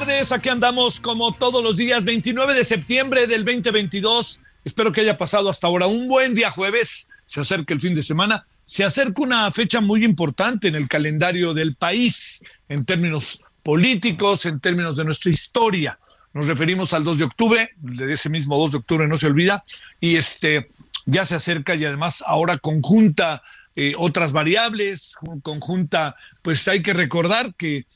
Tardes, 0.00 0.30
aquí 0.30 0.50
andamos 0.50 1.00
como 1.00 1.32
todos 1.32 1.64
los 1.64 1.78
días, 1.78 2.04
29 2.04 2.52
de 2.52 2.64
septiembre 2.64 3.26
del 3.26 3.46
2022. 3.46 4.40
Espero 4.62 4.92
que 4.92 5.00
haya 5.00 5.16
pasado 5.16 5.48
hasta 5.48 5.68
ahora 5.68 5.86
un 5.86 6.06
buen 6.06 6.34
día 6.34 6.50
jueves. 6.50 7.08
Se 7.24 7.40
acerca 7.40 7.72
el 7.72 7.80
fin 7.80 7.94
de 7.94 8.02
semana. 8.02 8.44
Se 8.62 8.84
acerca 8.84 9.22
una 9.22 9.50
fecha 9.52 9.80
muy 9.80 10.04
importante 10.04 10.68
en 10.68 10.74
el 10.74 10.86
calendario 10.86 11.54
del 11.54 11.76
país, 11.76 12.42
en 12.68 12.84
términos 12.84 13.40
políticos, 13.62 14.44
en 14.44 14.60
términos 14.60 14.98
de 14.98 15.04
nuestra 15.04 15.30
historia. 15.30 15.98
Nos 16.34 16.46
referimos 16.46 16.92
al 16.92 17.02
2 17.02 17.16
de 17.16 17.24
octubre, 17.24 17.70
de 17.78 18.12
ese 18.12 18.28
mismo 18.28 18.58
2 18.58 18.72
de 18.72 18.76
octubre 18.76 19.08
no 19.08 19.16
se 19.16 19.28
olvida, 19.28 19.64
y 19.98 20.16
este 20.16 20.68
ya 21.06 21.24
se 21.24 21.36
acerca 21.36 21.74
y 21.74 21.86
además 21.86 22.22
ahora 22.26 22.58
conjunta 22.58 23.42
eh, 23.76 23.94
otras 23.96 24.32
variables, 24.32 25.16
conjunta, 25.42 26.16
pues 26.42 26.68
hay 26.68 26.82
que 26.82 26.92
recordar 26.92 27.54
que 27.54 27.86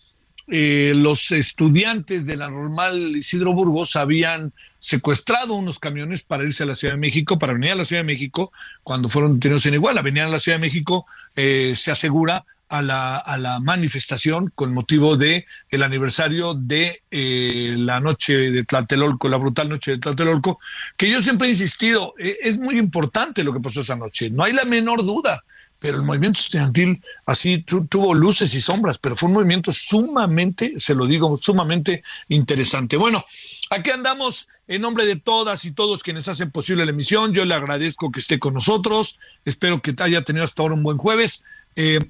eh, 0.51 0.93
los 0.95 1.31
estudiantes 1.31 2.27
de 2.27 2.37
la 2.37 2.49
normal 2.49 3.17
Isidro 3.17 3.53
Burgos 3.53 3.97
habían 3.97 4.53
secuestrado 4.79 5.55
unos 5.55 5.79
camiones 5.79 6.23
para 6.23 6.45
irse 6.45 6.65
a 6.65 6.67
la 6.67 6.75
Ciudad 6.75 6.95
de 6.95 7.01
México, 7.01 7.39
para 7.39 7.53
venir 7.53 7.73
a 7.73 7.77
la 7.77 7.85
Ciudad 7.85 8.03
de 8.03 8.07
México, 8.07 8.53
cuando 8.83 9.09
fueron 9.09 9.35
detenidos 9.35 9.67
en 9.67 9.75
Iguala, 9.75 10.03
venían 10.03 10.27
a 10.27 10.31
la 10.31 10.39
Ciudad 10.39 10.59
de 10.59 10.67
México, 10.67 11.07
eh, 11.37 11.73
se 11.77 11.91
asegura 11.91 12.45
a 12.71 12.83
la, 12.83 13.17
a 13.17 13.37
la 13.37 13.59
manifestación 13.59 14.53
con 14.55 14.73
motivo 14.73 15.17
de 15.17 15.45
el 15.71 15.83
aniversario 15.83 16.55
de 16.55 17.03
eh, 17.11 17.75
la 17.77 18.01
noche 18.01 18.37
de 18.37 18.65
Tlatelolco, 18.65 19.29
la 19.29 19.37
brutal 19.37 19.69
noche 19.69 19.93
de 19.93 19.99
Tlatelolco, 19.99 20.61
que 20.97 21.11
yo 21.11 21.21
siempre 21.21 21.49
he 21.49 21.51
insistido, 21.51 22.15
eh, 22.19 22.37
es 22.43 22.59
muy 22.59 22.79
importante 22.79 23.43
lo 23.43 23.53
que 23.53 23.61
pasó 23.61 23.81
esa 23.81 23.97
noche, 23.97 24.31
no 24.31 24.45
hay 24.45 24.53
la 24.53 24.65
menor 24.65 25.05
duda 25.05 25.45
pero 25.81 25.97
el 25.97 26.03
movimiento 26.03 26.39
estudiantil 26.39 27.03
así 27.27 27.59
tu, 27.59 27.87
tuvo 27.87 28.15
luces 28.15 28.55
y 28.55 28.61
sombras, 28.61 28.99
pero 28.99 29.17
fue 29.17 29.29
un 29.29 29.35
movimiento 29.35 29.73
sumamente, 29.73 30.75
se 30.79 30.95
lo 30.95 31.07
digo, 31.07 31.37
sumamente 31.39 32.05
interesante. 32.29 32.97
Bueno, 32.97 33.25
aquí 33.71 33.91
andamos 33.91 34.47
en 34.69 34.83
nombre 34.83 35.07
de 35.07 35.17
todas 35.17 35.65
y 35.65 35.73
todos 35.73 36.03
quienes 36.03 36.29
hacen 36.29 36.51
posible 36.51 36.85
la 36.85 36.93
emisión. 36.93 37.33
Yo 37.33 37.45
le 37.45 37.55
agradezco 37.55 38.13
que 38.13 38.21
esté 38.21 38.39
con 38.39 38.55
nosotros, 38.55 39.19
espero 39.45 39.81
que 39.81 39.95
haya 39.99 40.23
tenido 40.23 40.45
hasta 40.45 40.63
ahora 40.63 40.75
un 40.75 40.83
buen 40.83 40.99
jueves. 40.99 41.43
Eh, 41.77 42.01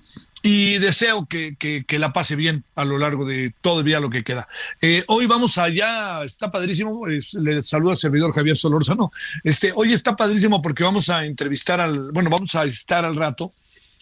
y 0.42 0.78
deseo 0.78 1.26
que, 1.26 1.54
que, 1.56 1.98
la 1.98 2.14
pase 2.14 2.34
bien 2.34 2.64
a 2.74 2.84
lo 2.84 2.96
largo 2.96 3.26
de 3.26 3.52
día 3.84 4.00
lo 4.00 4.08
que 4.08 4.24
queda. 4.24 4.48
Eh, 4.80 5.04
hoy 5.08 5.26
vamos 5.26 5.58
allá, 5.58 6.24
está 6.24 6.50
padrísimo, 6.50 7.06
le 7.06 7.60
saluda 7.60 7.92
al 7.92 7.98
servidor 7.98 8.32
Javier 8.32 8.56
Solórzano. 8.56 9.12
Este, 9.44 9.70
hoy 9.74 9.92
está 9.92 10.16
padrísimo 10.16 10.62
porque 10.62 10.82
vamos 10.82 11.10
a 11.10 11.26
entrevistar 11.26 11.78
al, 11.78 12.10
bueno, 12.10 12.30
vamos 12.30 12.54
a 12.54 12.64
estar 12.64 13.04
al 13.04 13.16
rato 13.16 13.52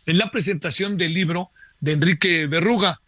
en 0.08 0.16
la 0.16 0.30
presentación 0.30 0.96
del 0.96 1.12
libro 1.12 1.50
de 1.80 1.92
Enrique 1.92 2.46
Berruga, 2.46 2.98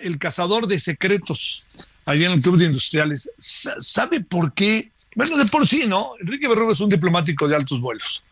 El 0.00 0.18
cazador 0.18 0.66
de 0.66 0.78
secretos, 0.78 1.88
allá 2.06 2.26
en 2.26 2.32
el 2.32 2.40
Club 2.40 2.56
de 2.56 2.64
Industriales. 2.64 3.30
¿Sabe 3.38 4.22
por 4.22 4.54
qué? 4.54 4.92
Bueno, 5.14 5.36
de 5.36 5.44
por 5.44 5.68
sí, 5.68 5.84
¿no? 5.86 6.12
Enrique 6.18 6.48
Berruga 6.48 6.72
es 6.72 6.80
un 6.80 6.88
diplomático 6.88 7.46
de 7.46 7.54
altos 7.54 7.80
vuelos 7.80 8.24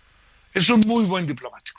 es 0.54 0.70
un 0.70 0.80
muy 0.86 1.04
buen 1.04 1.24
diplomático, 1.24 1.78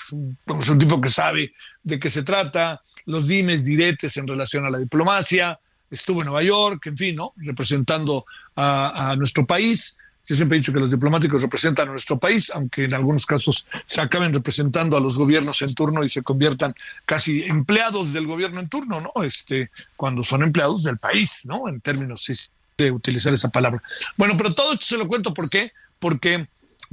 es 0.62 0.70
un, 0.70 0.78
tipo 0.78 1.02
que 1.02 1.10
sabe 1.10 1.54
de 1.84 2.00
qué 2.00 2.10
se 2.10 2.24
trata, 2.24 2.82
los 3.08 3.28
dimes, 3.28 3.66
diretes 3.66 4.16
en 4.16 4.28
relación 4.28 4.64
a 4.66 4.70
la 4.70 4.78
diplomacia, 4.78 5.60
estuvo 5.90 6.22
en 6.22 6.28
Nueva 6.28 6.44
York, 6.44 6.86
en 6.86 6.96
fin, 6.96 7.16
¿no? 7.16 7.34
representando 7.38 8.26
a 8.56 9.16
nuestro 9.18 9.46
país. 9.46 9.98
Yo 10.30 10.36
siempre 10.36 10.58
he 10.58 10.62
dicho 10.62 10.72
que 10.72 10.80
los 10.80 10.92
diplomáticos 10.92 11.42
representan 11.42 11.88
a 11.88 11.92
nuestro 11.92 12.20
país, 12.20 12.52
aunque 12.54 12.84
en 12.84 12.94
algunos 12.94 13.26
casos 13.26 13.66
se 13.88 14.00
acaben 14.00 14.32
representando 14.32 14.96
a 14.96 15.00
los 15.00 15.18
gobiernos 15.18 15.60
en 15.64 15.74
turno 15.74 16.04
y 16.04 16.08
se 16.08 16.22
conviertan 16.22 16.76
casi 17.04 17.42
empleados 17.42 18.14
del 18.14 18.28
gobierno 18.28 18.60
en 18.60 18.70
turno, 18.70 19.02
¿no? 19.02 19.24
Este, 19.24 19.72
cuando 19.96 20.22
son 20.22 20.44
empleados 20.44 20.84
del 20.84 21.00
país, 21.00 21.42
¿no? 21.46 21.68
En 21.68 21.82
términos 21.82 22.30
de 22.78 22.92
utilizar 22.92 23.34
esa 23.34 23.50
palabra. 23.50 23.82
Bueno, 24.18 24.38
pero 24.38 24.54
todo 24.54 24.74
esto 24.74 24.86
se 24.86 24.98
lo 24.98 25.08
cuento 25.08 25.34
¿por 25.34 25.50
qué? 25.50 25.72
Porque 25.98 26.48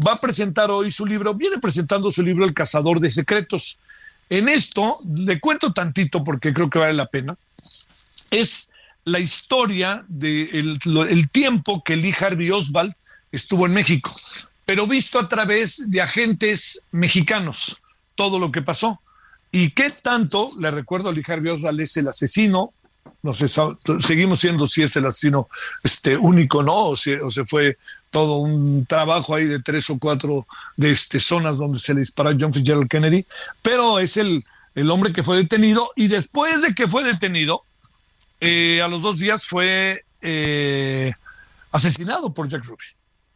va 0.05 0.13
a 0.13 0.19
presentar 0.19 0.71
hoy 0.71 0.91
su 0.91 1.05
libro, 1.05 1.35
viene 1.35 1.59
presentando 1.59 2.11
su 2.11 2.23
libro 2.23 2.47
El 2.47 2.55
cazador 2.55 3.01
de 3.01 3.11
secretos. 3.11 3.79
En 4.31 4.49
esto, 4.49 4.99
le 5.15 5.39
cuento 5.41 5.75
tantito 5.75 6.25
porque 6.25 6.55
creo 6.55 6.71
que 6.71 6.79
vale 6.79 6.95
la 6.95 7.07
pena, 7.07 7.37
es 8.31 8.71
la 9.05 9.21
historia 9.21 10.03
del 10.09 10.79
de 10.79 11.11
el 11.11 11.29
tiempo 11.29 11.85
que 11.85 11.97
Lee 11.97 12.15
Harvey 12.19 12.51
Oswald 12.51 12.95
estuvo 13.37 13.67
en 13.67 13.73
México, 13.73 14.13
pero 14.65 14.87
visto 14.87 15.19
a 15.19 15.29
través 15.29 15.89
de 15.89 16.01
agentes 16.01 16.87
mexicanos, 16.91 17.81
todo 18.15 18.39
lo 18.39 18.51
que 18.51 18.63
pasó. 18.63 19.01
¿Y 19.53 19.71
qué 19.71 19.91
tanto, 19.91 20.51
le 20.59 20.71
recuerdo, 20.71 21.13
Lee 21.13 21.23
Harvey 21.27 21.53
Oswald 21.53 21.81
es 21.81 21.97
el 21.97 22.09
asesino 22.09 22.73
no 23.23 23.35
sé, 23.35 23.47
seguimos 24.01 24.41
siendo 24.41 24.67
si 24.67 24.83
es 24.83 24.95
el 24.97 25.07
asesino 25.07 25.49
este, 25.83 26.17
único, 26.17 26.63
¿no? 26.63 26.91
O, 26.91 26.97
si, 26.97 27.13
o 27.15 27.31
se 27.31 27.45
fue 27.45 27.77
todo 28.11 28.37
un 28.37 28.87
trabajo 28.87 29.35
ahí 29.35 29.45
de 29.47 29.61
tres 29.61 29.91
o 29.91 29.99
cuatro 29.99 30.47
de 30.77 30.93
este, 30.93 31.19
zonas 31.21 31.59
donde 31.59 31.79
se 31.79 31.93
le 31.93 32.01
disparó 32.01 32.31
a 32.31 32.37
John 32.39 32.53
Fitzgerald 32.53 32.89
Kennedy, 32.89 33.27
pero 33.63 33.99
es 33.99 34.17
el, 34.17 34.45
el 34.75 34.91
hombre 34.91 35.13
que 35.13 35.23
fue 35.23 35.37
detenido 35.37 35.91
y 35.97 36.09
después 36.09 36.63
de 36.63 36.75
que 36.75 36.87
fue 36.87 37.05
detenido, 37.05 37.63
eh, 38.41 38.81
a 38.83 38.89
los 38.89 39.03
dos 39.03 39.19
días 39.19 39.45
fue 39.45 40.05
eh, 40.21 41.13
asesinado 41.73 42.33
por 42.33 42.49
Jack 42.49 42.65
Ruby, 42.65 42.85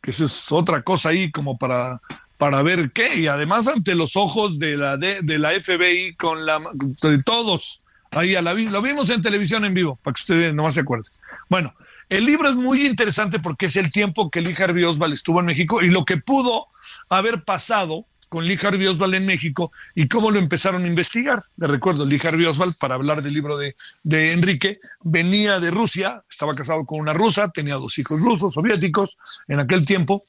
que 0.00 0.10
eso 0.10 0.24
es 0.24 0.52
otra 0.52 0.82
cosa 0.82 1.10
ahí 1.10 1.30
como 1.30 1.58
para, 1.58 2.00
para 2.38 2.62
ver 2.62 2.92
qué, 2.92 3.16
y 3.16 3.26
además 3.26 3.68
ante 3.68 3.94
los 3.94 4.16
ojos 4.16 4.58
de 4.58 4.76
la, 4.76 4.96
de, 4.96 5.20
de 5.22 5.38
la 5.38 5.50
FBI 5.50 6.14
con 6.14 6.46
la 6.46 6.60
de 7.02 7.22
todos 7.22 7.80
Ahí 8.12 8.34
a 8.34 8.42
la, 8.42 8.54
lo 8.54 8.82
vimos 8.82 9.08
en 9.10 9.22
televisión 9.22 9.64
en 9.64 9.74
vivo, 9.74 9.98
para 10.02 10.14
que 10.14 10.20
ustedes 10.20 10.54
no 10.54 10.70
se 10.72 10.80
acuerden. 10.80 11.12
Bueno, 11.48 11.74
el 12.08 12.26
libro 12.26 12.48
es 12.48 12.56
muy 12.56 12.84
interesante 12.84 13.38
porque 13.38 13.66
es 13.66 13.76
el 13.76 13.92
tiempo 13.92 14.30
que 14.30 14.40
Lee 14.40 14.56
Harvey 14.58 14.82
Oswald 14.82 15.14
estuvo 15.14 15.38
en 15.38 15.46
México 15.46 15.80
y 15.80 15.90
lo 15.90 16.04
que 16.04 16.16
pudo 16.16 16.66
haber 17.08 17.44
pasado 17.44 18.06
con 18.30 18.46
Lee 18.46 18.58
Harvey 18.62 18.86
Oswald 18.86 19.14
en 19.14 19.26
México 19.26 19.72
y 19.94 20.08
cómo 20.08 20.30
lo 20.30 20.38
empezaron 20.38 20.84
a 20.84 20.88
investigar. 20.88 21.44
Le 21.56 21.66
recuerdo, 21.66 22.06
Lee 22.06 22.20
Harvey 22.22 22.46
Oswald, 22.46 22.78
para 22.78 22.94
hablar 22.94 23.20
del 23.20 23.34
libro 23.34 23.58
de, 23.58 23.76
de 24.04 24.32
Enrique, 24.32 24.80
venía 25.02 25.60
de 25.60 25.70
Rusia, 25.70 26.22
estaba 26.30 26.54
casado 26.54 26.86
con 26.86 27.00
una 27.00 27.12
rusa, 27.12 27.50
tenía 27.50 27.74
dos 27.74 27.98
hijos 27.98 28.20
rusos, 28.20 28.54
soviéticos, 28.54 29.18
en 29.48 29.60
aquel 29.60 29.84
tiempo, 29.84 30.22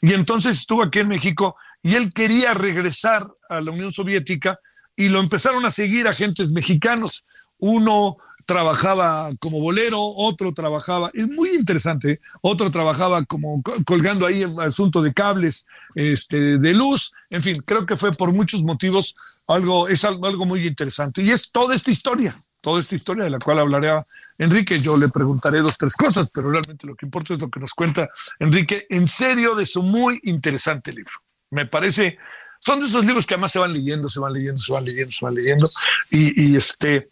y 0.00 0.14
entonces 0.14 0.58
estuvo 0.58 0.82
aquí 0.82 1.00
en 1.00 1.08
México 1.08 1.54
y 1.82 1.94
él 1.94 2.12
quería 2.12 2.54
regresar 2.54 3.28
a 3.48 3.60
la 3.60 3.70
Unión 3.70 3.92
Soviética 3.92 4.58
y 4.96 5.10
lo 5.10 5.20
empezaron 5.20 5.64
a 5.66 5.70
seguir 5.70 6.08
agentes 6.08 6.52
mexicanos. 6.52 7.24
Uno 7.58 8.16
trabajaba 8.46 9.30
como 9.38 9.60
bolero, 9.60 10.00
otro 10.00 10.52
trabajaba, 10.52 11.10
es 11.14 11.28
muy 11.28 11.50
interesante, 11.54 12.20
otro 12.40 12.70
trabajaba 12.70 13.24
como 13.24 13.62
colgando 13.84 14.26
ahí 14.26 14.42
el 14.42 14.58
asunto 14.60 15.02
de 15.02 15.12
cables 15.12 15.66
este, 15.94 16.58
de 16.58 16.72
luz, 16.72 17.12
en 17.30 17.42
fin, 17.42 17.56
creo 17.64 17.86
que 17.86 17.96
fue 17.96 18.12
por 18.12 18.32
muchos 18.32 18.62
motivos 18.62 19.14
algo, 19.46 19.88
es 19.88 20.04
algo, 20.04 20.26
algo 20.26 20.46
muy 20.46 20.66
interesante. 20.66 21.22
Y 21.22 21.30
es 21.30 21.50
toda 21.50 21.74
esta 21.74 21.90
historia, 21.90 22.34
toda 22.60 22.80
esta 22.80 22.94
historia 22.94 23.24
de 23.24 23.30
la 23.30 23.38
cual 23.38 23.58
hablaré 23.58 23.90
a 23.90 24.06
Enrique. 24.38 24.78
Yo 24.78 24.96
le 24.96 25.08
preguntaré 25.08 25.60
dos, 25.60 25.76
tres 25.76 25.94
cosas, 25.94 26.30
pero 26.30 26.50
realmente 26.50 26.86
lo 26.86 26.94
que 26.94 27.06
importa 27.06 27.34
es 27.34 27.40
lo 27.40 27.50
que 27.50 27.60
nos 27.60 27.74
cuenta 27.74 28.08
Enrique 28.38 28.86
en 28.88 29.06
serio 29.06 29.54
de 29.54 29.66
su 29.66 29.82
muy 29.82 30.20
interesante 30.24 30.92
libro. 30.92 31.12
Me 31.50 31.66
parece 31.66 32.18
Son 32.60 32.78
de 32.78 32.86
esos 32.86 33.04
libros 33.04 33.26
que 33.26 33.34
además 33.34 33.52
se 33.52 33.58
van 33.58 33.72
leyendo, 33.72 34.08
se 34.08 34.20
van 34.20 34.32
leyendo, 34.32 34.60
se 34.60 34.72
van 34.72 34.84
leyendo, 34.84 35.12
se 35.12 35.24
van 35.24 35.34
leyendo. 35.34 35.68
Y, 36.10 36.56
este, 36.56 37.08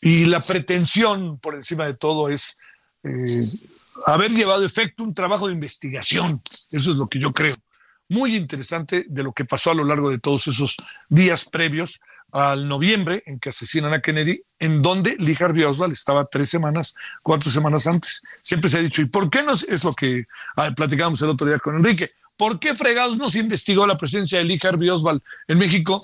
y 0.00 0.24
la 0.26 0.40
pretensión 0.40 1.38
por 1.38 1.54
encima 1.54 1.86
de 1.86 1.94
todo 1.94 2.28
es 2.28 2.58
eh, 3.02 3.48
haber 4.04 4.32
llevado 4.32 4.64
efecto 4.64 5.02
un 5.02 5.14
trabajo 5.14 5.46
de 5.46 5.54
investigación. 5.54 6.42
Eso 6.70 6.90
es 6.90 6.96
lo 6.96 7.08
que 7.08 7.18
yo 7.18 7.32
creo. 7.32 7.54
Muy 8.08 8.36
interesante 8.36 9.04
de 9.08 9.22
lo 9.22 9.32
que 9.32 9.44
pasó 9.44 9.70
a 9.70 9.74
lo 9.74 9.84
largo 9.84 10.10
de 10.10 10.18
todos 10.18 10.46
esos 10.46 10.76
días 11.08 11.44
previos 11.44 12.00
al 12.32 12.68
noviembre 12.68 13.22
en 13.26 13.38
que 13.38 13.48
asesinan 13.48 13.94
a 13.94 14.00
Kennedy, 14.00 14.42
en 14.58 14.82
donde 14.82 15.16
Lee 15.18 15.36
Harvey 15.38 15.64
Oswald 15.64 15.92
estaba 15.92 16.26
tres 16.26 16.50
semanas, 16.50 16.94
cuatro 17.22 17.50
semanas 17.50 17.86
antes. 17.86 18.22
Siempre 18.42 18.68
se 18.68 18.78
ha 18.78 18.82
dicho, 18.82 19.00
¿y 19.00 19.06
por 19.06 19.30
qué 19.30 19.42
no? 19.42 19.52
Es 19.52 19.84
lo 19.84 19.92
que 19.92 20.26
ah, 20.56 20.70
platicábamos 20.74 21.22
el 21.22 21.30
otro 21.30 21.46
día 21.46 21.58
con 21.58 21.76
Enrique. 21.76 22.08
¿Por 22.36 22.58
qué 22.58 22.74
fregados 22.74 23.16
no 23.16 23.30
se 23.30 23.38
investigó 23.38 23.86
la 23.86 23.96
presencia 23.96 24.38
de 24.38 24.44
Lee 24.44 24.60
Harvey 24.62 24.90
Oswald 24.90 25.22
en 25.48 25.58
México? 25.58 26.00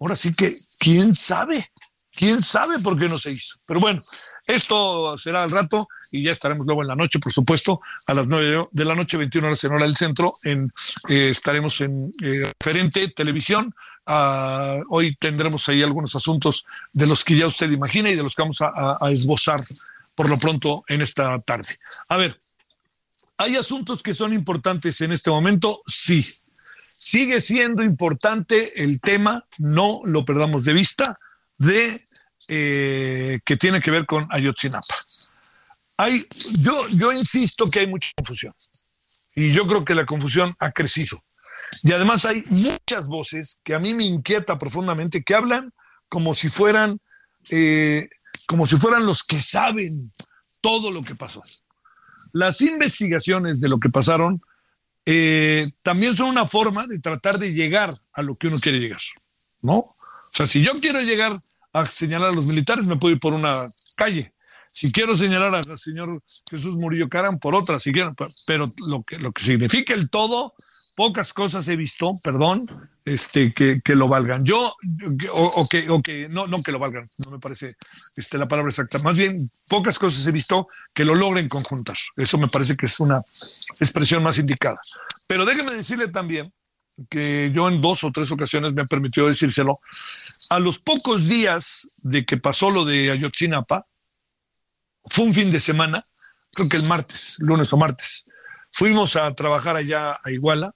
Ahora 0.00 0.16
sí 0.16 0.32
que, 0.32 0.54
¿quién 0.78 1.14
sabe? 1.14 1.70
¿Quién 2.16 2.42
sabe 2.42 2.78
por 2.78 2.98
qué 2.98 3.08
no 3.08 3.18
se 3.18 3.30
hizo? 3.30 3.58
Pero 3.66 3.78
bueno, 3.78 4.00
esto 4.46 5.18
será 5.18 5.42
al 5.42 5.50
rato 5.50 5.86
y 6.10 6.22
ya 6.22 6.32
estaremos 6.32 6.66
luego 6.66 6.80
en 6.80 6.88
la 6.88 6.96
noche, 6.96 7.18
por 7.18 7.30
supuesto, 7.30 7.80
a 8.06 8.14
las 8.14 8.26
nueve 8.26 8.68
de 8.70 8.84
la 8.86 8.94
noche, 8.94 9.18
21 9.18 9.46
horas 9.46 9.62
en 9.64 9.72
hora 9.72 9.84
del 9.84 9.96
centro. 9.96 10.36
En, 10.42 10.72
eh, 11.10 11.28
estaremos 11.30 11.78
en 11.82 12.10
eh, 12.22 12.50
referente 12.58 13.08
televisión. 13.08 13.74
Ah, 14.06 14.78
hoy 14.88 15.14
tendremos 15.16 15.68
ahí 15.68 15.82
algunos 15.82 16.16
asuntos 16.16 16.64
de 16.90 17.06
los 17.06 17.22
que 17.22 17.36
ya 17.36 17.46
usted 17.46 17.70
imagina 17.70 18.08
y 18.08 18.16
de 18.16 18.22
los 18.22 18.34
que 18.34 18.42
vamos 18.42 18.62
a 18.62 18.98
esbozar 19.10 19.62
por 20.14 20.30
lo 20.30 20.38
pronto 20.38 20.84
en 20.88 21.02
esta 21.02 21.38
tarde. 21.40 21.78
A 22.08 22.16
ver, 22.16 22.40
¿hay 23.36 23.56
asuntos 23.56 24.02
que 24.02 24.14
son 24.14 24.32
importantes 24.32 25.02
en 25.02 25.12
este 25.12 25.28
momento? 25.28 25.80
Sí. 25.86 26.26
Sigue 26.96 27.42
siendo 27.42 27.82
importante 27.82 28.82
el 28.82 29.00
tema, 29.00 29.44
no 29.58 30.00
lo 30.04 30.24
perdamos 30.24 30.64
de 30.64 30.72
vista 30.72 31.20
de 31.58 32.04
eh, 32.48 33.40
que 33.44 33.56
tiene 33.56 33.80
que 33.80 33.90
ver 33.90 34.06
con 34.06 34.26
Ayotzinapa. 34.30 34.94
Hay, 35.96 36.26
yo, 36.58 36.88
yo 36.88 37.12
insisto 37.12 37.68
que 37.70 37.80
hay 37.80 37.86
mucha 37.86 38.10
confusión 38.16 38.54
y 39.34 39.50
yo 39.50 39.64
creo 39.64 39.84
que 39.84 39.94
la 39.94 40.06
confusión 40.06 40.54
ha 40.58 40.72
crecido. 40.72 41.22
Y 41.82 41.92
además 41.92 42.24
hay 42.24 42.44
muchas 42.48 43.06
voces 43.08 43.60
que 43.64 43.74
a 43.74 43.78
mí 43.78 43.94
me 43.94 44.04
inquieta 44.04 44.58
profundamente, 44.58 45.22
que 45.22 45.34
hablan 45.34 45.72
como 46.08 46.34
si 46.34 46.48
fueran, 46.48 46.98
eh, 47.50 48.08
como 48.46 48.66
si 48.66 48.76
fueran 48.76 49.06
los 49.06 49.22
que 49.22 49.40
saben 49.40 50.12
todo 50.60 50.90
lo 50.90 51.02
que 51.02 51.14
pasó. 51.14 51.42
Las 52.32 52.60
investigaciones 52.60 53.60
de 53.60 53.68
lo 53.68 53.78
que 53.78 53.88
pasaron 53.88 54.40
eh, 55.04 55.72
también 55.82 56.16
son 56.16 56.28
una 56.28 56.46
forma 56.46 56.86
de 56.86 56.98
tratar 56.98 57.38
de 57.38 57.52
llegar 57.52 57.94
a 58.12 58.22
lo 58.22 58.36
que 58.36 58.48
uno 58.48 58.58
quiere 58.58 58.80
llegar, 58.80 59.00
¿no? 59.60 59.76
O 59.76 60.32
sea, 60.32 60.46
si 60.46 60.62
yo 60.62 60.74
quiero 60.74 61.00
llegar 61.00 61.40
a 61.76 61.84
señalar 61.84 62.30
a 62.30 62.34
los 62.34 62.46
militares, 62.46 62.86
me 62.86 62.96
puedo 62.96 63.14
ir 63.14 63.20
por 63.20 63.34
una 63.34 63.56
calle. 63.96 64.32
Si 64.72 64.90
quiero 64.92 65.16
señalar 65.16 65.54
al 65.54 65.78
señor 65.78 66.20
Jesús 66.50 66.76
Murillo 66.76 67.08
Caram, 67.08 67.38
por 67.38 67.54
otra, 67.54 67.78
si 67.78 67.92
quiero, 67.92 68.14
pero 68.46 68.72
lo 68.86 69.02
que, 69.02 69.18
lo 69.18 69.32
que 69.32 69.42
significa 69.42 69.94
el 69.94 70.10
todo, 70.10 70.54
pocas 70.94 71.32
cosas 71.32 71.68
he 71.68 71.76
visto, 71.76 72.18
perdón, 72.22 72.90
este, 73.04 73.52
que, 73.52 73.80
que 73.84 73.94
lo 73.94 74.08
valgan. 74.08 74.44
Yo, 74.44 74.74
o, 75.32 75.68
que, 75.68 75.88
o 75.88 76.02
que 76.02 76.28
no, 76.28 76.46
no 76.46 76.62
que 76.62 76.72
lo 76.72 76.78
valgan, 76.78 77.10
no 77.24 77.30
me 77.30 77.38
parece 77.38 77.76
este, 78.16 78.38
la 78.38 78.48
palabra 78.48 78.70
exacta. 78.70 78.98
Más 78.98 79.16
bien, 79.16 79.50
pocas 79.68 79.98
cosas 79.98 80.26
he 80.26 80.32
visto 80.32 80.68
que 80.94 81.04
lo 81.04 81.14
logren 81.14 81.48
conjuntar. 81.48 81.96
Eso 82.16 82.38
me 82.38 82.48
parece 82.48 82.76
que 82.76 82.86
es 82.86 82.98
una 83.00 83.20
expresión 83.78 84.22
más 84.22 84.38
indicada. 84.38 84.80
Pero 85.26 85.44
déjeme 85.44 85.74
decirle 85.74 86.08
también 86.08 86.52
que 87.08 87.50
yo 87.54 87.68
en 87.68 87.80
dos 87.80 88.04
o 88.04 88.10
tres 88.10 88.30
ocasiones 88.30 88.72
me 88.72 88.82
ha 88.82 88.86
permitido 88.86 89.26
decírselo, 89.26 89.80
a 90.48 90.58
los 90.58 90.78
pocos 90.78 91.28
días 91.28 91.88
de 91.96 92.24
que 92.24 92.36
pasó 92.36 92.70
lo 92.70 92.84
de 92.84 93.10
Ayotzinapa, 93.10 93.86
fue 95.04 95.24
un 95.24 95.34
fin 95.34 95.50
de 95.50 95.60
semana, 95.60 96.04
creo 96.52 96.68
que 96.68 96.76
el 96.76 96.86
martes, 96.86 97.36
lunes 97.38 97.72
o 97.72 97.76
martes, 97.76 98.24
fuimos 98.72 99.16
a 99.16 99.32
trabajar 99.34 99.76
allá 99.76 100.18
a 100.22 100.30
Iguala 100.30 100.74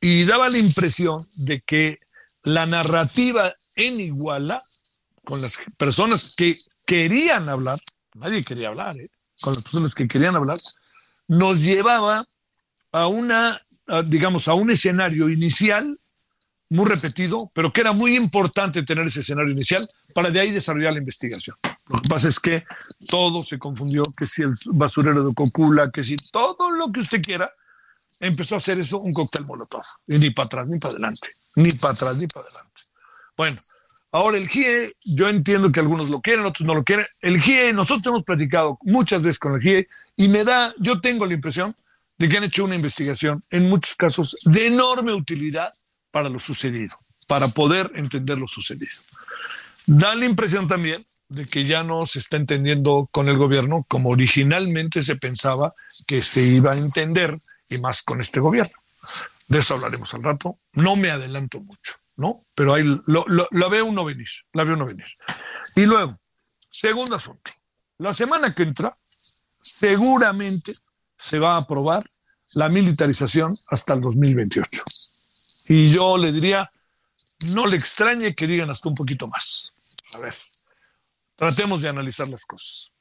y 0.00 0.24
daba 0.24 0.48
la 0.48 0.58
impresión 0.58 1.28
de 1.34 1.60
que 1.60 1.98
la 2.42 2.66
narrativa 2.66 3.52
en 3.74 4.00
Iguala, 4.00 4.62
con 5.24 5.40
las 5.40 5.58
personas 5.76 6.34
que 6.36 6.56
querían 6.84 7.48
hablar, 7.48 7.80
nadie 8.14 8.44
quería 8.44 8.68
hablar, 8.68 8.98
¿eh? 8.98 9.10
con 9.40 9.54
las 9.54 9.62
personas 9.62 9.94
que 9.94 10.08
querían 10.08 10.36
hablar, 10.36 10.58
nos 11.28 11.62
llevaba 11.62 12.26
a 12.90 13.06
una 13.06 13.62
digamos, 14.06 14.48
a 14.48 14.54
un 14.54 14.70
escenario 14.70 15.28
inicial 15.28 15.98
muy 16.72 16.88
repetido, 16.88 17.50
pero 17.54 17.72
que 17.72 17.82
era 17.82 17.92
muy 17.92 18.16
importante 18.16 18.82
tener 18.82 19.06
ese 19.06 19.20
escenario 19.20 19.52
inicial 19.52 19.86
para 20.14 20.30
de 20.30 20.40
ahí 20.40 20.50
desarrollar 20.50 20.94
la 20.94 21.00
investigación. 21.00 21.54
Lo 21.86 21.98
que 21.98 22.08
pasa 22.08 22.28
es 22.28 22.40
que 22.40 22.64
todo 23.08 23.42
se 23.42 23.58
confundió, 23.58 24.02
que 24.16 24.26
si 24.26 24.42
el 24.42 24.54
basurero 24.66 25.22
de 25.22 25.34
Cocula, 25.34 25.90
que 25.90 26.02
si 26.02 26.16
todo 26.16 26.70
lo 26.70 26.90
que 26.90 27.00
usted 27.00 27.20
quiera, 27.20 27.52
empezó 28.18 28.54
a 28.54 28.58
hacer 28.58 28.78
eso 28.78 29.00
un 29.00 29.12
cóctel 29.12 29.44
molotov. 29.44 29.82
Y 30.06 30.16
ni 30.16 30.30
para 30.30 30.46
atrás 30.46 30.68
ni 30.68 30.78
para 30.78 30.92
adelante, 30.92 31.28
ni 31.56 31.72
para 31.72 31.94
atrás 31.94 32.16
ni 32.16 32.26
para 32.26 32.46
adelante. 32.46 32.80
Bueno, 33.36 33.58
ahora 34.10 34.38
el 34.38 34.48
GIE, 34.48 34.96
yo 35.04 35.28
entiendo 35.28 35.70
que 35.70 35.80
algunos 35.80 36.08
lo 36.08 36.22
quieren, 36.22 36.46
otros 36.46 36.66
no 36.66 36.74
lo 36.74 36.84
quieren. 36.84 37.06
El 37.20 37.42
GIE, 37.42 37.74
nosotros 37.74 38.06
hemos 38.06 38.22
platicado 38.22 38.78
muchas 38.82 39.20
veces 39.20 39.38
con 39.38 39.54
el 39.54 39.60
GIE 39.60 39.88
y 40.16 40.28
me 40.28 40.44
da, 40.44 40.72
yo 40.78 41.02
tengo 41.02 41.26
la 41.26 41.34
impresión 41.34 41.76
de 42.22 42.28
que 42.28 42.36
han 42.36 42.44
hecho 42.44 42.64
una 42.64 42.76
investigación, 42.76 43.42
en 43.50 43.68
muchos 43.68 43.96
casos, 43.96 44.36
de 44.44 44.68
enorme 44.68 45.12
utilidad 45.12 45.74
para 46.12 46.28
lo 46.28 46.38
sucedido, 46.38 46.96
para 47.26 47.48
poder 47.48 47.90
entender 47.96 48.38
lo 48.38 48.46
sucedido. 48.46 49.02
Da 49.86 50.14
la 50.14 50.24
impresión 50.24 50.68
también 50.68 51.04
de 51.28 51.46
que 51.46 51.64
ya 51.64 51.82
no 51.82 52.06
se 52.06 52.20
está 52.20 52.36
entendiendo 52.36 53.08
con 53.10 53.28
el 53.28 53.36
gobierno 53.36 53.84
como 53.88 54.10
originalmente 54.10 55.02
se 55.02 55.16
pensaba 55.16 55.72
que 56.06 56.22
se 56.22 56.42
iba 56.42 56.74
a 56.74 56.76
entender, 56.76 57.36
y 57.68 57.78
más 57.78 58.04
con 58.04 58.20
este 58.20 58.38
gobierno. 58.38 58.78
De 59.48 59.58
eso 59.58 59.74
hablaremos 59.74 60.14
al 60.14 60.22
rato. 60.22 60.60
No 60.74 60.94
me 60.94 61.10
adelanto 61.10 61.58
mucho, 61.58 61.94
¿no? 62.14 62.44
Pero 62.54 62.74
ahí 62.74 62.84
lo, 62.84 63.24
lo, 63.26 63.70
veo 63.70 63.84
uno 63.84 64.04
venir, 64.04 64.28
la 64.52 64.62
veo 64.62 64.74
uno 64.74 64.86
venir. 64.86 65.08
Y 65.74 65.86
luego, 65.86 66.20
segundo 66.70 67.16
asunto. 67.16 67.50
La 67.98 68.14
semana 68.14 68.54
que 68.54 68.62
entra, 68.62 68.96
seguramente 69.58 70.72
se 71.22 71.38
va 71.38 71.54
a 71.54 71.58
aprobar 71.58 72.02
la 72.52 72.68
militarización 72.68 73.58
hasta 73.68 73.94
el 73.94 74.00
2028. 74.00 74.84
Y 75.68 75.90
yo 75.90 76.18
le 76.18 76.32
diría, 76.32 76.70
no 77.46 77.66
le 77.66 77.76
extrañe 77.76 78.34
que 78.34 78.46
digan 78.46 78.70
hasta 78.70 78.88
un 78.88 78.94
poquito 78.94 79.28
más. 79.28 79.72
A 80.14 80.18
ver, 80.18 80.34
tratemos 81.36 81.82
de 81.82 81.88
analizar 81.88 82.28
las 82.28 82.44
cosas. 82.44 82.92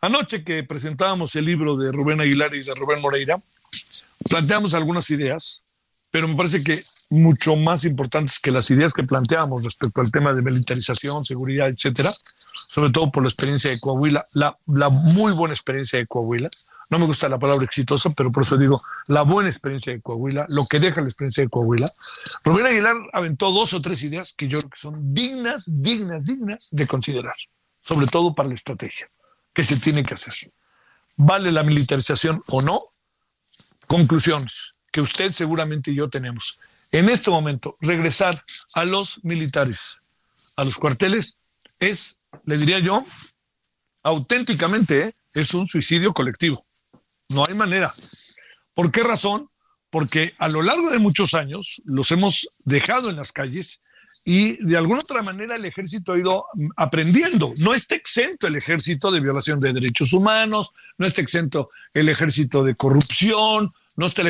Anoche 0.00 0.42
que 0.42 0.64
presentábamos 0.64 1.36
el 1.36 1.44
libro 1.44 1.76
de 1.76 1.92
Rubén 1.92 2.20
Aguilar 2.20 2.54
y 2.54 2.62
de 2.62 2.74
Rubén 2.74 3.00
Moreira, 3.00 3.42
planteamos 4.28 4.72
algunas 4.72 5.10
ideas, 5.10 5.62
pero 6.10 6.26
me 6.26 6.36
parece 6.36 6.62
que 6.62 6.82
mucho 7.10 7.56
más 7.56 7.84
importantes 7.84 8.38
que 8.38 8.50
las 8.50 8.70
ideas 8.70 8.94
que 8.94 9.02
planteamos 9.02 9.62
respecto 9.62 10.00
al 10.00 10.10
tema 10.10 10.32
de 10.32 10.40
militarización, 10.40 11.24
seguridad, 11.24 11.68
etcétera, 11.68 12.12
sobre 12.68 12.90
todo 12.90 13.10
por 13.10 13.22
la 13.22 13.28
experiencia 13.28 13.70
de 13.70 13.78
Coahuila, 13.78 14.26
la, 14.32 14.56
la 14.66 14.88
muy 14.88 15.32
buena 15.32 15.52
experiencia 15.52 15.98
de 15.98 16.06
Coahuila, 16.06 16.48
no 16.90 16.98
me 16.98 17.06
gusta 17.06 17.28
la 17.28 17.38
palabra 17.38 17.64
exitosa, 17.64 18.10
pero 18.10 18.32
por 18.32 18.42
eso 18.42 18.56
digo 18.56 18.82
la 19.06 19.22
buena 19.22 19.48
experiencia 19.48 19.92
de 19.92 20.00
Coahuila, 20.00 20.46
lo 20.48 20.66
que 20.66 20.80
deja 20.80 21.00
la 21.00 21.06
experiencia 21.06 21.44
de 21.44 21.48
Coahuila. 21.48 21.92
Rubén 22.44 22.66
Aguilar 22.66 22.96
aventó 23.12 23.52
dos 23.52 23.72
o 23.74 23.80
tres 23.80 24.02
ideas 24.02 24.34
que 24.34 24.48
yo 24.48 24.58
creo 24.58 24.70
que 24.70 24.78
son 24.78 25.14
dignas, 25.14 25.64
dignas, 25.66 26.24
dignas 26.24 26.68
de 26.72 26.86
considerar, 26.86 27.36
sobre 27.80 28.06
todo 28.06 28.34
para 28.34 28.48
la 28.48 28.54
estrategia 28.54 29.08
que 29.52 29.62
se 29.62 29.76
tiene 29.78 30.02
que 30.02 30.14
hacer. 30.14 30.34
¿Vale 31.16 31.52
la 31.52 31.62
militarización 31.62 32.42
o 32.48 32.60
no? 32.60 32.78
Conclusiones 33.86 34.74
que 34.90 35.00
usted 35.00 35.30
seguramente 35.30 35.92
y 35.92 35.94
yo 35.94 36.08
tenemos. 36.08 36.58
En 36.90 37.08
este 37.08 37.30
momento, 37.30 37.76
regresar 37.80 38.44
a 38.74 38.84
los 38.84 39.22
militares, 39.22 39.98
a 40.56 40.64
los 40.64 40.76
cuarteles, 40.76 41.36
es, 41.78 42.18
le 42.44 42.58
diría 42.58 42.80
yo, 42.80 43.04
auténticamente, 44.02 45.02
¿eh? 45.02 45.14
es 45.34 45.54
un 45.54 45.66
suicidio 45.68 46.12
colectivo. 46.12 46.64
No 47.30 47.44
hay 47.48 47.54
manera. 47.54 47.94
¿Por 48.74 48.90
qué 48.90 49.02
razón? 49.02 49.48
Porque 49.88 50.34
a 50.38 50.48
lo 50.48 50.62
largo 50.62 50.90
de 50.90 50.98
muchos 50.98 51.34
años 51.34 51.80
los 51.84 52.10
hemos 52.10 52.48
dejado 52.64 53.10
en 53.10 53.16
las 53.16 53.32
calles 53.32 53.80
y 54.24 54.62
de 54.64 54.76
alguna 54.76 55.00
otra 55.02 55.22
manera 55.22 55.56
el 55.56 55.64
ejército 55.64 56.12
ha 56.12 56.18
ido 56.18 56.46
aprendiendo. 56.76 57.54
No 57.58 57.72
está 57.72 57.94
exento 57.94 58.46
el 58.46 58.56
ejército 58.56 59.10
de 59.10 59.20
violación 59.20 59.60
de 59.60 59.72
derechos 59.72 60.12
humanos, 60.12 60.72
no 60.98 61.06
está 61.06 61.22
exento 61.22 61.70
el 61.94 62.08
ejército 62.08 62.62
de 62.62 62.74
corrupción, 62.74 63.72
no, 63.96 64.06
está 64.06 64.22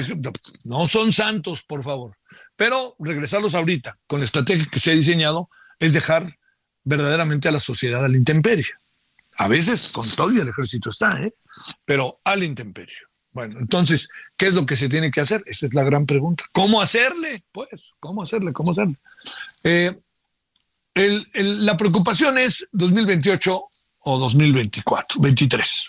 no 0.65 0.87
son 0.87 1.13
santos, 1.13 1.63
por 1.63 1.83
favor. 1.83 2.17
Pero 2.57 2.95
regresarlos 2.99 3.55
ahorita 3.55 3.99
con 4.07 4.21
la 4.21 4.27
estrategia 4.27 4.69
que 4.71 4.79
se 4.79 4.93
ha 4.93 4.95
diseñado 4.95 5.49
es 5.79 5.93
dejar 5.93 6.37
verdaderamente 6.85 7.49
a 7.49 7.53
la 7.53 7.61
sociedad 7.61 8.05
a 8.05 8.09
la 8.09 8.17
intemperie. 8.17 8.67
A 9.41 9.49
veces 9.49 9.89
con 9.89 10.07
todo 10.07 10.29
el 10.29 10.49
ejército 10.49 10.91
está, 10.91 11.19
¿eh? 11.23 11.33
pero 11.87 12.21
al 12.25 12.45
intemperio. 12.45 13.09
Bueno, 13.33 13.59
entonces, 13.59 14.11
¿qué 14.37 14.49
es 14.49 14.55
lo 14.55 14.67
que 14.67 14.77
se 14.77 14.91
tiene 14.91 15.11
que 15.11 15.23
hacer? 15.23 15.43
Esa 15.47 15.65
es 15.65 15.73
la 15.73 15.83
gran 15.83 16.05
pregunta. 16.05 16.45
¿Cómo 16.53 16.83
hacerle? 16.83 17.43
Pues, 17.51 17.95
¿cómo 18.01 18.23
hacerle? 18.23 18.53
¿Cómo 18.53 18.73
hacerle? 18.73 18.97
Eh, 19.65 19.99
la 20.93 21.75
preocupación 21.75 22.37
es 22.37 22.69
2028 22.73 23.63
o 24.01 24.19
2024, 24.19 25.23
23. 25.23 25.89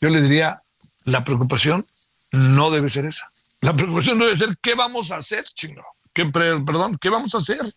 Yo 0.00 0.08
le 0.08 0.20
diría, 0.22 0.60
la 1.04 1.22
preocupación 1.22 1.86
no 2.32 2.72
debe 2.72 2.90
ser 2.90 3.04
esa. 3.04 3.30
La 3.60 3.76
preocupación 3.76 4.18
debe 4.18 4.36
ser, 4.36 4.58
¿qué 4.60 4.74
vamos 4.74 5.12
a 5.12 5.18
hacer, 5.18 5.44
chingo? 5.44 5.84
¿Qué, 6.12 6.26
perdón, 6.26 6.98
¿qué 7.00 7.08
vamos 7.08 7.36
a 7.36 7.38
hacer? 7.38 7.72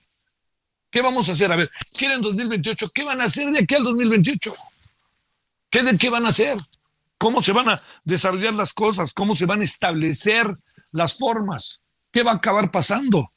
¿Qué 0.90 1.02
vamos 1.04 1.30
a 1.30 1.34
hacer? 1.34 1.52
A 1.52 1.56
ver, 1.56 1.70
¿quieren 1.96 2.20
2028? 2.20 2.90
¿Qué 2.92 3.04
van 3.04 3.22
a 3.22 3.26
hacer 3.26 3.52
de 3.52 3.60
aquí 3.60 3.76
al 3.76 3.84
2028? 3.84 4.52
¿Qué 5.74 5.82
de 5.82 5.98
qué 5.98 6.12
van 6.12 6.28
a 6.28 6.30
hacer? 6.30 6.56
¿Cómo 7.18 7.42
se 7.42 7.52
van 7.52 7.68
a 7.68 7.82
desarrollar 8.04 8.54
las 8.54 8.74
cosas? 8.74 9.12
¿Cómo 9.12 9.34
se 9.34 9.48
van 9.48 9.62
a 9.62 9.64
establecer 9.64 10.56
las 10.92 11.18
formas? 11.18 11.84
¿Qué 12.12 12.22
va 12.22 12.30
a 12.30 12.36
acabar 12.36 12.70
pasando? 12.70 13.32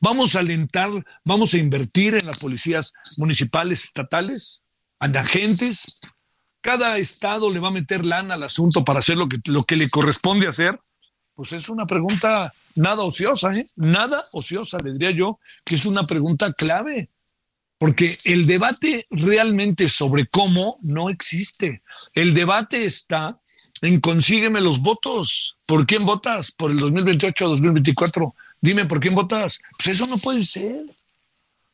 ¿Vamos 0.00 0.34
a 0.34 0.40
alentar, 0.40 0.90
vamos 1.24 1.54
a 1.54 1.58
invertir 1.58 2.16
en 2.16 2.26
las 2.26 2.40
policías 2.40 2.92
municipales, 3.16 3.84
estatales, 3.84 4.64
en 4.98 5.16
agentes? 5.16 6.00
¿Cada 6.62 6.98
estado 6.98 7.48
le 7.48 7.60
va 7.60 7.68
a 7.68 7.70
meter 7.70 8.04
lana 8.04 8.34
al 8.34 8.42
asunto 8.42 8.84
para 8.84 8.98
hacer 8.98 9.16
lo 9.16 9.28
que, 9.28 9.36
lo 9.44 9.62
que 9.62 9.76
le 9.76 9.88
corresponde 9.88 10.48
hacer? 10.48 10.80
Pues 11.32 11.52
es 11.52 11.68
una 11.68 11.86
pregunta 11.86 12.52
nada 12.74 13.04
ociosa, 13.04 13.52
¿eh? 13.52 13.68
Nada 13.76 14.24
ociosa, 14.32 14.78
le 14.82 14.94
diría 14.94 15.12
yo, 15.12 15.38
que 15.64 15.76
es 15.76 15.86
una 15.86 16.02
pregunta 16.02 16.52
clave. 16.52 17.08
Porque 17.78 18.18
el 18.24 18.46
debate 18.46 19.06
realmente 19.10 19.88
sobre 19.88 20.26
cómo 20.26 20.78
no 20.82 21.08
existe. 21.10 21.82
El 22.14 22.34
debate 22.34 22.84
está 22.84 23.38
en 23.80 24.00
consígueme 24.00 24.60
los 24.60 24.80
votos. 24.80 25.56
¿Por 25.64 25.86
quién 25.86 26.04
votas? 26.04 26.50
¿Por 26.50 26.72
el 26.72 26.78
2028 26.78 27.46
o 27.46 27.48
2024? 27.50 28.34
Dime, 28.60 28.86
¿por 28.86 29.00
quién 29.00 29.14
votas? 29.14 29.60
Pues 29.76 29.88
eso 29.94 30.06
no 30.06 30.18
puede 30.18 30.42
ser. 30.42 30.84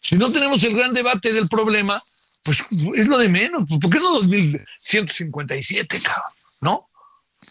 Si 0.01 0.17
no 0.17 0.31
tenemos 0.31 0.63
el 0.65 0.75
gran 0.75 0.93
debate 0.93 1.33
del 1.33 1.49
problema, 1.49 2.03
pues 2.43 2.63
es 2.95 3.09
lo 3.09 3.17
de 3.17 3.31
menos. 3.31 3.65
¿Por 3.81 3.91
qué 3.91 3.99
no 3.99 4.13
2157, 4.21 6.01
cabrón? 6.01 6.33
¿No? 6.61 6.89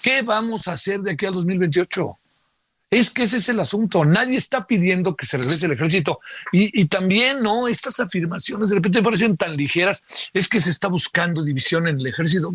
¿Qué 0.03 0.21
vamos 0.21 0.67
a 0.67 0.73
hacer 0.73 1.01
de 1.01 1.11
aquí 1.11 1.25
al 1.25 1.33
2028? 1.33 2.17
Es 2.93 3.09
que 3.09 3.23
ese 3.23 3.37
es 3.37 3.49
el 3.49 3.59
asunto. 3.59 4.05
Nadie 4.05 4.37
está 4.37 4.67
pidiendo 4.67 5.15
que 5.15 5.25
se 5.25 5.39
regrese 5.39 5.65
el 5.65 5.71
ejército. 5.71 6.19
Y, 6.51 6.85
también, 6.85 7.41
¿no? 7.41 7.67
Estas 7.67 7.99
afirmaciones 7.99 8.69
de 8.69 8.75
repente 8.75 9.01
parecen 9.01 9.35
tan 9.35 9.57
ligeras. 9.57 10.05
Es 10.31 10.47
que 10.47 10.61
se 10.61 10.69
está 10.69 10.89
buscando 10.89 11.43
división 11.43 11.87
en 11.87 11.99
el 11.99 12.05
ejército. 12.05 12.53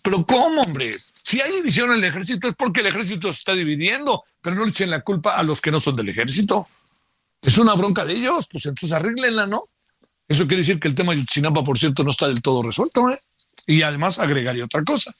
Pero, 0.00 0.24
¿cómo, 0.24 0.60
hombre? 0.60 0.94
Si 1.24 1.40
hay 1.40 1.50
división 1.56 1.90
en 1.90 1.96
el 1.96 2.04
ejército 2.04 2.46
es 2.46 2.54
porque 2.54 2.82
el 2.82 2.86
ejército 2.86 3.32
se 3.32 3.40
está 3.40 3.52
dividiendo. 3.52 4.22
Pero 4.40 4.54
no 4.54 4.64
le 4.64 4.70
echen 4.70 4.90
la 4.90 5.00
culpa 5.00 5.34
a 5.34 5.42
los 5.42 5.60
que 5.60 5.72
no 5.72 5.80
son 5.80 5.96
del 5.96 6.08
ejército. 6.08 6.68
Es 7.42 7.58
una 7.58 7.74
bronca 7.74 8.04
de 8.04 8.12
ellos. 8.12 8.46
Pues 8.48 8.66
entonces 8.66 8.92
arréglenla, 8.92 9.48
¿no? 9.48 9.64
Eso 10.28 10.46
quiere 10.46 10.58
decir 10.58 10.78
que 10.78 10.86
el 10.86 10.94
tema 10.94 11.14
de 11.14 11.18
Yotzinapa, 11.18 11.64
por 11.64 11.80
cierto, 11.80 12.04
no 12.04 12.10
está 12.10 12.28
del 12.28 12.42
todo 12.42 12.62
resuelto. 12.62 13.10
¿eh? 13.10 13.20
Y 13.66 13.82
además 13.82 14.20
agregaría 14.20 14.66
otra 14.66 14.84
cosa. 14.84 15.12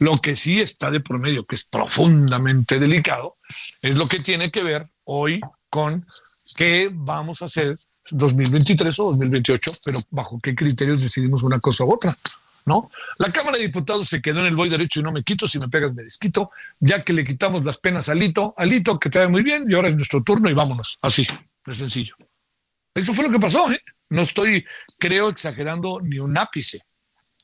Lo 0.00 0.18
que 0.18 0.36
sí 0.36 0.60
está 0.60 0.90
de 0.90 1.00
por 1.00 1.18
medio, 1.18 1.44
que 1.44 1.56
es 1.56 1.64
profundamente 1.64 2.78
delicado, 2.78 3.36
es 3.82 3.96
lo 3.96 4.06
que 4.06 4.20
tiene 4.20 4.50
que 4.50 4.62
ver 4.62 4.88
hoy 5.04 5.40
con 5.68 6.06
qué 6.54 6.90
vamos 6.92 7.42
a 7.42 7.46
hacer 7.46 7.78
2023 8.10 8.98
o 9.00 9.04
2028, 9.06 9.72
pero 9.84 9.98
bajo 10.10 10.38
qué 10.40 10.54
criterios 10.54 11.02
decidimos 11.02 11.42
una 11.42 11.60
cosa 11.60 11.84
u 11.84 11.92
otra. 11.92 12.16
¿No? 12.64 12.90
La 13.16 13.32
Cámara 13.32 13.56
de 13.56 13.62
Diputados 13.62 14.10
se 14.10 14.20
quedó 14.20 14.40
en 14.40 14.46
el 14.46 14.54
voy 14.54 14.68
derecho 14.68 15.00
y 15.00 15.02
no 15.02 15.10
me 15.10 15.24
quito, 15.24 15.48
si 15.48 15.58
me 15.58 15.68
pegas 15.68 15.94
me 15.94 16.02
desquito, 16.02 16.50
ya 16.78 17.02
que 17.02 17.14
le 17.14 17.24
quitamos 17.24 17.64
las 17.64 17.78
penas 17.78 18.10
a 18.10 18.12
Alito, 18.12 18.52
Alito, 18.58 18.98
que 19.00 19.08
te 19.08 19.18
va 19.18 19.26
muy 19.26 19.42
bien, 19.42 19.64
y 19.66 19.74
ahora 19.74 19.88
es 19.88 19.96
nuestro 19.96 20.22
turno 20.22 20.50
y 20.50 20.52
vámonos, 20.52 20.98
así, 21.00 21.26
de 21.64 21.74
sencillo. 21.74 22.14
Eso 22.94 23.14
fue 23.14 23.24
lo 23.24 23.30
que 23.30 23.38
pasó, 23.38 23.72
¿eh? 23.72 23.80
No 24.10 24.20
estoy, 24.20 24.66
creo, 24.98 25.30
exagerando 25.30 25.98
ni 26.02 26.18
un 26.18 26.36
ápice. 26.36 26.82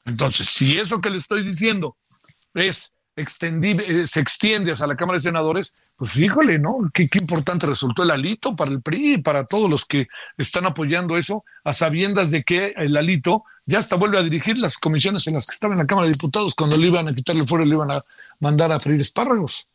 Entonces, 0.04 0.46
si 0.46 0.78
eso 0.78 1.00
que 1.00 1.08
le 1.08 1.16
estoy 1.16 1.42
diciendo 1.42 1.96
es 2.54 2.92
extendible, 3.16 4.02
eh, 4.02 4.06
se 4.06 4.20
extiende 4.20 4.73
hacia 4.73 4.87
la 4.87 4.96
Cámara 4.96 5.18
de 5.18 5.23
Senadores, 5.23 5.75
pues 5.96 6.16
híjole, 6.16 6.58
¿no? 6.58 6.78
Qué, 6.92 7.08
importante 7.20 7.66
resultó 7.66 8.02
el 8.02 8.11
alito 8.11 8.56
para 8.56 8.70
el 8.70 8.82
PRI 8.82 9.14
y 9.14 9.18
para 9.18 9.46
todos 9.46 9.70
los 9.70 9.84
que 9.84 10.08
están 10.37 10.66
apoyando 10.66 11.16
eso, 11.16 11.44
a 11.62 11.73
sabiendas 11.73 12.30
de 12.30 12.42
que 12.42 12.75
el 12.76 12.96
alito 12.96 13.44
ya 13.66 13.78
hasta 13.78 13.96
vuelve 13.96 14.18
a 14.18 14.23
dirigir 14.23 14.58
las 14.58 14.76
comisiones 14.78 15.26
en 15.26 15.34
las 15.34 15.46
que 15.46 15.52
estaba 15.52 15.75
en 15.75 15.78
la 15.78 15.87
Cámara 15.87 16.06
de 16.06 16.12
Diputados 16.12 16.54
cuando 16.54 16.76
le 16.76 16.87
iban 16.87 17.08
a 17.08 17.14
quitarle 17.14 17.46
fuera, 17.46 17.64
le 17.64 17.75
iban 17.75 17.90
a 17.90 18.02
mandar 18.40 18.73
a 18.73 18.80
freír 18.80 19.00
espárragos. 19.00 19.68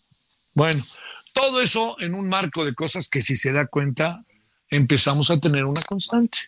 Bueno, 0.54 0.82
todo 1.34 1.62
eso 1.62 1.96
en 2.00 2.16
un 2.16 2.28
marco 2.28 2.66
de 2.66 2.74
cosas 2.74 3.08
que 3.08 3.22
si 3.22 3.36
se 3.36 3.52
da 3.52 3.68
cuenta 3.68 4.24
empezamos 4.70 5.32
a 5.32 5.40
tener 5.40 5.66
una 5.66 5.82
constante. 5.82 6.40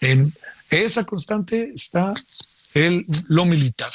En 0.00 0.32
esa 0.70 1.04
constante 1.04 1.72
está 1.74 2.14
el, 2.72 3.04
lo 3.28 3.44
militar 3.44 3.88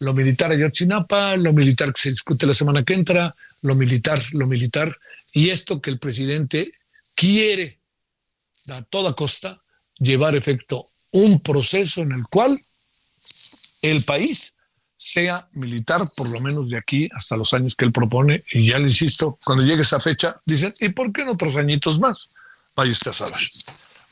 lo 0.00 0.14
militar 0.14 0.52
Ayotzinapa, 0.52 1.36
lo 1.36 1.52
militar 1.52 1.92
que 1.92 2.02
se 2.02 2.10
discute 2.10 2.46
la 2.46 2.54
semana 2.54 2.84
que 2.84 2.94
entra, 2.94 3.34
lo 3.62 3.74
militar, 3.74 4.22
lo 4.32 4.46
militar, 4.46 4.96
y 5.32 5.50
esto 5.50 5.80
que 5.80 5.90
el 5.90 5.98
presidente 5.98 6.72
quiere 7.14 7.78
a 8.68 8.82
toda 8.82 9.14
costa 9.14 9.60
llevar 9.98 10.36
efecto 10.36 10.90
un 11.10 11.40
proceso 11.40 12.02
en 12.02 12.12
el 12.12 12.22
cual 12.28 12.60
el 13.82 14.04
país 14.04 14.54
sea 14.96 15.48
militar, 15.52 16.10
por 16.16 16.28
lo 16.28 16.40
menos 16.40 16.68
de 16.68 16.76
aquí 16.76 17.06
hasta 17.14 17.36
los 17.36 17.52
años 17.54 17.74
que 17.74 17.84
él 17.84 17.92
propone, 17.92 18.44
y 18.52 18.66
ya 18.66 18.78
le 18.78 18.88
insisto, 18.88 19.38
cuando 19.44 19.64
llegue 19.64 19.82
esa 19.82 20.00
fecha, 20.00 20.40
dicen, 20.44 20.72
¿y 20.80 20.88
por 20.90 21.12
qué 21.12 21.22
en 21.22 21.28
otros 21.28 21.56
añitos 21.56 21.98
más? 21.98 22.30
Vaya 22.74 22.92
usted 22.92 23.10
a 23.10 23.14
saber. 23.14 23.34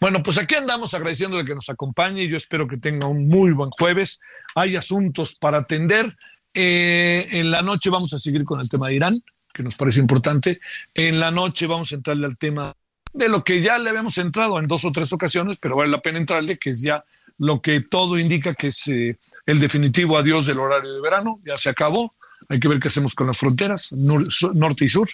Bueno, 0.00 0.22
pues 0.22 0.36
aquí 0.38 0.54
andamos 0.54 0.92
agradeciéndole 0.94 1.44
que 1.44 1.54
nos 1.54 1.68
acompañe. 1.70 2.28
Yo 2.28 2.36
espero 2.36 2.68
que 2.68 2.76
tenga 2.76 3.06
un 3.06 3.28
muy 3.28 3.52
buen 3.52 3.70
jueves. 3.70 4.20
Hay 4.54 4.76
asuntos 4.76 5.34
para 5.34 5.58
atender. 5.58 6.16
Eh, 6.52 7.28
en 7.32 7.50
la 7.50 7.62
noche 7.62 7.90
vamos 7.90 8.12
a 8.12 8.18
seguir 8.18 8.44
con 8.44 8.60
el 8.60 8.68
tema 8.68 8.88
de 8.88 8.94
Irán, 8.94 9.22
que 9.52 9.62
nos 9.62 9.74
parece 9.74 10.00
importante. 10.00 10.60
En 10.94 11.18
la 11.18 11.30
noche 11.30 11.66
vamos 11.66 11.92
a 11.92 11.96
entrarle 11.96 12.26
al 12.26 12.36
tema 12.36 12.74
de 13.12 13.28
lo 13.28 13.42
que 13.42 13.62
ya 13.62 13.78
le 13.78 13.90
habíamos 13.90 14.18
entrado 14.18 14.58
en 14.58 14.66
dos 14.66 14.84
o 14.84 14.92
tres 14.92 15.12
ocasiones, 15.12 15.56
pero 15.56 15.76
vale 15.76 15.90
la 15.90 16.02
pena 16.02 16.18
entrarle, 16.18 16.58
que 16.58 16.70
es 16.70 16.82
ya 16.82 17.04
lo 17.38 17.60
que 17.62 17.80
todo 17.80 18.18
indica 18.18 18.54
que 18.54 18.68
es 18.68 18.88
eh, 18.88 19.18
el 19.46 19.60
definitivo 19.60 20.18
adiós 20.18 20.46
del 20.46 20.58
horario 20.58 20.92
de 20.92 21.00
verano. 21.00 21.40
Ya 21.44 21.56
se 21.56 21.70
acabó. 21.70 22.14
Hay 22.50 22.60
que 22.60 22.68
ver 22.68 22.80
qué 22.80 22.88
hacemos 22.88 23.14
con 23.14 23.26
las 23.26 23.38
fronteras, 23.38 23.92
norte 23.92 24.84
y 24.84 24.88
sur. 24.88 25.08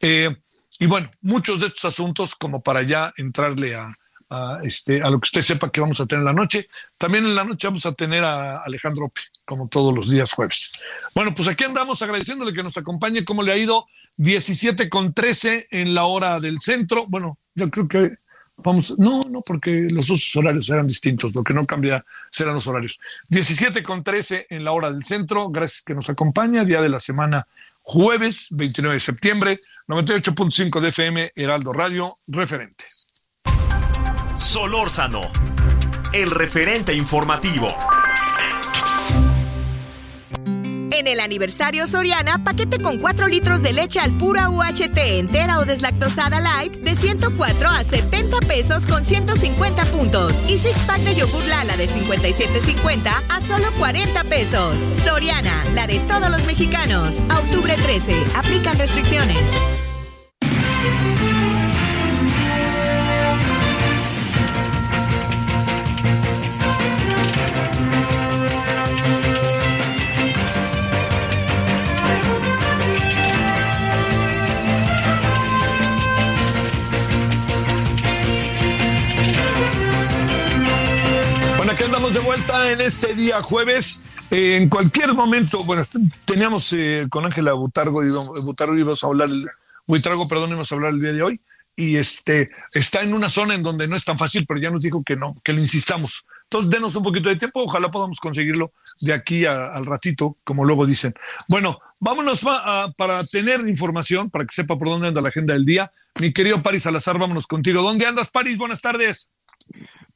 Eh, 0.00 0.36
y 0.80 0.86
bueno, 0.86 1.08
muchos 1.22 1.60
de 1.60 1.68
estos 1.68 1.84
asuntos 1.84 2.34
como 2.34 2.62
para 2.62 2.82
ya 2.82 3.12
entrarle 3.16 3.76
a, 3.76 3.96
a, 4.34 4.60
este, 4.62 5.02
a 5.02 5.10
lo 5.10 5.20
que 5.20 5.26
usted 5.26 5.42
sepa 5.42 5.70
que 5.70 5.80
vamos 5.80 6.00
a 6.00 6.06
tener 6.06 6.20
en 6.20 6.26
la 6.26 6.32
noche. 6.32 6.68
También 6.98 7.24
en 7.24 7.34
la 7.34 7.44
noche 7.44 7.66
vamos 7.66 7.86
a 7.86 7.92
tener 7.92 8.24
a 8.24 8.62
Alejandro 8.62 9.08
P, 9.08 9.20
como 9.44 9.68
todos 9.68 9.94
los 9.94 10.10
días 10.10 10.32
jueves. 10.32 10.72
Bueno, 11.14 11.32
pues 11.34 11.48
aquí 11.48 11.64
andamos 11.64 12.02
agradeciéndole 12.02 12.52
que 12.52 12.62
nos 12.62 12.76
acompañe. 12.76 13.24
¿Cómo 13.24 13.42
le 13.42 13.52
ha 13.52 13.56
ido? 13.56 13.86
17 14.16 14.88
con 14.88 15.12
13 15.12 15.68
en 15.70 15.94
la 15.94 16.04
hora 16.04 16.40
del 16.40 16.60
centro. 16.60 17.06
Bueno, 17.08 17.38
yo 17.54 17.70
creo 17.70 17.88
que 17.88 18.18
vamos, 18.56 18.98
no, 18.98 19.20
no, 19.30 19.42
porque 19.42 19.88
los 19.90 20.10
usos 20.10 20.34
horarios 20.36 20.68
eran 20.70 20.86
distintos. 20.86 21.34
Lo 21.34 21.42
que 21.42 21.54
no 21.54 21.66
cambia 21.66 22.04
serán 22.30 22.54
los 22.54 22.66
horarios. 22.66 23.00
17 23.28 23.82
con 23.82 24.04
13 24.04 24.46
en 24.50 24.64
la 24.64 24.72
hora 24.72 24.90
del 24.90 25.04
centro. 25.04 25.48
Gracias 25.50 25.82
que 25.82 25.94
nos 25.94 26.08
acompaña. 26.10 26.64
Día 26.64 26.80
de 26.80 26.88
la 26.88 27.00
semana 27.00 27.46
jueves 27.84 28.48
29 28.50 28.94
de 28.94 29.00
septiembre, 29.00 29.60
98.5 29.86 30.80
de 30.80 30.88
FM, 30.88 31.32
Heraldo 31.36 31.72
Radio, 31.72 32.16
referente. 32.26 32.86
Solórzano, 34.36 35.30
el 36.12 36.30
referente 36.30 36.92
informativo. 36.92 37.68
En 40.90 41.06
el 41.06 41.20
aniversario 41.20 41.86
Soriana, 41.86 42.42
paquete 42.42 42.78
con 42.78 42.98
4 42.98 43.28
litros 43.28 43.62
de 43.62 43.72
leche 43.72 44.00
al 44.00 44.12
pura 44.12 44.50
UHT 44.50 44.96
entera 44.96 45.60
o 45.60 45.64
deslactosada 45.64 46.40
light 46.40 46.74
de 46.78 46.96
104 46.96 47.68
a 47.68 47.84
70 47.84 48.38
pesos 48.40 48.86
con 48.86 49.04
150 49.04 49.84
puntos. 49.86 50.40
Y 50.48 50.58
six 50.58 50.82
pack 50.82 51.02
de 51.02 51.14
yogur 51.14 51.44
Lala 51.46 51.76
de 51.76 51.88
57.50 51.88 53.12
a 53.28 53.40
solo 53.40 53.70
40 53.78 54.24
pesos. 54.24 54.76
Soriana, 55.04 55.64
la 55.74 55.86
de 55.86 56.00
todos 56.00 56.30
los 56.30 56.44
mexicanos. 56.44 57.16
Octubre 57.30 57.76
13, 57.76 58.14
aplican 58.34 58.78
restricciones. 58.78 59.42
aquí 81.74 81.84
andamos 81.84 82.14
de 82.14 82.20
vuelta 82.20 82.70
en 82.70 82.80
este 82.80 83.14
día 83.14 83.42
jueves. 83.42 84.00
Eh, 84.30 84.56
en 84.56 84.68
cualquier 84.68 85.12
momento, 85.12 85.64
bueno, 85.64 85.82
teníamos 86.24 86.72
eh, 86.72 87.06
con 87.10 87.24
Ángela 87.24 87.52
Butargo, 87.54 88.00
Butargo 88.42 88.78
íbamos 88.78 89.02
a 89.02 89.06
hablar, 89.08 89.28
el, 89.28 89.48
Buitrago, 89.84 90.28
perdón, 90.28 90.50
íbamos 90.50 90.70
a 90.70 90.74
hablar 90.76 90.92
el 90.92 91.00
día 91.00 91.12
de 91.12 91.22
hoy. 91.22 91.40
Y 91.74 91.96
este 91.96 92.50
está 92.72 93.02
en 93.02 93.12
una 93.12 93.28
zona 93.28 93.54
en 93.54 93.64
donde 93.64 93.88
no 93.88 93.96
es 93.96 94.04
tan 94.04 94.16
fácil, 94.16 94.46
pero 94.46 94.60
ya 94.60 94.70
nos 94.70 94.82
dijo 94.82 95.02
que 95.02 95.16
no, 95.16 95.34
que 95.42 95.52
le 95.52 95.62
insistamos. 95.62 96.24
Entonces, 96.44 96.70
denos 96.70 96.94
un 96.94 97.02
poquito 97.02 97.28
de 97.28 97.36
tiempo, 97.36 97.64
ojalá 97.64 97.90
podamos 97.90 98.20
conseguirlo 98.20 98.72
de 99.00 99.12
aquí 99.12 99.44
al 99.44 99.84
ratito, 99.84 100.36
como 100.44 100.64
luego 100.64 100.86
dicen. 100.86 101.12
Bueno, 101.48 101.80
vámonos 101.98 102.44
para 102.96 103.24
tener 103.24 103.68
información, 103.68 104.30
para 104.30 104.44
que 104.44 104.54
sepa 104.54 104.78
por 104.78 104.88
dónde 104.88 105.08
anda 105.08 105.20
la 105.20 105.30
agenda 105.30 105.54
del 105.54 105.66
día. 105.66 105.90
Mi 106.20 106.32
querido 106.32 106.62
Paris 106.62 106.84
Salazar, 106.84 107.18
vámonos 107.18 107.48
contigo. 107.48 107.82
¿Dónde 107.82 108.06
andas, 108.06 108.28
Paris? 108.28 108.56
Buenas 108.56 108.80
tardes. 108.80 109.28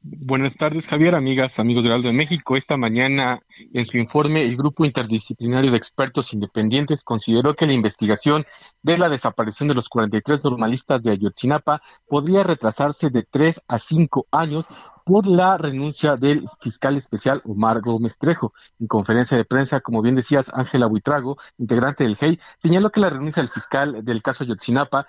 Buenas 0.01 0.57
tardes, 0.57 0.87
Javier, 0.87 1.17
amigas, 1.17 1.59
amigos 1.59 1.83
de 1.83 1.93
Aldo 1.93 2.07
de 2.07 2.15
México. 2.15 2.57
Esta 2.57 2.77
mañana, 2.77 3.41
en 3.73 3.85
su 3.85 3.99
informe, 3.99 4.43
el 4.43 4.57
Grupo 4.57 4.85
Interdisciplinario 4.85 5.73
de 5.73 5.77
Expertos 5.77 6.33
Independientes 6.33 7.03
consideró 7.03 7.55
que 7.55 7.67
la 7.67 7.73
investigación 7.73 8.47
de 8.81 8.97
la 8.97 9.09
desaparición 9.09 9.69
de 9.69 9.75
los 9.75 9.89
43 9.89 10.45
normalistas 10.45 11.03
de 11.03 11.11
Ayotzinapa 11.11 11.83
podría 12.07 12.45
retrasarse 12.45 13.11
de 13.11 13.25
tres 13.29 13.61
a 13.67 13.81
cinco 13.81 14.29
años 14.31 14.69
por 15.09 15.27
la 15.27 15.57
renuncia 15.57 16.17
del 16.17 16.47
fiscal 16.61 16.99
especial 16.99 17.41
Omar 17.47 17.81
Gómez 17.81 18.19
Trejo. 18.19 18.53
En 18.79 18.89
conferencia 18.89 19.39
de 19.39 19.47
prensa, 19.47 19.81
como 19.81 20.03
bien 20.03 20.15
decías, 20.15 20.51
Ángela 20.53 20.87
Buitrago, 20.87 21.39
integrante 21.57 22.05
del 22.05 22.17
GEI, 22.17 22.39
señaló 22.61 22.91
que 22.91 23.01
la 23.01 23.09
renuncia 23.09 23.43
del 23.43 23.49
fiscal 23.49 24.05
del 24.05 24.21
caso 24.23 24.45
Yotzinapa 24.45 25.07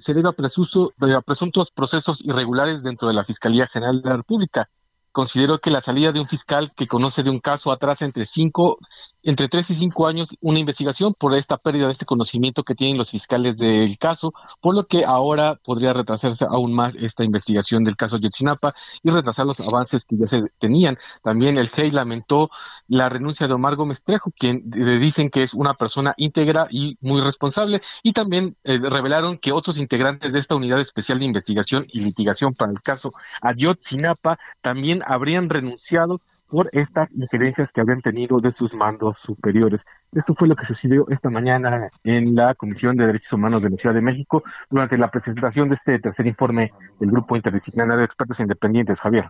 se 0.00 0.14
debe 0.14 0.28
a, 0.28 1.18
a 1.18 1.22
presuntos 1.22 1.70
procesos 1.70 2.24
irregulares 2.24 2.82
dentro 2.82 3.06
de 3.06 3.14
la 3.14 3.22
Fiscalía 3.22 3.68
General 3.68 4.02
de 4.02 4.10
la 4.10 4.16
República. 4.16 4.68
Considero 5.16 5.60
que 5.60 5.70
la 5.70 5.80
salida 5.80 6.12
de 6.12 6.20
un 6.20 6.26
fiscal 6.26 6.72
que 6.76 6.86
conoce 6.86 7.22
de 7.22 7.30
un 7.30 7.40
caso 7.40 7.72
atrás 7.72 8.02
entre 8.02 8.26
cinco, 8.26 8.76
entre 9.22 9.48
tres 9.48 9.70
y 9.70 9.74
cinco 9.74 10.06
años 10.06 10.36
una 10.42 10.58
investigación 10.58 11.14
por 11.18 11.34
esta 11.34 11.56
pérdida 11.56 11.86
de 11.86 11.92
este 11.92 12.04
conocimiento 12.04 12.62
que 12.64 12.74
tienen 12.74 12.98
los 12.98 13.12
fiscales 13.12 13.56
del 13.56 13.96
caso, 13.96 14.34
por 14.60 14.74
lo 14.74 14.84
que 14.84 15.06
ahora 15.06 15.58
podría 15.64 15.94
retrasarse 15.94 16.44
aún 16.44 16.74
más 16.74 16.94
esta 16.96 17.24
investigación 17.24 17.82
del 17.82 17.96
caso 17.96 18.18
Yotzinapa 18.18 18.74
y 19.02 19.08
retrasar 19.08 19.46
los 19.46 19.58
avances 19.60 20.04
que 20.04 20.18
ya 20.18 20.26
se 20.26 20.42
tenían. 20.58 20.98
También 21.22 21.56
el 21.56 21.70
GEI 21.70 21.92
lamentó 21.92 22.50
la 22.86 23.08
renuncia 23.08 23.48
de 23.48 23.54
Omar 23.54 23.76
Gómez 23.76 24.02
Trejo, 24.02 24.32
quien 24.38 24.68
dicen 25.00 25.30
que 25.30 25.44
es 25.44 25.54
una 25.54 25.72
persona 25.72 26.12
íntegra 26.18 26.66
y 26.68 26.98
muy 27.00 27.22
responsable, 27.22 27.80
y 28.02 28.12
también 28.12 28.54
eh, 28.64 28.78
revelaron 28.78 29.38
que 29.38 29.52
otros 29.52 29.78
integrantes 29.78 30.34
de 30.34 30.40
esta 30.40 30.56
unidad 30.56 30.78
especial 30.78 31.20
de 31.20 31.24
investigación 31.24 31.86
y 31.90 32.00
litigación 32.00 32.52
para 32.52 32.70
el 32.70 32.82
caso 32.82 33.12
Ayotzinapa 33.40 34.38
también 34.60 35.02
habrían 35.06 35.48
renunciado 35.48 36.20
por 36.48 36.68
estas 36.72 37.10
injerencias 37.12 37.72
que 37.72 37.80
habían 37.80 38.02
tenido 38.02 38.38
de 38.38 38.52
sus 38.52 38.74
mandos 38.74 39.18
superiores. 39.18 39.84
Esto 40.12 40.34
fue 40.34 40.46
lo 40.46 40.54
que 40.54 40.64
sucedió 40.64 41.06
esta 41.08 41.28
mañana 41.28 41.90
en 42.04 42.34
la 42.36 42.54
Comisión 42.54 42.96
de 42.96 43.06
Derechos 43.06 43.32
Humanos 43.32 43.62
de 43.62 43.70
la 43.70 43.76
Ciudad 43.76 43.94
de 43.94 44.00
México 44.00 44.44
durante 44.70 44.96
la 44.96 45.10
presentación 45.10 45.68
de 45.68 45.74
este 45.74 45.98
tercer 45.98 46.26
informe 46.26 46.72
del 47.00 47.10
Grupo 47.10 47.36
Interdisciplinario 47.36 47.96
de 47.96 48.04
Expertos 48.04 48.40
Independientes, 48.40 49.00
Javier. 49.00 49.28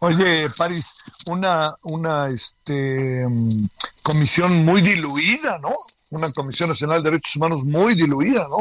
Oye, 0.00 0.48
París, 0.56 0.98
una, 1.28 1.74
una 1.82 2.28
este, 2.28 3.26
mm, 3.26 3.66
comisión 4.02 4.64
muy 4.64 4.82
diluida, 4.82 5.58
¿no? 5.58 5.72
Una 6.10 6.30
Comisión 6.32 6.68
Nacional 6.68 7.02
de 7.02 7.10
Derechos 7.10 7.36
Humanos 7.36 7.64
muy 7.64 7.94
diluida, 7.94 8.46
¿no? 8.50 8.58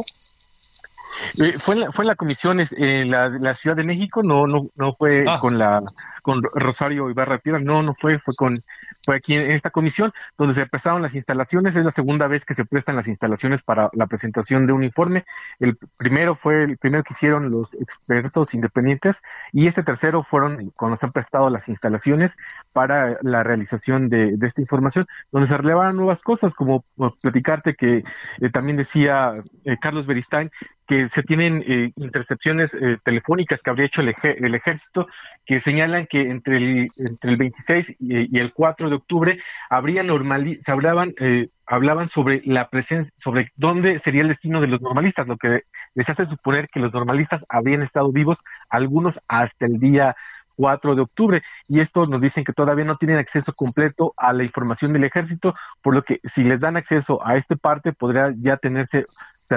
Eh, 1.42 1.58
fue, 1.58 1.76
en 1.76 1.82
la, 1.82 1.92
fue 1.92 2.06
la 2.06 2.16
comisión 2.16 2.60
en 2.60 3.12
la, 3.12 3.30
la, 3.30 3.56
Ciudad 3.56 3.76
de 3.76 3.84
México, 3.84 4.24
no, 4.24 4.48
no, 4.48 4.70
no 4.76 4.94
fue 4.94 5.24
ah. 5.28 5.38
con 5.40 5.58
la 5.58 5.80
con 6.22 6.42
Rosario 6.54 7.10
Ibarra 7.10 7.38
Piedra, 7.38 7.60
no, 7.60 7.84
no 7.84 7.94
fue, 7.94 8.20
fue 8.20 8.34
con 8.36 8.62
fue 9.06 9.18
aquí 9.18 9.36
en 9.36 9.52
esta 9.52 9.70
comisión 9.70 10.14
donde 10.38 10.54
se 10.54 10.66
prestaron 10.66 11.02
las 11.02 11.16
instalaciones, 11.16 11.76
es 11.76 11.84
la 11.84 11.92
segunda 11.92 12.28
vez 12.28 12.46
que 12.46 12.54
se 12.54 12.66
prestan 12.66 12.96
las 12.96 13.08
instalaciones 13.08 13.62
para 13.62 13.90
la 13.94 14.08
presentación 14.08 14.66
de 14.66 14.74
un 14.74 14.84
informe. 14.84 15.26
El 15.60 15.78
primero 15.98 16.36
fue 16.36 16.64
el 16.64 16.78
primero 16.78 17.04
que 17.04 17.14
hicieron 17.14 17.52
los 17.52 17.74
expertos 17.74 18.54
independientes 18.54 19.22
y 19.52 19.68
este 19.68 19.84
tercero 19.84 20.24
fueron 20.24 20.72
cuando 20.76 20.98
se 20.98 21.06
han 21.06 21.12
prestado 21.12 21.50
las 21.50 21.68
instalaciones 21.68 22.38
para 22.72 23.18
la 23.22 23.44
realización 23.44 24.10
de, 24.10 24.38
esta 24.42 24.62
información, 24.62 25.08
donde 25.32 25.48
se 25.48 25.58
relevaron 25.58 25.98
nuevas 25.98 26.22
cosas, 26.22 26.54
como 26.54 26.86
platicarte 27.22 27.76
que 27.76 28.04
eh, 28.42 28.50
también 28.52 28.78
decía 28.78 29.34
eh, 29.66 29.78
Carlos 29.80 30.06
Beristain 30.06 30.52
que 30.88 31.10
se 31.10 31.24
tienen 31.24 31.64
eh, 31.66 31.92
intercepciones 31.96 32.74
eh, 32.74 32.98
telefónicas 33.04 33.62
que 33.62 33.70
habría 33.70 33.86
hecho 33.86 34.02
el, 34.02 34.14
el, 34.24 34.56
ejército 34.56 35.08
que 35.46 35.60
señalan 35.60 36.08
que 36.08 36.22
entre 36.22 36.58
el, 36.58 36.88
entre 36.98 37.32
el 37.32 37.38
26 37.38 37.96
y, 38.00 38.38
el 38.38 38.54
4 38.54 38.90
de 38.90 38.96
octubre 38.96 39.40
habría 39.70 40.04
normal, 40.04 40.60
se 40.64 40.72
hablaban, 40.72 41.14
eh, 41.20 41.50
hablaban 41.66 42.08
sobre 42.08 42.42
la 42.46 42.70
presencia, 42.70 43.14
sobre 43.18 43.52
dónde 43.56 44.00
sería 44.00 44.22
el 44.22 44.28
destino 44.28 44.60
de 44.62 44.68
los 44.68 44.82
normalistas, 44.82 45.28
lo 45.28 45.38
que 45.38 45.62
les 45.96 46.10
hace 46.10 46.26
suponer 46.26 46.68
que 46.70 46.80
los 46.80 46.94
normalistas 46.94 47.46
habrían 47.50 47.82
estado 47.82 48.12
vivos, 48.12 48.40
algunos 48.70 49.20
hasta 49.28 49.66
el 49.66 49.80
día 49.80 50.16
4 50.56 50.96
de 50.96 51.02
octubre. 51.02 51.42
Y 51.68 51.80
esto 51.80 52.06
nos 52.06 52.22
dicen 52.22 52.44
que 52.44 52.54
todavía 52.54 52.86
no 52.86 52.98
tienen 52.98 53.18
acceso 53.18 53.54
completo 53.54 54.14
a 54.18 54.34
la 54.34 54.44
información 54.44 54.94
del 54.94 55.04
ejército, 55.04 55.54
por 55.82 55.94
lo 55.94 56.04
que 56.04 56.20
si 56.24 56.44
les 56.44 56.60
dan 56.60 56.78
acceso 56.78 57.26
a 57.26 57.38
esta 57.38 57.56
parte, 57.56 57.94
podría 57.94 58.32
ya 58.36 58.58
tenerse 58.58 59.06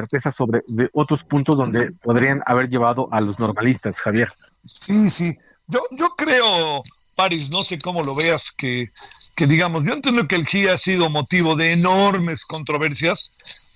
certeza 0.01 0.31
sobre 0.31 0.63
de 0.69 0.89
otros 0.93 1.25
puntos 1.25 1.59
donde 1.59 1.93
podrían 1.93 2.43
haber 2.47 2.69
llevado 2.69 3.09
a 3.13 3.21
los 3.21 3.39
normalistas, 3.39 3.97
Javier. 3.97 4.31
Sí, 4.65 5.11
sí. 5.11 5.37
Yo, 5.67 5.81
yo 5.91 6.11
creo, 6.11 6.83
Paris, 7.15 7.51
no 7.51 7.63
sé 7.63 7.79
cómo 7.79 8.03
lo 8.03 8.15
veas, 8.15 8.53
que, 8.53 8.91
que 9.35 9.47
digamos, 9.47 9.85
yo 9.87 9.95
entiendo 9.95 10.29
que 10.29 10.37
el 10.37 10.47
GIA 10.47 10.75
ha 10.75 10.79
sido 10.79 11.11
motivo 11.11 11.57
de 11.57 11.73
enormes 11.73 12.45
controversias, 12.45 13.33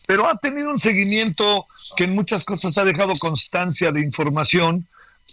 pero 0.07 0.29
ha 0.29 0.37
tenido 0.37 0.71
un 0.71 0.79
seguimiento 0.79 1.67
que 1.97 2.05
en 2.05 2.15
muchas 2.15 2.45
cosas 2.45 2.77
ha 2.79 2.85
dejado 2.85 3.15
constancia 3.19 3.93
de 3.93 4.01
información 4.01 4.87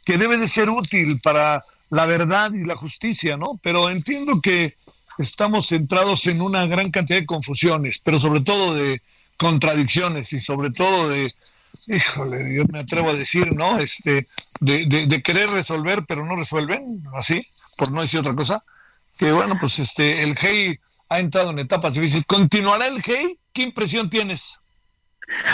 que 0.06 0.18
debe 0.18 0.38
de 0.38 0.48
ser 0.48 0.70
útil 0.70 1.20
para 1.22 1.62
la 1.90 2.06
verdad 2.06 2.52
y 2.54 2.66
la 2.66 2.76
justicia, 2.76 3.38
¿no? 3.38 3.60
Pero 3.62 3.90
entiendo 3.90 4.40
que 4.42 4.74
estamos 5.18 5.68
centrados 5.68 6.28
en 6.28 6.42
una 6.42 6.66
gran 6.68 6.92
cantidad 6.92 7.20
de 7.20 7.26
confusiones, 7.26 8.00
pero 8.00 8.20
sobre 8.20 8.42
todo 8.42 8.74
de 8.76 9.02
contradicciones 9.38 10.34
y 10.34 10.42
sobre 10.42 10.72
todo 10.72 11.10
de, 11.10 11.32
híjole, 11.88 12.56
yo 12.56 12.64
me 12.66 12.80
atrevo 12.80 13.12
a 13.12 13.14
decir, 13.14 13.56
¿no? 13.56 13.80
Este, 13.80 14.28
de, 14.60 15.06
de, 15.08 15.24
querer 15.24 15.50
resolver, 15.50 16.06
pero 16.08 16.26
no 16.26 16.36
resuelven, 16.36 17.04
así, 17.16 17.46
por 17.78 17.92
no 17.92 18.02
decir 18.02 18.20
otra 18.20 18.36
cosa. 18.36 18.64
Que 19.18 19.32
bueno, 19.32 19.58
pues 19.60 19.80
este, 19.80 20.24
el 20.24 20.36
GEI 20.36 20.80
ha 21.10 21.20
entrado 21.20 21.50
en 21.52 21.60
etapas 21.60 21.94
difíciles. 21.94 22.26
¿Continuará 22.28 22.88
el 22.88 23.02
GEI? 23.02 23.40
¿Qué 23.54 23.64
impresión 23.64 24.10
tienes? 24.10 24.60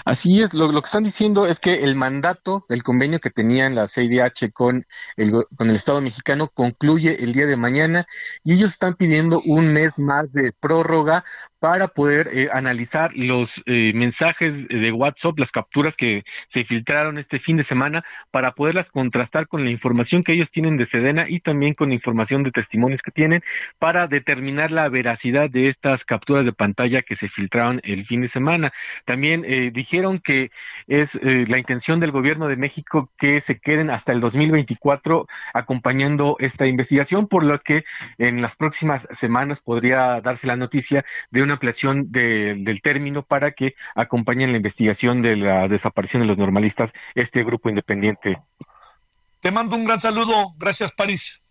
Así 0.05 0.41
es, 0.41 0.53
lo, 0.53 0.69
que 0.71 0.85
están 0.85 1.03
diciendo 1.03 1.47
es 1.47 1.59
que 1.59 1.83
el 1.83 1.95
mandato 1.95 2.63
del 2.69 2.83
convenio 2.83 3.19
que 3.19 3.31
tenían 3.31 3.73
la 3.73 3.87
CIDH 3.87 4.51
con 4.53 4.85
el, 5.17 5.31
con 5.55 5.69
el 5.69 5.75
Estado 5.75 5.99
mexicano 5.99 6.47
concluye 6.49 7.23
el 7.23 7.33
día 7.33 7.47
de 7.47 7.57
mañana 7.57 8.05
y 8.43 8.53
ellos 8.53 8.73
están 8.73 8.95
pidiendo 8.95 9.41
un 9.45 9.73
mes 9.73 9.97
más 9.97 10.31
de 10.31 10.51
prórroga 10.51 11.25
para 11.63 11.87
poder 11.87 12.27
eh, 12.33 12.49
analizar 12.51 13.15
los 13.15 13.63
eh, 13.67 13.93
mensajes 13.95 14.67
de 14.67 14.91
WhatsApp, 14.91 15.39
las 15.39 15.53
capturas 15.53 15.95
que 15.95 16.25
se 16.49 16.65
filtraron 16.65 17.17
este 17.17 17.39
fin 17.39 17.55
de 17.55 17.63
semana, 17.63 18.03
para 18.31 18.51
poderlas 18.51 18.91
contrastar 18.91 19.47
con 19.47 19.63
la 19.63 19.71
información 19.71 20.25
que 20.25 20.33
ellos 20.33 20.51
tienen 20.51 20.75
de 20.75 20.85
Sedena 20.85 21.29
y 21.29 21.39
también 21.39 21.73
con 21.73 21.93
información 21.93 22.43
de 22.43 22.51
testimonios 22.51 23.01
que 23.01 23.11
tienen 23.11 23.45
para 23.79 24.07
determinar 24.07 24.71
la 24.71 24.89
veracidad 24.89 25.49
de 25.49 25.69
estas 25.69 26.03
capturas 26.03 26.43
de 26.43 26.51
pantalla 26.51 27.01
que 27.01 27.15
se 27.15 27.29
filtraron 27.29 27.79
el 27.85 28.05
fin 28.05 28.19
de 28.19 28.27
semana. 28.27 28.73
También 29.05 29.45
eh, 29.47 29.71
dijeron 29.73 30.19
que 30.19 30.51
es 30.87 31.17
la 31.23 31.57
intención 31.57 32.01
del 32.01 32.11
gobierno 32.11 32.49
de 32.49 32.57
México 32.57 33.09
que 33.17 33.39
se 33.39 33.61
queden 33.61 33.89
hasta 33.89 34.11
el 34.11 34.19
2024 34.19 35.27
acompañando 35.53 36.35
esta 36.39 36.67
investigación, 36.67 37.29
por 37.29 37.45
lo 37.45 37.57
que 37.59 37.85
en 38.17 38.41
las 38.41 38.57
próximas 38.57 39.07
semanas 39.11 39.61
podría 39.61 40.19
darse 40.19 40.47
la 40.47 40.57
noticia 40.57 41.05
de 41.31 41.41
una 41.41 41.52
ampliación 41.53 42.11
del 42.11 42.81
término 42.81 43.23
para 43.23 43.51
que 43.51 43.75
acompañen 43.95 44.51
la 44.51 44.57
investigación 44.57 45.21
de 45.21 45.35
la 45.35 45.67
desaparición 45.67 46.21
de 46.21 46.27
los 46.27 46.37
normalistas 46.37 46.93
este 47.15 47.43
grupo 47.43 47.69
independiente. 47.69 48.41
Te 49.39 49.51
mando 49.51 49.75
un 49.75 49.85
gran 49.85 49.99
saludo. 49.99 50.53
Gracias, 50.57 50.93
París. 50.93 51.41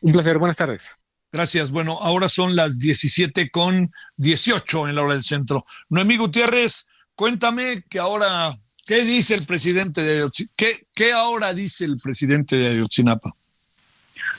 Un 0.00 0.12
placer. 0.12 0.38
Buenas 0.38 0.56
tardes. 0.56 0.96
Gracias. 1.32 1.70
Bueno, 1.70 1.98
ahora 2.00 2.28
son 2.28 2.56
las 2.56 2.78
17 2.78 3.50
con 3.50 3.92
18 4.16 4.88
en 4.88 4.94
la 4.94 5.02
hora 5.02 5.14
del 5.14 5.24
centro. 5.24 5.64
Noemí 5.88 6.16
Gutiérrez, 6.16 6.86
cuéntame 7.14 7.84
que 7.88 7.98
ahora, 7.98 8.58
¿qué 8.84 9.04
dice 9.04 9.34
el 9.34 9.46
presidente 9.46 10.02
de 10.02 10.28
¿Qué, 10.56 10.86
qué 10.92 11.12
ahora 11.12 11.54
dice 11.54 11.84
el 11.84 11.98
presidente 11.98 12.56
de 12.56 12.68
Ayotzinapa? 12.68 13.32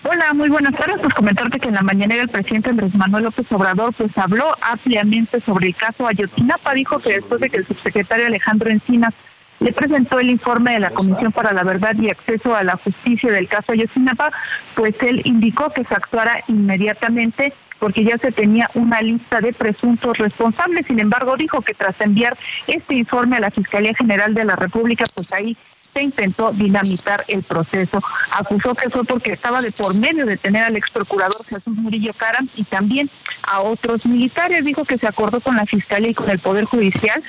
Hola, 0.03 0.33
muy 0.33 0.49
buenas 0.49 0.75
tardes. 0.75 0.97
Pues 0.99 1.13
comentarte 1.13 1.59
que 1.59 1.67
en 1.67 1.75
la 1.75 1.83
mañanera 1.83 2.23
el 2.23 2.29
presidente 2.29 2.71
Andrés 2.71 2.95
Manuel 2.95 3.25
López 3.25 3.45
Obrador 3.51 3.93
pues 3.93 4.17
habló 4.17 4.55
ampliamente 4.61 5.39
sobre 5.41 5.67
el 5.67 5.75
caso 5.75 6.07
Ayotzinapa. 6.07 6.73
Dijo 6.73 6.97
que 6.97 7.13
después 7.13 7.39
de 7.39 7.49
que 7.51 7.57
el 7.57 7.67
subsecretario 7.67 8.25
Alejandro 8.25 8.71
Encinas 8.71 9.13
le 9.59 9.71
presentó 9.71 10.19
el 10.19 10.31
informe 10.31 10.73
de 10.73 10.79
la 10.79 10.89
Comisión 10.89 11.31
para 11.31 11.53
la 11.53 11.63
Verdad 11.63 11.95
y 11.99 12.09
Acceso 12.09 12.55
a 12.55 12.63
la 12.63 12.77
Justicia 12.77 13.31
del 13.31 13.47
caso 13.47 13.73
Ayotzinapa, 13.73 14.31
pues 14.73 14.95
él 15.01 15.21
indicó 15.23 15.69
que 15.69 15.83
se 15.83 15.93
actuara 15.93 16.43
inmediatamente 16.47 17.53
porque 17.77 18.03
ya 18.03 18.17
se 18.17 18.31
tenía 18.31 18.71
una 18.73 19.03
lista 19.03 19.39
de 19.39 19.53
presuntos 19.53 20.17
responsables. 20.17 20.87
Sin 20.87 20.99
embargo, 20.99 21.37
dijo 21.37 21.61
que 21.61 21.75
tras 21.75 21.99
enviar 22.01 22.35
este 22.65 22.95
informe 22.95 23.37
a 23.37 23.39
la 23.39 23.51
Fiscalía 23.51 23.93
General 23.93 24.33
de 24.33 24.45
la 24.45 24.55
República, 24.55 25.05
pues 25.13 25.31
ahí 25.31 25.55
se 25.93 26.03
intentó 26.03 26.51
dinamitar 26.51 27.23
el 27.27 27.43
proceso. 27.43 28.01
Acusó 28.31 28.75
que 28.75 28.89
fue 28.89 29.03
porque 29.03 29.33
estaba 29.33 29.61
de 29.61 29.71
por 29.71 29.95
medio 29.95 30.25
de 30.25 30.37
tener 30.37 30.63
al 30.63 30.75
ex 30.75 30.89
procurador 30.91 31.43
Jesús 31.45 31.75
Murillo 31.75 32.13
Caram 32.13 32.49
y 32.55 32.63
también 32.63 33.09
a 33.43 33.61
otros 33.61 34.05
militares. 34.05 34.63
Dijo 34.65 34.85
que 34.85 34.97
se 34.97 35.07
acordó 35.07 35.39
con 35.41 35.55
la 35.55 35.65
Fiscalía 35.65 36.09
y 36.09 36.13
con 36.13 36.29
el 36.29 36.39
Poder 36.39 36.65
Judicial 36.65 37.21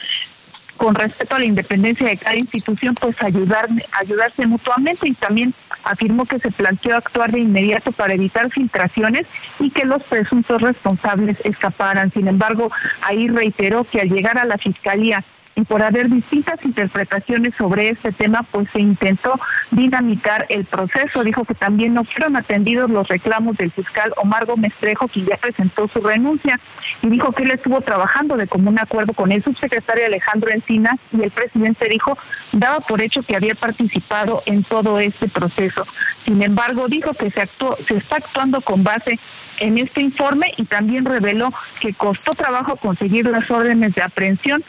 con 0.77 0.95
respecto 0.95 1.37
a 1.37 1.39
la 1.39 1.45
independencia 1.45 2.09
de 2.09 2.17
cada 2.17 2.37
institución, 2.37 2.95
pues 2.95 3.15
ayudar, 3.23 3.69
ayudarse 3.93 4.47
mutuamente 4.47 5.09
y 5.09 5.15
también 5.15 5.55
afirmó 5.85 6.25
que 6.25 6.39
se 6.39 6.51
planteó 6.51 6.97
actuar 6.97 7.31
de 7.31 7.41
inmediato 7.41 7.93
para 7.93 8.15
evitar 8.15 8.51
filtraciones 8.51 9.27
y 9.61 9.71
que 9.71 9.85
los 9.85 10.03
presuntos 10.03 10.61
responsables 10.61 11.39
escaparan. 11.45 12.11
Sin 12.11 12.27
embargo, 12.27 12.73
ahí 13.03 13.29
reiteró 13.29 13.85
que 13.85 14.01
al 14.01 14.09
llegar 14.09 14.39
a 14.39 14.45
la 14.45 14.59
fiscalía 14.59 15.23
y 15.55 15.63
por 15.63 15.83
haber 15.83 16.09
distintas 16.09 16.65
interpretaciones 16.65 17.55
sobre 17.55 17.91
este 17.91 18.13
tema, 18.13 18.43
pues 18.51 18.69
se 18.71 18.81
intentó 18.81 19.39
dinamitar 19.71 20.47
el 20.49 20.65
proceso. 20.65 21.25
Dijo 21.25 21.45
que 21.45 21.55
también 21.55 21.95
no 21.95 22.05
fueron 22.05 22.37
atendidos 22.37 22.91
los 22.91 23.07
reclamos 23.09 23.57
del 23.57 23.71
fiscal 23.71 24.13
Omar 24.17 24.47
Gómez 24.47 24.73
Trejo, 24.81 25.09
quien 25.09 25.27
ya 25.27 25.37
presentó 25.37 25.89
su 25.89 26.01
renuncia, 26.01 26.59
y 27.03 27.09
dijo 27.09 27.33
que 27.33 27.43
él 27.43 27.51
estuvo 27.51 27.81
trabajando 27.81 28.37
de 28.37 28.47
común 28.47 28.79
acuerdo 28.79 29.13
con 29.13 29.33
el 29.33 29.43
subsecretario 29.43 30.07
Alejandro 30.07 30.51
Encinas 30.51 30.99
y 31.13 31.23
el 31.23 31.31
presidente 31.31 31.89
dijo, 31.89 32.17
daba 32.53 32.81
por 32.81 33.03
hecho 33.03 33.23
que 33.23 33.37
había 33.37 33.55
participado 33.55 34.43
en 34.47 34.65
todo 34.65 34.99
este 35.01 35.29
proceso. 35.29 35.87
Sin 36.25 36.43
embargo, 36.43 36.89
dijo 36.89 37.13
que 37.15 37.31
se, 37.31 37.43
actuó, 37.43 37.77
se 37.87 37.97
está 37.97 38.17
actuando 38.17 38.61
con 38.61 38.85
base 38.85 39.19
en 39.59 39.79
este 39.79 40.01
informe 40.01 40.53
y 40.57 40.65
también 40.65 41.05
reveló 41.05 41.53
que 41.81 41.93
costó 41.93 42.33
trabajo 42.33 42.77
conseguir 42.77 43.27
las 43.27 43.51
órdenes 43.51 43.95
de 43.95 44.03
aprehensión 44.03 44.65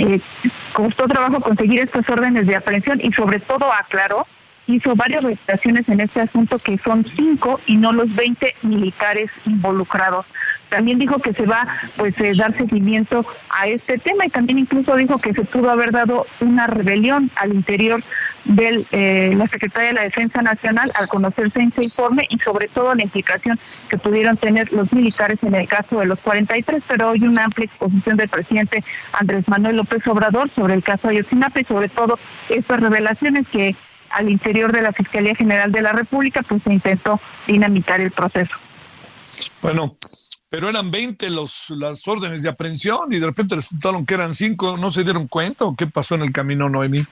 eh, 0.00 0.20
costó 0.72 1.06
trabajo 1.06 1.40
conseguir 1.40 1.80
estas 1.80 2.08
órdenes 2.08 2.46
de 2.46 2.56
aprehensión 2.56 3.00
y 3.02 3.12
sobre 3.12 3.38
todo 3.40 3.70
aclaró, 3.72 4.26
hizo 4.66 4.94
varias 4.94 5.22
registraciones 5.22 5.88
en 5.88 6.00
este 6.00 6.20
asunto 6.20 6.56
que 6.64 6.78
son 6.78 7.04
cinco 7.16 7.60
y 7.66 7.76
no 7.76 7.92
los 7.92 8.16
20 8.16 8.54
militares 8.62 9.30
involucrados. 9.44 10.26
También 10.70 10.98
dijo 10.98 11.18
que 11.18 11.34
se 11.34 11.44
va 11.46 11.66
pues 11.96 12.18
eh, 12.20 12.32
dar 12.34 12.56
seguimiento 12.56 13.26
a 13.50 13.66
este 13.66 13.98
tema 13.98 14.24
y 14.24 14.30
también 14.30 14.58
incluso 14.60 14.94
dijo 14.96 15.18
que 15.18 15.34
se 15.34 15.44
pudo 15.44 15.70
haber 15.70 15.92
dado 15.92 16.26
una 16.40 16.66
rebelión 16.66 17.30
al 17.36 17.52
interior 17.52 18.02
de 18.44 18.84
eh, 18.92 19.34
la 19.36 19.46
Secretaría 19.46 19.88
de 19.88 19.94
la 19.94 20.02
Defensa 20.02 20.42
Nacional 20.42 20.92
al 20.94 21.08
conocerse 21.08 21.62
ese 21.62 21.84
informe 21.84 22.26
y 22.30 22.38
sobre 22.38 22.68
todo 22.68 22.94
la 22.94 23.02
implicación 23.02 23.58
que 23.88 23.98
pudieron 23.98 24.36
tener 24.36 24.72
los 24.72 24.92
militares 24.92 25.42
en 25.42 25.54
el 25.54 25.68
caso 25.68 26.00
de 26.00 26.06
los 26.06 26.18
43, 26.20 26.82
pero 26.86 27.10
hoy 27.10 27.22
una 27.24 27.44
amplia 27.44 27.66
exposición 27.66 28.16
del 28.16 28.28
presidente 28.28 28.84
Andrés 29.12 29.48
Manuel 29.48 29.76
López 29.76 30.06
Obrador 30.06 30.50
sobre 30.50 30.74
el 30.74 30.82
caso 30.82 31.08
Ayotzinapa 31.08 31.60
y 31.60 31.64
sobre 31.64 31.88
todo 31.88 32.18
estas 32.48 32.80
revelaciones 32.80 33.46
que 33.48 33.76
al 34.10 34.28
interior 34.28 34.72
de 34.72 34.82
la 34.82 34.92
Fiscalía 34.92 35.34
General 35.34 35.70
de 35.72 35.82
la 35.82 35.92
República 35.92 36.42
pues 36.42 36.62
se 36.62 36.72
intentó 36.72 37.20
dinamitar 37.46 38.00
el 38.00 38.10
proceso. 38.10 38.54
Bueno, 39.62 39.96
pero 40.50 40.68
eran 40.68 40.90
20 40.90 41.30
los, 41.30 41.70
las 41.70 42.06
órdenes 42.06 42.42
de 42.42 42.48
aprehensión 42.50 43.12
y 43.12 43.20
de 43.20 43.26
repente 43.26 43.54
resultaron 43.54 44.04
que 44.04 44.14
eran 44.14 44.34
5, 44.34 44.76
¿no 44.76 44.90
se 44.90 45.04
dieron 45.04 45.28
cuenta 45.28 45.64
o 45.64 45.76
qué 45.76 45.86
pasó 45.86 46.16
en 46.16 46.22
el 46.22 46.32
camino, 46.32 46.68
Noemí? 46.68 47.02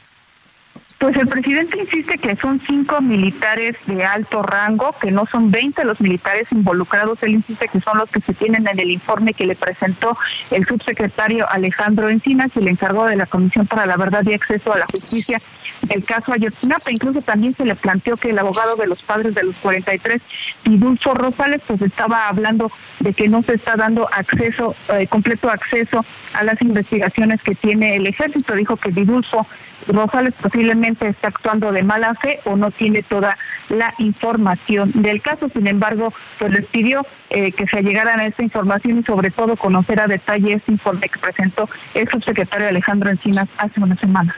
Pues 0.98 1.16
el 1.16 1.28
presidente 1.28 1.78
insiste 1.78 2.18
que 2.18 2.34
son 2.36 2.60
cinco 2.66 3.00
militares 3.00 3.76
de 3.86 4.04
alto 4.04 4.42
rango, 4.42 4.96
que 5.00 5.12
no 5.12 5.26
son 5.30 5.52
20 5.52 5.84
los 5.84 6.00
militares 6.00 6.48
involucrados. 6.50 7.18
Él 7.22 7.34
insiste 7.34 7.68
que 7.68 7.80
son 7.80 7.98
los 7.98 8.10
que 8.10 8.20
se 8.20 8.34
tienen 8.34 8.66
en 8.66 8.80
el 8.80 8.90
informe 8.90 9.32
que 9.32 9.46
le 9.46 9.54
presentó 9.54 10.18
el 10.50 10.66
subsecretario 10.66 11.48
Alejandro 11.48 12.08
Encinas 12.08 12.50
y 12.56 12.60
le 12.62 12.72
encargó 12.72 13.06
de 13.06 13.14
la 13.14 13.26
Comisión 13.26 13.68
para 13.68 13.86
la 13.86 13.96
Verdad 13.96 14.24
y 14.26 14.34
Acceso 14.34 14.72
a 14.72 14.78
la 14.78 14.86
Justicia 14.90 15.40
del 15.82 16.04
caso 16.04 16.32
Ayotzinapa. 16.32 16.90
Incluso 16.90 17.22
también 17.22 17.54
se 17.54 17.64
le 17.64 17.76
planteó 17.76 18.16
que 18.16 18.30
el 18.30 18.38
abogado 18.38 18.74
de 18.74 18.88
los 18.88 19.00
padres 19.02 19.36
de 19.36 19.44
los 19.44 19.56
43, 19.56 20.20
Vidulfo 20.64 21.14
Rosales, 21.14 21.62
pues 21.64 21.80
estaba 21.80 22.28
hablando 22.28 22.72
de 22.98 23.12
que 23.12 23.28
no 23.28 23.44
se 23.44 23.54
está 23.54 23.76
dando 23.76 24.08
acceso, 24.12 24.74
eh, 24.88 25.06
completo 25.06 25.48
acceso 25.48 26.04
a 26.34 26.42
las 26.42 26.60
investigaciones 26.60 27.40
que 27.42 27.54
tiene 27.54 27.94
el 27.94 28.06
ejército. 28.08 28.54
Dijo 28.54 28.76
que 28.76 28.90
Vidulfo 28.90 29.46
Rosales 29.86 30.34
posiblemente 30.40 31.08
está 31.08 31.28
actuando 31.28 31.72
de 31.72 31.82
mala 31.82 32.14
fe 32.14 32.40
o 32.44 32.56
no 32.56 32.70
tiene 32.70 33.02
toda 33.02 33.36
la 33.68 33.94
información 33.98 34.92
del 34.94 35.22
caso. 35.22 35.48
Sin 35.52 35.66
embargo, 35.66 36.12
pues 36.38 36.52
les 36.52 36.66
pidió 36.66 37.06
eh, 37.30 37.52
que 37.52 37.66
se 37.66 37.82
llegaran 37.82 38.20
a 38.20 38.26
esta 38.26 38.42
información 38.42 38.98
y 38.98 39.02
sobre 39.04 39.30
todo 39.30 39.56
conocer 39.56 40.00
a 40.00 40.06
detalle 40.06 40.54
este 40.54 40.72
informe 40.72 41.08
que 41.08 41.18
presentó 41.18 41.68
el 41.94 42.08
subsecretario 42.08 42.68
Alejandro 42.68 43.10
Encinas 43.10 43.48
hace 43.58 43.80
una 43.80 43.94
semana. 43.94 44.34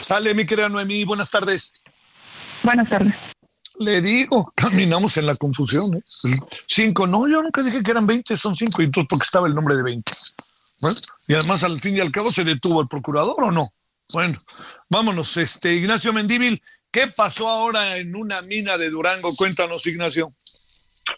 Sale, 0.00 0.34
mi 0.34 0.46
querida 0.46 0.68
Noemí, 0.68 1.04
buenas 1.04 1.30
tardes. 1.30 1.72
Buenas 2.62 2.88
tardes. 2.88 3.14
Le 3.78 4.02
digo, 4.02 4.52
caminamos 4.54 5.16
en 5.16 5.26
la 5.26 5.36
confusión. 5.36 5.96
¿eh? 5.96 6.02
Cinco, 6.66 7.06
no, 7.06 7.26
yo 7.28 7.42
nunca 7.42 7.62
dije 7.62 7.82
que 7.82 7.90
eran 7.90 8.06
20, 8.06 8.36
son 8.36 8.54
cinco, 8.56 8.82
y 8.82 8.86
entonces 8.86 9.08
porque 9.08 9.24
estaba 9.24 9.46
el 9.46 9.54
nombre 9.54 9.74
de 9.74 9.82
20. 9.82 10.12
y 11.28 11.34
además 11.34 11.64
al 11.64 11.80
fin 11.80 11.96
y 11.96 12.00
al 12.00 12.10
cabo 12.10 12.30
se 12.30 12.44
detuvo 12.44 12.82
el 12.82 12.88
procurador 12.88 13.36
o 13.38 13.50
no. 13.50 13.70
Bueno, 14.12 14.38
vámonos, 14.88 15.36
este 15.36 15.74
Ignacio 15.74 16.12
Mendíbil, 16.12 16.60
¿qué 16.90 17.06
pasó 17.06 17.48
ahora 17.48 17.96
en 17.96 18.16
una 18.16 18.42
mina 18.42 18.76
de 18.76 18.90
Durango? 18.90 19.34
Cuéntanos, 19.36 19.86
Ignacio. 19.86 20.30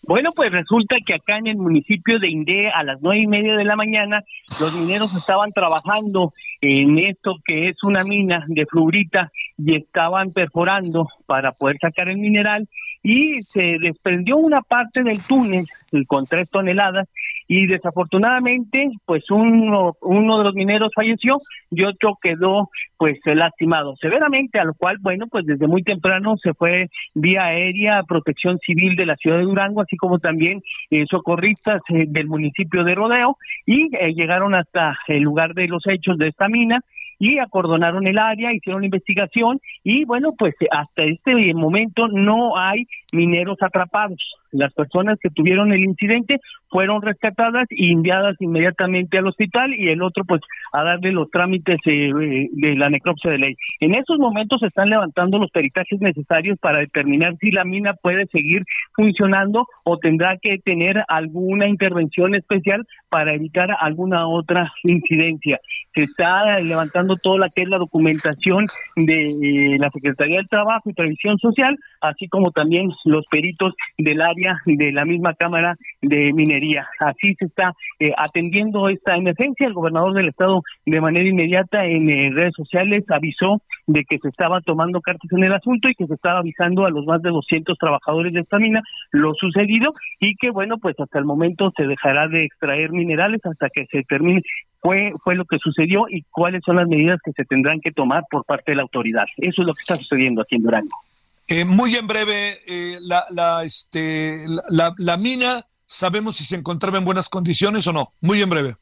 Bueno, 0.03 0.31
pues 0.35 0.51
resulta 0.51 0.97
que 1.07 1.15
acá 1.15 1.39
en 1.39 1.47
el 1.47 1.57
municipio 1.57 2.19
de 2.19 2.29
Indé 2.29 2.71
a 2.71 2.83
las 2.83 2.99
nueve 3.01 3.23
y 3.23 3.27
media 3.27 3.55
de 3.55 3.65
la 3.65 3.77
mañana 3.77 4.23
los 4.61 4.75
mineros 4.75 5.15
estaban 5.15 5.53
trabajando 5.53 6.33
en 6.61 6.99
esto 6.99 7.37
que 7.45 7.69
es 7.69 7.77
una 7.83 8.03
mina 8.03 8.45
de 8.49 8.67
fluorita 8.67 9.31
y 9.57 9.77
estaban 9.77 10.33
perforando 10.33 11.09
para 11.27 11.53
poder 11.53 11.79
sacar 11.81 12.09
el 12.09 12.19
mineral 12.19 12.69
y 13.03 13.43
se 13.43 13.79
desprendió 13.81 14.37
una 14.37 14.63
parte 14.63 15.03
del 15.03 15.23
túnel 15.23 15.67
con 16.07 16.27
tres 16.27 16.49
toneladas 16.51 17.09
y 17.55 17.67
desafortunadamente 17.67 18.89
pues 19.05 19.31
uno, 19.31 19.93
uno 20.01 20.39
de 20.39 20.45
los 20.45 20.55
mineros 20.55 20.91
falleció 20.97 21.37
y 21.71 21.85
otro 21.85 22.17
quedó 22.23 22.71
pues 22.97 23.19
lastimado 23.27 23.95
severamente, 24.01 24.59
a 24.59 24.65
lo 24.65 24.73
cual 24.73 24.97
bueno 25.03 25.27
pues 25.31 25.45
desde 25.45 25.67
muy 25.67 25.83
temprano 25.83 26.39
se 26.43 26.55
fue 26.55 26.89
vía 27.15 27.45
aérea 27.45 28.05
protección 28.05 28.59
civil 28.61 28.97
de 28.97 29.05
la 29.05 29.17
ciudad 29.17 29.37
de 29.37 29.43
Durango, 29.43 29.83
así 29.83 29.99
como 29.99 30.19
también 30.19 30.63
eh, 30.91 31.05
socorristas 31.11 31.83
eh, 31.91 32.07
del 32.09 32.27
municipio 32.27 32.85
de 32.85 32.95
Rodeo 32.95 33.37
y 33.67 33.95
eh, 33.97 34.15
llegaron 34.15 34.55
hasta 34.55 34.97
el 35.09 35.23
lugar 35.23 35.53
de 35.53 35.69
los 35.69 35.87
hechos 35.87 36.17
de 36.17 36.29
esta 36.29 36.49
mina 36.49 36.81
y 37.19 37.39
acordonaron 37.39 38.07
el 38.07 38.17
área, 38.17 38.55
hicieron 38.55 38.81
la 38.81 38.87
investigación 38.87 39.61
y 39.85 40.07
bueno, 40.07 40.31
pues 40.39 40.55
hasta 40.71 41.03
este 41.03 41.53
momento 41.53 42.09
no 42.09 42.57
hay 42.57 42.87
mineros 43.13 43.59
atrapados. 43.61 44.42
Las 44.53 44.73
personas 44.75 45.19
que 45.21 45.31
tuvieron 45.31 45.73
el 45.73 45.85
incidente 45.85 46.39
fueron 46.69 47.03
rescatadas 47.03 47.67
y 47.71 47.93
enviadas 47.93 48.37
inmediatamente 48.41 49.19
al 49.19 49.27
hospital 49.27 49.75
y 49.75 49.89
el 49.89 50.03
otro 50.03 50.25
pues 50.25 50.41
a 50.73 50.83
darle 50.83 51.13
los 51.13 51.31
trámites 51.31 51.79
eh, 51.87 52.11
de 52.51 52.77
la 52.77 52.89
necropsia 52.91 53.31
de 53.31 53.39
ley. 53.39 53.55
En 53.81 53.95
estos 53.95 54.19
momentos 54.19 54.61
se 54.61 54.67
están 54.67 54.89
levantando 54.89 55.39
los 55.39 55.51
peritajes 55.51 56.01
necesarios 56.01 56.59
para 56.59 56.79
determinar 56.79 57.37
si 57.37 57.51
la 57.51 57.65
mina 57.65 57.95
puede 57.95 58.27
seguir 58.27 58.63
funcionando 58.95 59.67
o 59.85 59.99
tendrá 59.99 60.37
que 60.39 60.59
tener 60.59 61.03
alguna 61.09 61.69
intervención 61.69 62.35
especial 62.35 62.87
para 63.09 63.35
evitar 63.35 63.69
alguna 63.81 64.27
otra 64.29 64.73
incidencia. 64.85 65.61
Se 65.95 66.03
está 66.03 66.59
levantando 66.61 67.17
toda 67.17 67.39
la 67.39 67.49
que 67.55 67.63
es 67.63 67.69
la 67.69 67.79
documentación 67.79 68.67
de 68.97 69.27
eh, 69.27 69.79
la 69.79 69.91
Secretaría 69.91 70.37
del 70.39 70.47
Trabajo 70.47 70.89
y 70.89 70.95
Previsión 70.95 71.39
Social, 71.39 71.77
así 72.01 72.29
como 72.29 72.51
también 72.51 72.91
los 73.05 73.27
peritos 73.31 73.75
del 73.99 74.23
de 74.67 74.93
la 74.93 75.05
misma 75.05 75.35
Cámara 75.35 75.77
de 76.01 76.33
Minería. 76.33 76.89
Así 76.99 77.35
se 77.35 77.47
está 77.47 77.73
eh, 77.99 78.13
atendiendo 78.17 78.89
esta 78.89 79.17
emergencia. 79.17 79.67
El 79.67 79.75
gobernador 79.75 80.15
del 80.15 80.29
estado 80.29 80.63
de 80.85 81.01
manera 81.01 81.29
inmediata 81.29 81.85
en 81.85 82.09
eh, 82.09 82.31
redes 82.33 82.55
sociales 82.57 83.05
avisó 83.09 83.63
de 83.87 84.05
que 84.05 84.19
se 84.19 84.29
estaba 84.29 84.61
tomando 84.61 85.01
cartas 85.01 85.31
en 85.33 85.45
el 85.45 85.53
asunto 85.53 85.89
y 85.89 85.95
que 85.95 86.07
se 86.07 86.15
estaba 86.15 86.41
avisando 86.41 86.87
a 86.87 86.91
los 86.91 87.05
más 87.07 87.23
de 87.23 87.31
200 87.31 87.77
trabajadores 87.79 88.33
de 88.33 88.41
esta 88.41 88.59
mina 88.59 88.83
lo 89.11 89.35
sucedido 89.35 89.89
y 90.21 90.35
que 90.37 90.51
bueno, 90.51 90.79
pues 90.79 90.99
hasta 90.99 91.19
el 91.19 91.25
momento 91.25 91.73
se 91.77 91.87
dejará 91.87 92.29
de 92.29 92.45
extraer 92.45 92.91
minerales 92.91 93.41
hasta 93.45 93.69
que 93.71 93.85
se 93.87 94.03
termine 94.05 94.43
fue 94.81 95.13
fue 95.23 95.37
lo 95.37 95.45
que 95.45 95.59
sucedió 95.59 96.07
y 96.09 96.23
cuáles 96.31 96.63
son 96.65 96.77
las 96.77 96.89
medidas 96.89 97.21
que 97.25 97.33
se 97.33 97.45
tendrán 97.45 97.81
que 97.81 97.93
tomar 97.93 98.25
por 98.31 98.45
parte 98.45 98.73
de 98.73 98.77
la 98.77 98.83
autoridad. 98.83 99.25
Eso 99.37 99.63
es 99.63 99.67
lo 99.67 99.75
que 99.75 99.81
está 99.81 99.97
sucediendo 99.97 100.43
aquí 100.43 100.57
en 100.57 100.63
Durango. 100.63 101.12
Eh, 101.53 101.67
muy 101.67 101.95
en 101.97 102.07
breve, 102.07 102.55
eh, 102.67 102.97
la, 103.03 103.25
la, 103.31 103.63
este, 103.63 104.47
la, 104.71 104.95
la, 104.97 105.19
mina, 105.19 105.61
¿sabemos 105.85 106.37
si 106.37 106.45
se 106.45 106.57
encontraba 106.57 106.97
en 106.97 107.05
buenas 107.05 107.29
condiciones 107.29 107.87
o 107.87 107.93
no? 107.93 108.09
Muy 108.23 108.41
en 108.41 108.49
breve. 108.49 108.77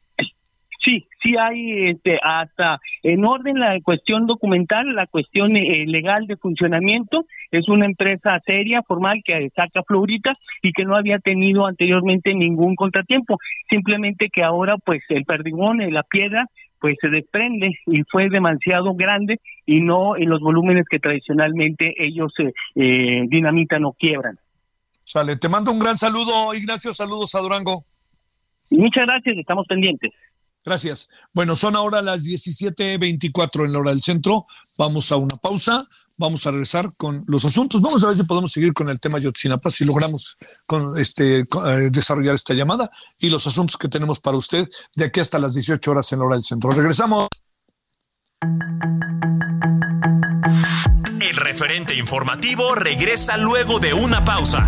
Sí, 0.81 1.05
sí 1.21 1.35
hay 1.37 1.89
este, 1.89 2.17
hasta 2.23 2.79
en 3.03 3.25
orden 3.25 3.59
la 3.59 3.77
cuestión 3.83 4.25
documental, 4.25 4.95
la 4.95 5.05
cuestión 5.05 5.57
eh, 5.57 5.83
legal 5.85 6.27
de 6.27 6.37
funcionamiento. 6.37 7.25
Es 7.51 7.67
una 7.67 7.85
empresa 7.85 8.39
seria, 8.45 8.83
formal, 8.83 9.21
que 9.25 9.49
saca 9.53 9.83
fluorita 9.83 10.31
y 10.61 10.71
que 10.71 10.85
no 10.85 10.95
había 10.95 11.19
tenido 11.19 11.65
anteriormente 11.65 12.33
ningún 12.33 12.75
contratiempo. 12.75 13.37
Simplemente 13.69 14.29
que 14.31 14.43
ahora, 14.43 14.77
pues, 14.77 15.03
el 15.09 15.25
perdigón, 15.25 15.79
la 15.91 16.03
piedra, 16.03 16.47
pues 16.81 16.97
se 16.99 17.07
desprende 17.09 17.77
y 17.85 18.01
fue 18.11 18.29
demasiado 18.29 18.95
grande 18.95 19.39
y 19.65 19.79
no 19.79 20.17
en 20.17 20.29
los 20.29 20.41
volúmenes 20.41 20.85
que 20.89 20.99
tradicionalmente 20.99 21.93
ellos 21.97 22.33
eh, 22.39 22.51
eh, 22.75 23.25
dinamitan 23.27 23.85
o 23.85 23.93
quiebran. 23.93 24.37
Sale, 25.03 25.35
te 25.37 25.47
mando 25.47 25.71
un 25.71 25.79
gran 25.79 25.97
saludo, 25.97 26.53
Ignacio, 26.55 26.93
saludos 26.93 27.35
a 27.35 27.39
Durango. 27.39 27.85
Muchas 28.71 29.05
gracias, 29.05 29.37
estamos 29.37 29.67
pendientes. 29.67 30.11
Gracias. 30.65 31.09
Bueno, 31.33 31.55
son 31.55 31.75
ahora 31.75 32.01
las 32.01 32.23
17:24 32.23 33.65
en 33.65 33.73
la 33.73 33.79
hora 33.79 33.91
del 33.91 34.01
centro. 34.01 34.45
Vamos 34.77 35.11
a 35.11 35.17
una 35.17 35.35
pausa. 35.37 35.85
Vamos 36.21 36.45
a 36.45 36.51
regresar 36.51 36.93
con 36.97 37.23
los 37.25 37.43
asuntos. 37.45 37.81
Vamos 37.81 38.03
a 38.03 38.07
ver 38.07 38.15
si 38.15 38.23
podemos 38.23 38.51
seguir 38.51 38.73
con 38.73 38.89
el 38.89 38.99
tema 38.99 39.17
Yotzinapa, 39.17 39.71
si 39.71 39.85
logramos 39.85 40.37
este, 40.95 41.39
eh, 41.39 41.89
desarrollar 41.89 42.35
esta 42.35 42.53
llamada 42.53 42.91
y 43.17 43.31
los 43.31 43.47
asuntos 43.47 43.75
que 43.75 43.87
tenemos 43.87 44.19
para 44.19 44.37
usted 44.37 44.67
de 44.95 45.05
aquí 45.05 45.19
hasta 45.19 45.39
las 45.39 45.55
18 45.55 45.89
horas 45.89 46.11
en 46.13 46.19
la 46.19 46.25
hora 46.25 46.35
del 46.35 46.43
centro. 46.43 46.69
Regresamos. 46.69 47.27
El 51.19 51.35
referente 51.37 51.95
informativo 51.95 52.75
regresa 52.75 53.35
luego 53.37 53.79
de 53.79 53.93
una 53.93 54.23
pausa. 54.23 54.67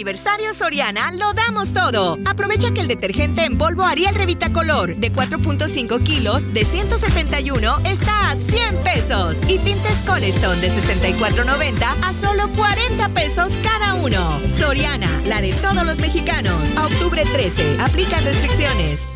Aniversario 0.00 0.54
Soriana 0.54 1.10
lo 1.12 1.34
damos 1.34 1.74
todo. 1.74 2.16
Aprovecha 2.24 2.70
que 2.70 2.80
el 2.80 2.88
detergente 2.88 3.44
en 3.44 3.58
polvo 3.58 3.82
Ariel 3.82 4.14
Revita 4.14 4.50
Color 4.50 4.96
de 4.96 5.12
4.5 5.12 6.02
kilos 6.02 6.50
de 6.54 6.64
171 6.64 7.80
está 7.84 8.30
a 8.30 8.34
100 8.36 8.76
pesos. 8.82 9.38
Y 9.46 9.58
tintes 9.58 9.98
Colestone 10.06 10.58
de 10.58 10.70
64.90 10.70 11.82
a 11.82 12.14
solo 12.14 12.48
40 12.56 13.10
pesos 13.10 13.52
cada 13.62 13.92
uno. 13.92 14.26
Soriana, 14.58 15.10
la 15.26 15.42
de 15.42 15.52
todos 15.52 15.84
los 15.84 15.98
mexicanos. 15.98 16.74
Octubre 16.78 17.22
13. 17.22 17.82
Aplica 17.82 18.20
restricciones. 18.20 19.06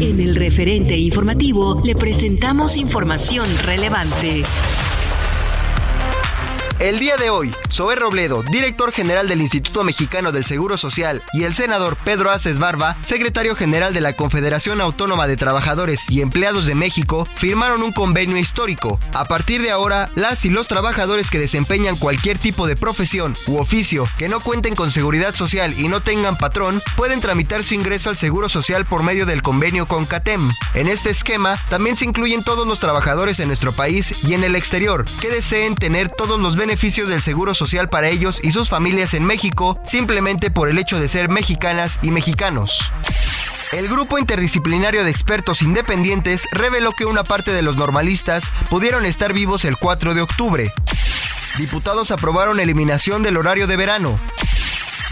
En 0.00 0.18
el 0.18 0.34
referente 0.34 0.96
informativo 0.96 1.80
le 1.84 1.94
presentamos 1.94 2.76
información 2.76 3.46
relevante. 3.58 4.42
El 6.80 6.98
día 6.98 7.18
de 7.18 7.28
hoy, 7.28 7.54
Zoé 7.70 7.94
Robledo, 7.94 8.42
director 8.42 8.90
general 8.90 9.28
del 9.28 9.42
Instituto 9.42 9.84
Mexicano 9.84 10.32
del 10.32 10.46
Seguro 10.46 10.78
Social, 10.78 11.22
y 11.34 11.44
el 11.44 11.54
senador 11.54 11.98
Pedro 12.06 12.30
Aces 12.30 12.58
Barba, 12.58 12.96
secretario 13.04 13.54
general 13.54 13.92
de 13.92 14.00
la 14.00 14.14
Confederación 14.16 14.80
Autónoma 14.80 15.26
de 15.26 15.36
Trabajadores 15.36 16.08
y 16.08 16.22
Empleados 16.22 16.64
de 16.64 16.74
México, 16.74 17.28
firmaron 17.34 17.82
un 17.82 17.92
convenio 17.92 18.38
histórico. 18.38 18.98
A 19.12 19.26
partir 19.26 19.60
de 19.60 19.70
ahora, 19.70 20.08
las 20.14 20.46
y 20.46 20.48
los 20.48 20.68
trabajadores 20.68 21.30
que 21.30 21.38
desempeñan 21.38 21.96
cualquier 21.96 22.38
tipo 22.38 22.66
de 22.66 22.76
profesión 22.76 23.34
u 23.46 23.58
oficio 23.58 24.08
que 24.16 24.30
no 24.30 24.40
cuenten 24.40 24.74
con 24.74 24.90
seguridad 24.90 25.34
social 25.34 25.78
y 25.78 25.86
no 25.88 26.00
tengan 26.00 26.38
patrón, 26.38 26.80
pueden 26.96 27.20
tramitar 27.20 27.62
su 27.62 27.74
ingreso 27.74 28.08
al 28.08 28.16
Seguro 28.16 28.48
Social 28.48 28.86
por 28.86 29.02
medio 29.02 29.26
del 29.26 29.42
convenio 29.42 29.86
con 29.86 30.06
CATEM. 30.06 30.50
En 30.72 30.86
este 30.86 31.10
esquema, 31.10 31.62
también 31.68 31.98
se 31.98 32.06
incluyen 32.06 32.42
todos 32.42 32.66
los 32.66 32.80
trabajadores 32.80 33.38
en 33.38 33.48
nuestro 33.48 33.72
país 33.72 34.24
y 34.24 34.32
en 34.32 34.44
el 34.44 34.56
exterior 34.56 35.04
que 35.20 35.28
deseen 35.28 35.74
tener 35.74 36.08
todos 36.08 36.40
los 36.40 36.56
beneficios 36.56 36.69
beneficios 36.70 37.08
del 37.08 37.20
Seguro 37.20 37.52
Social 37.52 37.88
para 37.88 38.10
ellos 38.10 38.38
y 38.44 38.52
sus 38.52 38.68
familias 38.68 39.12
en 39.14 39.24
México 39.24 39.80
simplemente 39.84 40.52
por 40.52 40.68
el 40.68 40.78
hecho 40.78 41.00
de 41.00 41.08
ser 41.08 41.28
mexicanas 41.28 41.98
y 42.00 42.12
mexicanos. 42.12 42.92
El 43.72 43.88
grupo 43.88 44.20
interdisciplinario 44.20 45.02
de 45.02 45.10
expertos 45.10 45.62
independientes 45.62 46.46
reveló 46.52 46.92
que 46.92 47.06
una 47.06 47.24
parte 47.24 47.52
de 47.52 47.62
los 47.62 47.76
normalistas 47.76 48.52
pudieron 48.68 49.04
estar 49.04 49.32
vivos 49.32 49.64
el 49.64 49.78
4 49.78 50.14
de 50.14 50.20
octubre. 50.20 50.72
Diputados 51.58 52.12
aprobaron 52.12 52.60
eliminación 52.60 53.24
del 53.24 53.36
horario 53.36 53.66
de 53.66 53.76
verano. 53.76 54.20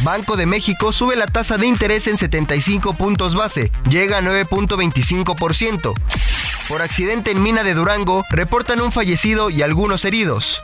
Banco 0.05 0.37
de 0.37 0.47
México 0.47 0.93
sube 0.93 1.17
la 1.17 1.27
tasa 1.27 1.59
de 1.59 1.67
interés 1.67 2.07
en 2.07 2.19
75 2.19 2.95
puntos 2.95 3.35
base, 3.35 3.73
llega 3.91 4.19
a 4.19 4.23
9.25%. 4.23 5.93
Por 6.69 6.83
accidente 6.83 7.33
en 7.33 7.43
mina 7.43 7.65
de 7.65 7.75
Durango, 7.75 8.25
reportan 8.31 8.81
un 8.81 8.93
fallecido 8.93 9.51
y 9.51 9.63
algunos 9.63 10.05
heridos. 10.05 10.63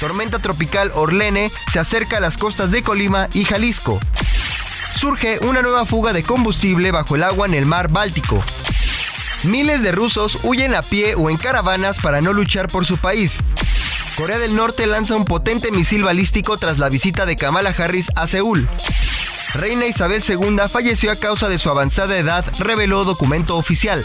Tormenta 0.00 0.38
tropical 0.38 0.92
Orlene 0.94 1.50
se 1.68 1.78
acerca 1.78 2.18
a 2.18 2.20
las 2.20 2.36
costas 2.36 2.70
de 2.70 2.82
Colima 2.82 3.28
y 3.32 3.44
Jalisco. 3.44 3.98
Surge 4.94 5.38
una 5.40 5.62
nueva 5.62 5.86
fuga 5.86 6.12
de 6.12 6.22
combustible 6.22 6.90
bajo 6.90 7.16
el 7.16 7.22
agua 7.22 7.46
en 7.46 7.54
el 7.54 7.66
mar 7.66 7.88
Báltico. 7.88 8.42
Miles 9.44 9.82
de 9.82 9.92
rusos 9.92 10.38
huyen 10.42 10.74
a 10.74 10.82
pie 10.82 11.14
o 11.14 11.30
en 11.30 11.36
caravanas 11.36 11.98
para 12.00 12.20
no 12.20 12.32
luchar 12.32 12.68
por 12.68 12.86
su 12.86 12.98
país. 12.98 13.38
Corea 14.16 14.38
del 14.38 14.54
Norte 14.54 14.86
lanza 14.86 15.14
un 15.14 15.24
potente 15.24 15.70
misil 15.70 16.02
balístico 16.02 16.56
tras 16.56 16.78
la 16.78 16.88
visita 16.88 17.26
de 17.26 17.36
Kamala 17.36 17.74
Harris 17.76 18.10
a 18.16 18.26
Seúl. 18.26 18.68
Reina 19.54 19.86
Isabel 19.86 20.22
II 20.26 20.56
falleció 20.70 21.10
a 21.12 21.16
causa 21.16 21.48
de 21.48 21.58
su 21.58 21.70
avanzada 21.70 22.16
edad, 22.16 22.44
reveló 22.58 23.04
documento 23.04 23.56
oficial. 23.56 24.04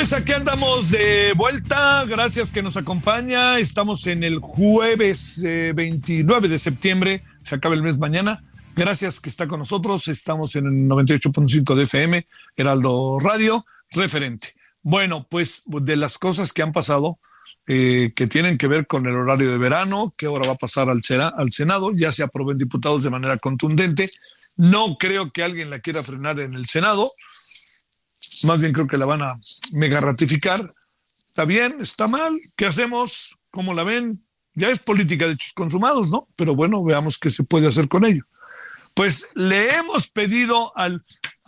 Pues 0.00 0.14
aquí 0.14 0.32
andamos 0.32 0.92
de 0.92 1.34
vuelta. 1.36 2.06
Gracias 2.06 2.50
que 2.50 2.62
nos 2.62 2.78
acompaña. 2.78 3.58
Estamos 3.58 4.06
en 4.06 4.24
el 4.24 4.38
jueves 4.38 5.42
29 5.42 6.48
de 6.48 6.58
septiembre. 6.58 7.22
Se 7.42 7.56
acaba 7.56 7.74
el 7.74 7.82
mes 7.82 7.98
mañana. 7.98 8.42
Gracias 8.74 9.20
que 9.20 9.28
está 9.28 9.46
con 9.46 9.58
nosotros. 9.58 10.08
Estamos 10.08 10.56
en 10.56 10.64
el 10.64 10.88
98.5 10.88 11.74
de 11.74 11.82
FM, 11.82 12.26
Heraldo 12.56 13.18
Radio, 13.20 13.66
referente. 13.90 14.54
Bueno, 14.80 15.26
pues 15.28 15.64
de 15.66 15.96
las 15.96 16.16
cosas 16.16 16.54
que 16.54 16.62
han 16.62 16.72
pasado, 16.72 17.18
eh, 17.66 18.14
que 18.16 18.26
tienen 18.26 18.56
que 18.56 18.68
ver 18.68 18.86
con 18.86 19.04
el 19.06 19.14
horario 19.14 19.50
de 19.50 19.58
verano, 19.58 20.14
que 20.16 20.24
ahora 20.24 20.48
va 20.48 20.54
a 20.54 20.58
pasar 20.58 20.88
al, 20.88 21.02
al 21.36 21.52
Senado, 21.52 21.90
ya 21.94 22.10
se 22.10 22.22
aprobó 22.22 22.52
en 22.52 22.58
diputados 22.58 23.02
de 23.02 23.10
manera 23.10 23.36
contundente. 23.36 24.10
No 24.56 24.96
creo 24.98 25.30
que 25.30 25.42
alguien 25.42 25.68
la 25.68 25.80
quiera 25.80 26.02
frenar 26.02 26.40
en 26.40 26.54
el 26.54 26.64
Senado 26.64 27.12
más 28.44 28.60
bien 28.60 28.72
creo 28.72 28.86
que 28.86 28.98
la 28.98 29.06
van 29.06 29.22
a 29.22 29.38
mega 29.72 30.00
ratificar. 30.00 30.74
¿Está 31.28 31.44
bien? 31.44 31.76
¿Está 31.80 32.06
mal? 32.06 32.40
¿Qué 32.56 32.66
hacemos? 32.66 33.38
¿Cómo 33.50 33.74
la 33.74 33.84
ven? 33.84 34.24
Ya 34.54 34.68
es 34.68 34.78
política 34.78 35.26
de 35.26 35.32
hechos 35.34 35.52
consumados, 35.52 36.10
¿no? 36.10 36.28
Pero 36.36 36.54
bueno, 36.54 36.82
veamos 36.82 37.18
qué 37.18 37.30
se 37.30 37.44
puede 37.44 37.68
hacer 37.68 37.88
con 37.88 38.04
ello. 38.04 38.24
Pues 38.94 39.28
le 39.34 39.74
hemos 39.76 40.08
pedido 40.08 40.76
al 40.76 41.02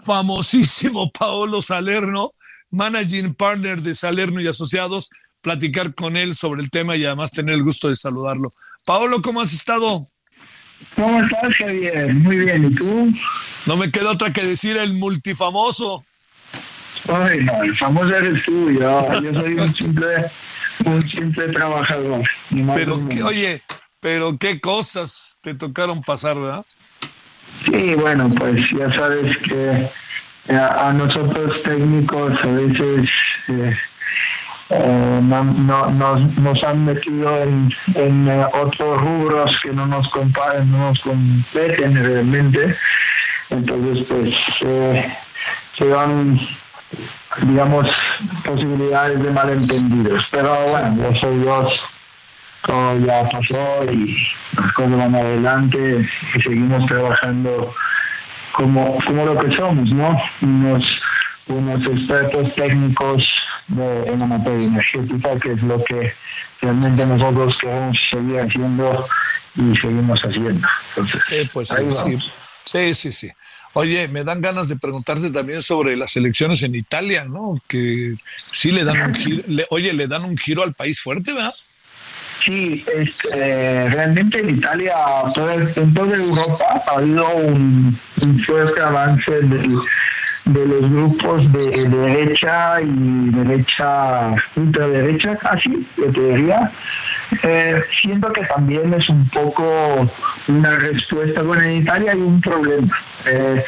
famosísimo 0.04 1.10
Paolo 1.18 1.60
Salerno, 1.60 2.32
managing 2.70 3.34
partner 3.34 3.82
de 3.82 3.94
Salerno 3.94 4.40
y 4.40 4.46
Asociados, 4.46 5.10
platicar 5.40 5.94
con 5.94 6.16
él 6.16 6.34
sobre 6.34 6.62
el 6.62 6.70
tema 6.70 6.96
y 6.96 7.04
además 7.04 7.32
tener 7.32 7.54
el 7.54 7.64
gusto 7.64 7.88
de 7.88 7.96
saludarlo. 7.96 8.52
Paolo, 8.84 9.20
¿cómo 9.20 9.40
has 9.40 9.52
estado? 9.52 10.06
¿Cómo 10.96 11.22
estás, 11.22 11.54
Javier? 11.58 12.14
Muy 12.14 12.36
bien, 12.36 12.64
¿y 12.64 12.74
tú? 12.74 13.12
No 13.66 13.76
me 13.76 13.90
queda 13.90 14.10
otra 14.10 14.32
que 14.32 14.44
decir 14.44 14.76
el 14.76 14.94
multifamoso. 14.94 16.04
Ay, 17.08 17.40
no, 17.40 17.62
el 17.62 17.76
famoso 17.76 18.14
eres 18.14 18.44
tú, 18.44 18.70
yo, 18.70 19.20
yo 19.20 19.40
soy 19.40 19.54
un 19.54 19.74
simple, 19.74 20.30
un 20.84 21.02
simple 21.02 21.48
trabajador. 21.48 22.22
Pero, 22.74 23.00
oye, 23.24 23.62
pero 24.00 24.38
qué 24.38 24.60
cosas 24.60 25.38
te 25.42 25.54
tocaron 25.54 26.02
pasar, 26.02 26.38
¿verdad? 26.38 26.64
Sí, 27.64 27.94
bueno, 27.94 28.30
pues 28.36 28.56
ya 28.76 28.92
sabes 28.94 29.36
que 29.38 29.90
eh, 30.48 30.56
a, 30.56 30.92
nosotros 30.92 31.62
técnicos 31.62 32.32
a 32.42 32.46
veces 32.46 33.08
eh, 33.48 33.76
eh, 34.70 35.20
no, 35.22 35.44
no, 35.44 36.16
nos, 36.18 36.64
han 36.64 36.84
metido 36.84 37.42
en, 37.42 37.72
en 37.94 38.28
otros 38.52 39.00
rubros 39.00 39.56
que 39.62 39.70
no 39.70 39.86
nos 39.86 40.08
comparen, 40.08 40.70
no 40.70 40.90
nos 40.90 41.00
competen 41.00 42.04
realmente. 42.04 42.76
Entonces, 43.50 44.06
pues 44.08 44.34
se 45.78 45.84
van, 45.84 46.40
digamos, 47.42 47.88
posibilidades 48.44 49.22
de 49.22 49.30
malentendidos. 49.30 50.24
Pero 50.30 50.54
bueno, 50.68 50.96
yo 50.96 51.20
soy 51.20 51.38
Dios 51.38 51.80
todo 52.66 52.98
ya 53.00 53.28
pasó 53.28 53.84
y 53.92 54.16
las 54.56 54.72
cosas 54.72 54.96
van 54.96 55.14
adelante 55.14 56.08
y 56.34 56.42
seguimos 56.42 56.86
trabajando 56.86 57.74
como, 58.52 58.98
como 59.04 59.26
lo 59.26 59.38
que 59.38 59.54
somos, 59.56 59.90
¿no? 59.90 60.16
Unos, 60.42 60.84
unos 61.48 61.86
expertos 61.86 62.54
técnicos 62.54 63.22
de, 63.68 64.04
en 64.06 64.20
la 64.20 64.26
materia 64.26 64.66
energética, 64.68 65.38
que 65.40 65.52
es 65.52 65.62
lo 65.62 65.82
que 65.84 66.12
realmente 66.60 67.06
nosotros 67.06 67.56
queremos 67.60 67.98
seguir 68.10 68.40
haciendo 68.40 69.06
y 69.56 69.76
seguimos 69.78 70.20
haciendo. 70.20 70.68
Entonces, 70.90 71.24
sí, 71.28 71.50
pues 71.52 71.68
sí, 71.68 72.18
sí, 72.60 72.94
sí, 72.94 73.12
sí. 73.12 73.32
Oye, 73.74 74.06
me 74.08 74.22
dan 74.22 74.40
ganas 74.40 74.68
de 74.68 74.76
preguntarte 74.76 75.30
también 75.30 75.62
sobre 75.62 75.96
las 75.96 76.14
elecciones 76.16 76.62
en 76.62 76.74
Italia, 76.74 77.24
¿no? 77.24 77.60
Que 77.66 78.14
sí 78.50 78.70
le 78.70 78.84
dan 78.84 79.00
un 79.00 79.14
giro, 79.14 79.42
oye, 79.70 79.92
le 79.92 80.06
dan 80.06 80.24
un 80.24 80.36
giro 80.36 80.62
al 80.62 80.74
país 80.74 81.00
fuerte, 81.00 81.32
¿verdad? 81.32 81.54
Sí, 82.44 82.84
este, 82.92 83.88
realmente 83.88 84.40
en 84.40 84.50
Italia, 84.58 84.94
en 85.76 85.94
toda 85.94 86.16
Europa 86.16 86.82
ha 86.86 86.98
habido 86.98 87.28
un, 87.36 87.98
fuerte 88.46 88.80
avance 88.80 89.30
de, 90.44 90.66
los 90.66 90.90
grupos 90.90 91.52
de 91.52 91.88
derecha 91.88 92.80
y 92.80 93.30
derecha, 93.30 94.34
ultraderecha 94.56 95.36
casi, 95.36 95.86
yo 95.96 96.12
te 96.12 96.20
diría. 96.20 96.70
Eh, 97.42 97.82
siento 98.00 98.32
que 98.32 98.42
también 98.44 98.92
es 98.94 99.08
un 99.08 99.28
poco 99.28 99.64
una 100.48 100.76
respuesta. 100.76 101.42
Bueno, 101.42 101.62
en 101.62 101.82
Italia 101.82 102.12
hay 102.12 102.20
un 102.20 102.40
problema. 102.40 102.96
Eh, 103.26 103.64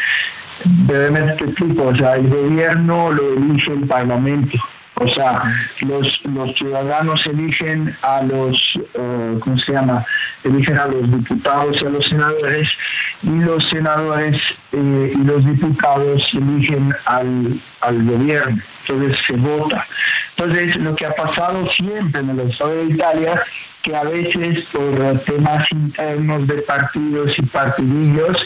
este 0.65 1.47
tipo, 1.49 1.85
o 1.85 1.97
sea, 1.97 2.17
el 2.17 2.29
gobierno 2.29 3.13
lo 3.13 3.35
elige 3.35 3.73
el 3.73 3.87
parlamento 3.87 4.59
o 4.97 5.09
sea, 5.09 5.43
los, 5.81 6.21
los 6.25 6.57
ciudadanos 6.57 7.21
eligen 7.27 7.97
a 8.03 8.23
los, 8.23 8.79
eh, 8.95 9.39
¿cómo 9.41 9.59
se 9.59 9.73
llama? 9.73 10.05
Eligen 10.45 10.79
a 10.79 10.87
los 10.87 11.11
diputados 11.11 11.77
y 11.83 11.87
a 11.87 11.91
los 11.91 12.07
senadores 12.09 12.69
y 13.23 13.41
los 13.41 13.67
senadores 13.71 14.41
eh, 14.73 15.13
y 15.15 15.19
los 15.25 15.45
diputados 15.45 16.23
eligen 16.33 16.95
al, 17.07 17.61
al 17.81 18.05
gobierno. 18.05 18.63
Entonces 18.87 19.19
se 19.27 19.33
vota. 19.35 19.85
Entonces, 20.37 20.77
lo 20.77 20.95
que 20.95 21.07
ha 21.07 21.15
pasado 21.15 21.67
siempre 21.73 22.21
en 22.21 22.31
el 22.31 22.51
Estado 22.51 22.71
de 22.71 22.85
Italia, 22.85 23.43
que 23.83 23.97
a 23.97 24.05
veces 24.05 24.65
por 24.73 25.21
temas 25.25 25.67
internos 25.73 26.47
de 26.47 26.63
partidos 26.63 27.33
y 27.39 27.43
partidillos 27.43 28.37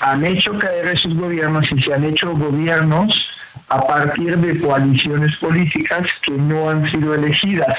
han 0.00 0.24
hecho 0.24 0.58
caer 0.58 0.86
esos 0.88 1.14
gobiernos 1.14 1.66
y 1.72 1.80
se 1.82 1.94
han 1.94 2.04
hecho 2.04 2.32
gobiernos 2.32 3.12
a 3.68 3.86
partir 3.86 4.36
de 4.38 4.60
coaliciones 4.60 5.34
políticas 5.36 6.02
que 6.22 6.32
no 6.32 6.70
han 6.70 6.90
sido 6.90 7.14
elegidas. 7.14 7.76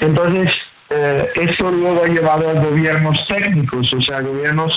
Entonces, 0.00 0.52
eh, 0.90 1.28
esto 1.34 1.70
luego 1.70 2.04
ha 2.04 2.08
llevado 2.08 2.48
a 2.48 2.54
gobiernos 2.54 3.26
técnicos, 3.28 3.92
o 3.92 4.00
sea, 4.00 4.20
gobiernos 4.20 4.72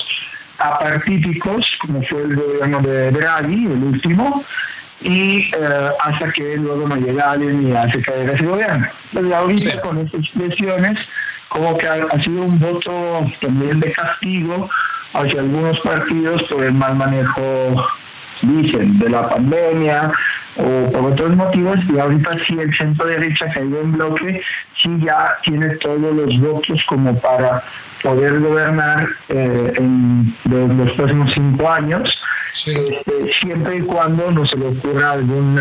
apartíticos, 0.58 1.66
como 1.80 2.02
fue 2.02 2.22
el 2.22 2.36
gobierno 2.36 2.80
de 2.80 3.10
Draghi, 3.12 3.66
el 3.66 3.82
último, 3.84 4.44
y 5.00 5.50
eh, 5.54 5.90
hasta 6.00 6.32
que 6.32 6.56
luego 6.56 6.88
no 6.88 6.96
llega 6.96 7.30
alguien 7.30 7.68
y 7.68 7.72
hace 7.72 8.02
caer 8.02 8.30
ese 8.30 8.44
gobierno. 8.44 8.86
Entonces, 9.12 9.32
ahorita 9.32 9.80
con 9.80 9.98
estas 9.98 10.20
expresiones, 10.20 10.98
como 11.48 11.78
que 11.78 11.86
ha, 11.86 11.94
ha, 11.94 12.22
sido 12.22 12.42
un 12.42 12.58
voto 12.58 13.26
también 13.40 13.80
de 13.80 13.92
castigo 13.92 14.68
hacia 15.14 15.40
algunos 15.40 15.78
partidos 15.80 16.42
por 16.44 16.64
el 16.64 16.74
mal 16.74 16.96
manejo 16.96 17.86
dicen, 18.42 18.98
de 18.98 19.08
la 19.08 19.28
pandemia 19.28 20.12
o 20.58 20.92
por 20.92 21.12
otros 21.12 21.36
motivos, 21.36 21.78
y 21.88 21.98
ahorita 21.98 22.30
sí 22.46 22.58
el 22.58 22.76
centro 22.76 23.06
derecha 23.06 23.50
caído 23.52 23.80
en 23.80 23.92
bloque, 23.92 24.42
sí 24.82 24.90
ya 25.00 25.38
tiene 25.44 25.68
todos 25.76 26.14
los 26.14 26.40
votos 26.40 26.80
como 26.88 27.18
para 27.20 27.62
poder 28.02 28.40
gobernar 28.40 29.08
eh, 29.28 29.72
en 29.76 30.34
los, 30.44 30.92
próximos 30.92 31.32
cinco 31.34 31.70
años, 31.70 32.16
este, 32.54 33.32
siempre 33.40 33.76
y 33.76 33.80
cuando 33.82 34.30
no 34.30 34.44
se 34.46 34.56
le 34.56 34.66
ocurra 34.68 35.12
algún 35.12 35.60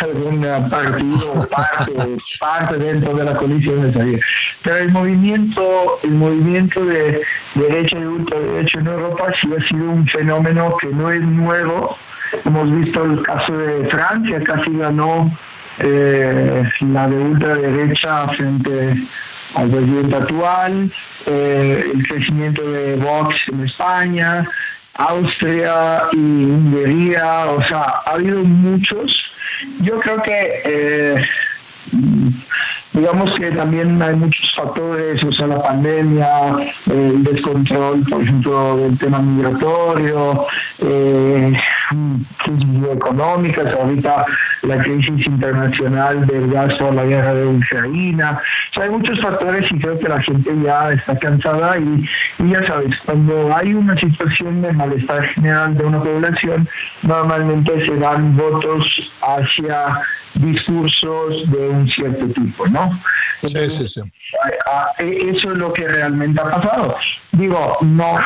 algún 0.00 0.40
partido 0.70 1.32
o 1.32 1.48
parte, 1.48 1.92
parte 2.40 2.78
dentro 2.78 3.14
de 3.14 3.24
la 3.24 3.34
coalición 3.34 3.82
de 3.82 3.92
salir. 3.92 4.20
Pero 4.62 4.76
el 4.76 4.90
movimiento, 4.90 5.98
el 6.02 6.12
movimiento 6.12 6.84
de 6.84 7.22
derecha 7.54 7.98
y 7.98 8.04
ultraderecha 8.04 8.80
en 8.80 8.86
Europa 8.86 9.32
sí 9.40 9.48
ha 9.56 9.68
sido 9.68 9.90
un 9.90 10.06
fenómeno 10.06 10.76
que 10.80 10.88
no 10.88 11.10
es 11.10 11.20
nuevo. 11.20 11.96
Hemos 12.44 12.70
visto 12.70 13.04
el 13.04 13.22
caso 13.22 13.56
de 13.56 13.88
Francia, 13.88 14.40
casi 14.44 14.72
ganó 14.76 15.30
eh, 15.78 16.62
la 16.80 17.08
de 17.08 17.16
ultraderecha 17.16 18.28
frente 18.28 19.08
al 19.54 19.70
presidente 19.70 20.16
actual, 20.16 20.92
eh, 21.26 21.90
el 21.94 22.06
crecimiento 22.06 22.62
de 22.70 22.96
Vox 22.96 23.36
en 23.48 23.64
España, 23.64 24.48
Austria 24.94 26.02
y 26.12 26.44
Hungría, 26.44 27.46
o 27.46 27.62
sea, 27.66 28.02
ha 28.06 28.12
habido 28.12 28.44
muchos. 28.44 29.24
Yo 29.80 29.98
creo 30.00 30.22
que, 30.22 30.62
eh, 30.64 31.28
digamos 32.92 33.32
que 33.38 33.50
también 33.52 34.00
hay 34.02 34.16
muchos 34.16 34.52
factores, 34.54 35.22
o 35.22 35.32
sea, 35.32 35.46
la 35.46 35.62
pandemia, 35.62 36.28
el 36.90 37.22
descontrol, 37.22 38.02
por 38.08 38.22
ejemplo, 38.22 38.76
del 38.76 38.98
tema 38.98 39.20
migratorio, 39.20 40.46
eh, 40.78 41.52
económicas, 42.92 43.74
ahorita 43.74 44.24
la 44.62 44.82
crisis 44.82 45.26
internacional 45.26 46.26
del 46.26 46.50
gasto 46.50 46.88
a 46.88 46.92
la 46.92 47.04
guerra 47.04 47.34
de 47.34 47.46
Ucrania. 47.46 48.40
O 48.70 48.74
sea, 48.74 48.84
hay 48.84 48.90
muchos 48.90 49.20
factores 49.20 49.70
y 49.70 49.78
creo 49.78 49.98
que 49.98 50.08
la 50.08 50.22
gente 50.22 50.50
ya 50.64 50.92
está 50.92 51.18
cansada 51.18 51.78
y, 51.78 52.08
y 52.38 52.50
ya 52.50 52.66
sabes, 52.66 52.96
cuando 53.04 53.54
hay 53.54 53.74
una 53.74 53.98
situación 53.98 54.62
de 54.62 54.72
malestar 54.72 55.26
general 55.34 55.76
de 55.76 55.84
una 55.84 56.02
población, 56.02 56.68
normalmente 57.02 57.84
se 57.84 57.96
dan 57.96 58.36
votos 58.36 59.10
hacia 59.22 60.00
discursos 60.34 61.50
de 61.50 61.68
un 61.68 61.88
cierto 61.88 62.26
tipo, 62.28 62.66
¿no? 62.68 62.79
Sí, 63.38 63.70
sí, 63.70 63.86
sí. 63.86 64.00
Eso 64.98 65.52
es 65.52 65.58
lo 65.58 65.72
que 65.72 65.88
realmente 65.88 66.40
ha 66.40 66.50
pasado. 66.50 66.96
Digo, 67.32 67.78
no, 67.80 68.18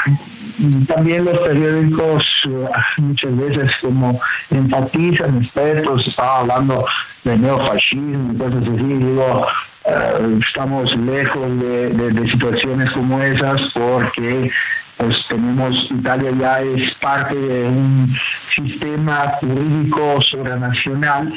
también 0.86 1.24
los 1.24 1.38
periódicos 1.40 2.24
eh, 2.48 2.68
muchas 2.98 3.36
veces 3.36 3.70
como 3.80 4.20
enfatizan 4.50 5.42
expertos, 5.42 6.06
estaba 6.06 6.40
hablando 6.40 6.86
de 7.24 7.38
neofascismo 7.38 8.32
y 8.32 8.36
cosas 8.36 8.62
así, 8.62 8.94
digo, 8.94 9.46
eh, 9.84 10.38
estamos 10.46 10.96
lejos 10.96 11.60
de, 11.60 11.88
de, 11.90 12.30
situaciones 12.30 12.90
como 12.92 13.22
esas 13.22 13.60
porque 13.72 14.50
pues 14.96 15.16
tenemos, 15.28 15.76
Italia 15.90 16.30
ya 16.38 16.60
es 16.60 16.94
parte 16.94 17.34
de 17.34 17.64
un 17.68 18.16
sistema 18.54 19.32
jurídico 19.40 20.20
supranacional 20.22 21.32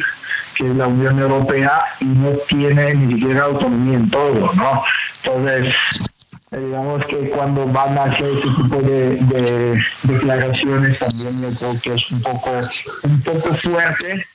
que 0.58 0.68
es 0.68 0.76
la 0.76 0.88
Unión 0.88 1.20
Europea 1.20 1.80
y 2.00 2.06
no 2.06 2.32
tiene 2.50 2.94
ni 2.96 3.14
siquiera 3.14 3.46
autonomía 3.46 3.98
en 3.98 4.10
todo, 4.10 4.54
¿no? 4.54 4.84
Entonces, 5.24 5.74
eh, 6.52 6.58
digamos 6.60 7.06
que 7.06 7.30
cuando 7.30 7.66
van 7.68 7.98
a 7.98 8.04
hacer 8.04 8.26
ese 8.26 8.64
tipo 8.64 8.82
de, 8.82 9.84
declaraciones 10.04 11.00
también 11.00 11.42
yo 11.42 11.58
creo 11.58 11.82
que 11.82 11.94
es 11.94 12.12
un 12.12 12.22
poco 12.22 12.52
un 13.04 13.22
poco 13.22 13.54
fuerte 13.56 14.26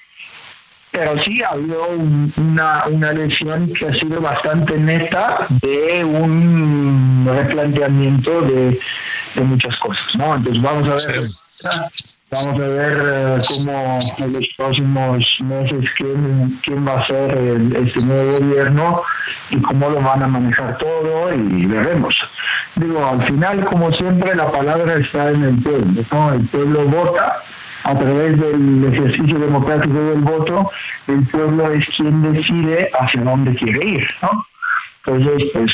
pero 0.92 1.18
sí 1.24 1.42
ha 1.42 1.48
habido 1.48 1.88
una, 2.36 2.84
una 2.86 3.12
lesión 3.12 3.72
que 3.72 3.86
ha 3.86 3.94
sido 3.94 4.20
bastante 4.20 4.76
neta 4.76 5.46
de 5.62 6.04
un 6.04 7.26
replanteamiento 7.26 8.42
de, 8.42 8.78
muchas 9.36 9.74
cosas, 9.78 10.04
¿no? 10.16 10.36
Entonces 10.36 10.62
vamos 10.62 10.88
a 10.88 11.10
ver. 11.10 11.30
Vamos 12.32 12.58
a 12.62 12.66
ver 12.66 13.02
eh, 13.04 13.42
cómo 13.46 13.98
en 14.16 14.32
los 14.32 14.48
próximos 14.56 15.38
meses 15.40 15.84
quién, 15.98 16.58
quién 16.64 16.88
va 16.88 16.94
a 16.94 17.06
ser 17.06 17.30
este 17.76 18.00
nuevo 18.06 18.38
gobierno 18.38 19.02
y 19.50 19.60
cómo 19.60 19.90
lo 19.90 20.00
van 20.00 20.22
a 20.22 20.28
manejar 20.28 20.78
todo 20.78 21.30
y 21.34 21.66
veremos. 21.66 22.16
Digo, 22.76 23.04
al 23.04 23.22
final, 23.24 23.62
como 23.66 23.92
siempre, 23.92 24.34
la 24.34 24.50
palabra 24.50 24.94
está 24.94 25.30
en 25.30 25.42
el 25.42 25.62
pueblo. 25.62 26.02
¿no? 26.10 26.32
El 26.32 26.48
pueblo 26.48 26.86
vota 26.86 27.42
a 27.84 27.98
través 27.98 28.40
del 28.40 28.94
ejercicio 28.94 29.38
democrático 29.38 30.02
del 30.02 30.20
voto, 30.20 30.70
el 31.08 31.28
pueblo 31.28 31.70
es 31.70 31.84
quien 31.94 32.32
decide 32.32 32.90
hacia 32.98 33.20
dónde 33.20 33.54
quiere 33.56 33.86
ir. 33.86 34.08
¿no? 34.22 34.46
Entonces, 35.04 35.50
pues 35.52 35.72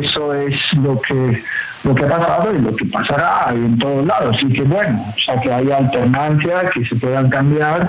eso 0.00 0.34
es 0.34 0.56
lo 0.74 1.00
que 1.02 1.44
lo 1.84 1.94
que 1.94 2.04
ha 2.04 2.08
pasado 2.08 2.54
y 2.54 2.58
lo 2.58 2.74
que 2.74 2.84
pasará 2.86 3.46
en 3.50 3.78
todos 3.78 4.04
lados. 4.06 4.36
Así 4.36 4.52
que 4.52 4.62
bueno, 4.62 5.14
o 5.16 5.20
sea, 5.20 5.40
que 5.40 5.52
haya 5.52 5.76
alternancia, 5.76 6.70
que 6.74 6.84
se 6.84 6.96
puedan 6.96 7.30
cambiar 7.30 7.88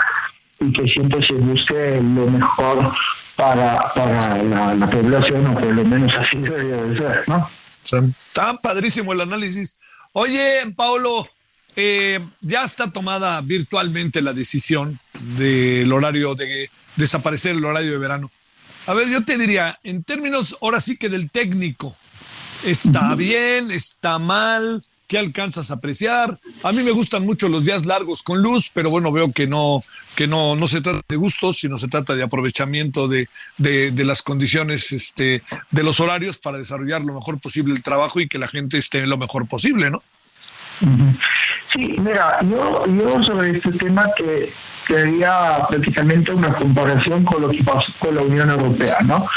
y 0.60 0.72
que 0.72 0.84
siempre 0.90 1.26
se 1.26 1.34
busque 1.34 2.00
lo 2.02 2.28
mejor 2.28 2.94
para, 3.36 3.94
para 3.94 4.44
la, 4.44 4.90
población, 4.90 5.48
o 5.48 5.54
por 5.54 5.66
lo 5.66 5.86
menos 5.86 6.14
así 6.16 6.38
debería 6.42 6.98
ser, 6.98 7.24
¿no? 7.28 7.50
Está 7.84 8.54
padrísimo 8.56 9.14
el 9.14 9.22
análisis. 9.22 9.78
Oye, 10.12 10.74
Paulo, 10.76 11.28
eh, 11.76 12.20
ya 12.42 12.64
está 12.64 12.92
tomada 12.92 13.40
virtualmente 13.42 14.22
la 14.22 14.34
decisión 14.34 15.00
del 15.14 15.92
horario 15.94 16.36
de 16.36 16.70
desaparecer 16.96 17.56
el 17.56 17.64
horario 17.64 17.92
de 17.92 17.98
verano. 18.00 18.32
A 18.88 18.94
ver, 18.94 19.10
yo 19.10 19.22
te 19.26 19.38
diría, 19.38 19.78
en 19.84 20.02
términos 20.02 20.58
ahora 20.62 20.80
sí 20.80 20.96
que 20.96 21.10
del 21.10 21.30
técnico, 21.30 21.94
¿está 22.64 23.16
bien? 23.16 23.70
¿Está 23.70 24.18
mal? 24.18 24.82
¿Qué 25.08 25.18
alcanzas 25.18 25.72
a 25.72 25.76
apreciar? 25.76 26.40
A 26.64 26.72
mí 26.72 26.84
me 26.84 26.92
gustan 26.92 27.26
mucho 27.26 27.50
los 27.50 27.66
días 27.66 27.86
largos 27.86 28.24
con 28.24 28.42
luz, 28.42 28.72
pero 28.74 28.90
bueno, 28.90 29.12
veo 29.12 29.34
que 29.34 29.46
no, 29.46 29.82
que 30.16 30.26
no, 30.26 30.56
no 30.56 30.68
se 30.68 30.80
trata 30.80 31.02
de 31.06 31.18
gustos, 31.18 31.58
sino 31.58 31.76
se 31.76 31.90
trata 31.90 32.16
de 32.16 32.24
aprovechamiento 32.24 33.10
de, 33.10 33.28
de, 33.58 34.06
las 34.06 34.22
condiciones 34.22 34.94
este, 34.94 35.44
de 35.70 35.84
los 35.84 36.00
horarios 36.00 36.38
para 36.38 36.58
desarrollar 36.58 37.02
lo 37.02 37.14
mejor 37.14 37.42
posible 37.42 37.74
el 37.74 37.84
trabajo 37.84 38.22
y 38.22 38.30
que 38.30 38.38
la 38.38 38.48
gente 38.48 38.78
esté 38.78 39.06
lo 39.06 39.18
mejor 39.18 39.50
posible, 39.50 39.92
¿no? 39.92 40.02
Sí, 41.74 41.96
mira, 42.00 42.40
yo, 42.44 42.86
yo 42.86 43.22
sobre 43.24 43.58
este 43.58 43.74
tema 43.74 44.08
que 44.16 44.54
que 44.88 44.98
había 44.98 45.68
prácticamente 45.70 46.32
una 46.32 46.54
comparación 46.54 47.24
con 47.26 47.42
lo 47.42 47.50
que 47.50 47.64
pasó 47.64 47.92
con 48.00 48.16
la 48.16 48.22
Unión 48.22 48.50
Europea, 48.50 48.98
¿no? 49.04 49.28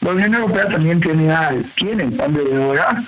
La 0.00 0.10
Unión 0.12 0.34
Europea 0.34 0.68
también 0.68 1.00
tenía, 1.00 1.50
tiene 1.74 2.04
el 2.04 2.16
cambio 2.16 2.44
de 2.44 2.58
hora, 2.58 3.04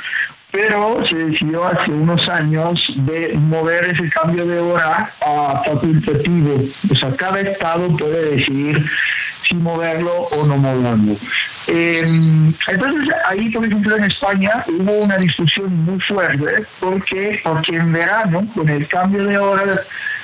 pero 0.51 1.03
se 1.09 1.17
decidió 1.17 1.65
hace 1.65 1.93
unos 1.93 2.29
años 2.29 2.79
de 2.97 3.35
mover 3.35 3.85
ese 3.85 4.11
cambio 4.11 4.45
de 4.47 4.59
hora 4.59 5.11
a 5.25 5.63
facultativo. 5.65 6.65
O 6.91 6.97
sea, 6.97 7.17
cada 7.17 7.41
estado 7.41 7.97
puede 7.97 8.37
decidir 8.37 8.85
si 9.49 9.55
moverlo 9.55 10.13
o 10.13 10.47
no 10.47 10.59
moverlo. 10.59 11.17
Em, 11.69 12.53
entonces, 12.67 13.15
ahí, 13.27 13.49
por 13.51 13.65
ejemplo, 13.65 13.97
en 13.97 14.05
España 14.05 14.65
hubo 14.69 14.93
una 15.05 15.17
discusión 15.17 15.73
muy 15.85 16.01
fuerte 16.01 16.67
porque, 16.81 17.41
porque 17.45 17.77
en 17.77 17.93
verano, 17.93 18.47
con 18.55 18.69
el 18.69 18.87
cambio 18.89 19.25
de 19.25 19.39
hora 19.39 19.65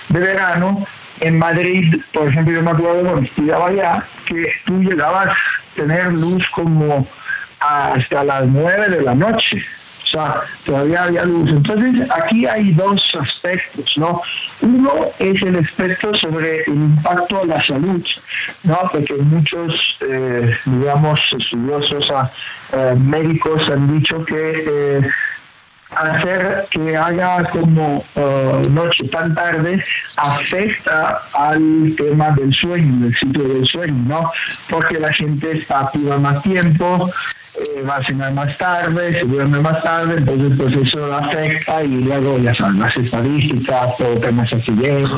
de 0.08 0.18
verano, 0.18 0.84
en 1.20 1.38
Madrid, 1.38 2.00
por 2.12 2.28
ejemplo, 2.28 2.54
yo 2.54 2.62
me 2.62 2.70
acuerdo 2.70 3.02
cuando 3.02 3.22
estudiaba 3.22 3.68
allá, 3.68 4.04
que 4.26 4.52
tú 4.64 4.80
llegabas 4.82 5.28
a 5.28 5.74
tener 5.74 6.12
luz 6.12 6.44
como 6.50 7.06
hasta 7.60 8.24
las 8.24 8.46
nueve 8.46 8.88
de 8.88 9.02
la 9.02 9.14
noche. 9.14 9.64
O 10.04 10.10
sea, 10.10 10.40
todavía 10.64 11.04
había 11.04 11.24
luz. 11.24 11.50
Entonces, 11.50 12.08
aquí 12.10 12.46
hay 12.46 12.72
dos 12.72 13.02
aspectos, 13.20 13.92
¿no? 13.96 14.22
Uno 14.62 14.90
es 15.18 15.42
el 15.42 15.56
aspecto 15.56 16.14
sobre 16.14 16.62
el 16.62 16.74
impacto 16.74 17.42
a 17.42 17.46
la 17.46 17.62
salud, 17.66 18.02
¿no? 18.62 18.78
Porque 18.90 19.14
muchos, 19.16 19.98
eh, 20.00 20.54
digamos, 20.64 21.20
estudiosos, 21.38 22.08
eh, 22.72 22.94
médicos 22.96 23.68
han 23.68 23.98
dicho 23.98 24.24
que 24.24 24.64
eh, 24.66 25.10
hacer 25.90 26.66
que 26.70 26.96
haga 26.96 27.44
como 27.50 28.04
uh, 28.14 28.70
noche 28.70 29.08
tan 29.08 29.34
tarde 29.34 29.82
afecta 30.16 31.22
al 31.32 31.94
tema 31.96 32.30
del 32.32 32.52
sueño, 32.54 33.04
del 33.04 33.16
sitio 33.16 33.44
del 33.44 33.66
sueño, 33.66 34.04
¿no? 34.06 34.30
Porque 34.68 34.98
la 34.98 35.12
gente 35.12 35.58
está 35.58 35.80
activa 35.80 36.18
más 36.18 36.42
tiempo, 36.42 37.10
eh, 37.54 37.82
va 37.82 37.96
a 37.96 38.04
cenar 38.04 38.32
más 38.34 38.56
tarde, 38.58 39.12
se 39.12 39.24
duerme 39.24 39.60
más 39.60 39.82
tarde, 39.82 40.16
entonces 40.18 40.52
pues 40.56 40.76
eso 40.76 41.14
afecta 41.14 41.82
y 41.82 42.02
luego 42.02 42.38
ya 42.38 42.54
son 42.54 42.78
las 42.78 42.96
estadísticas, 42.96 43.96
todo 43.96 44.18
temas 44.20 44.52
accidentes 44.52 45.08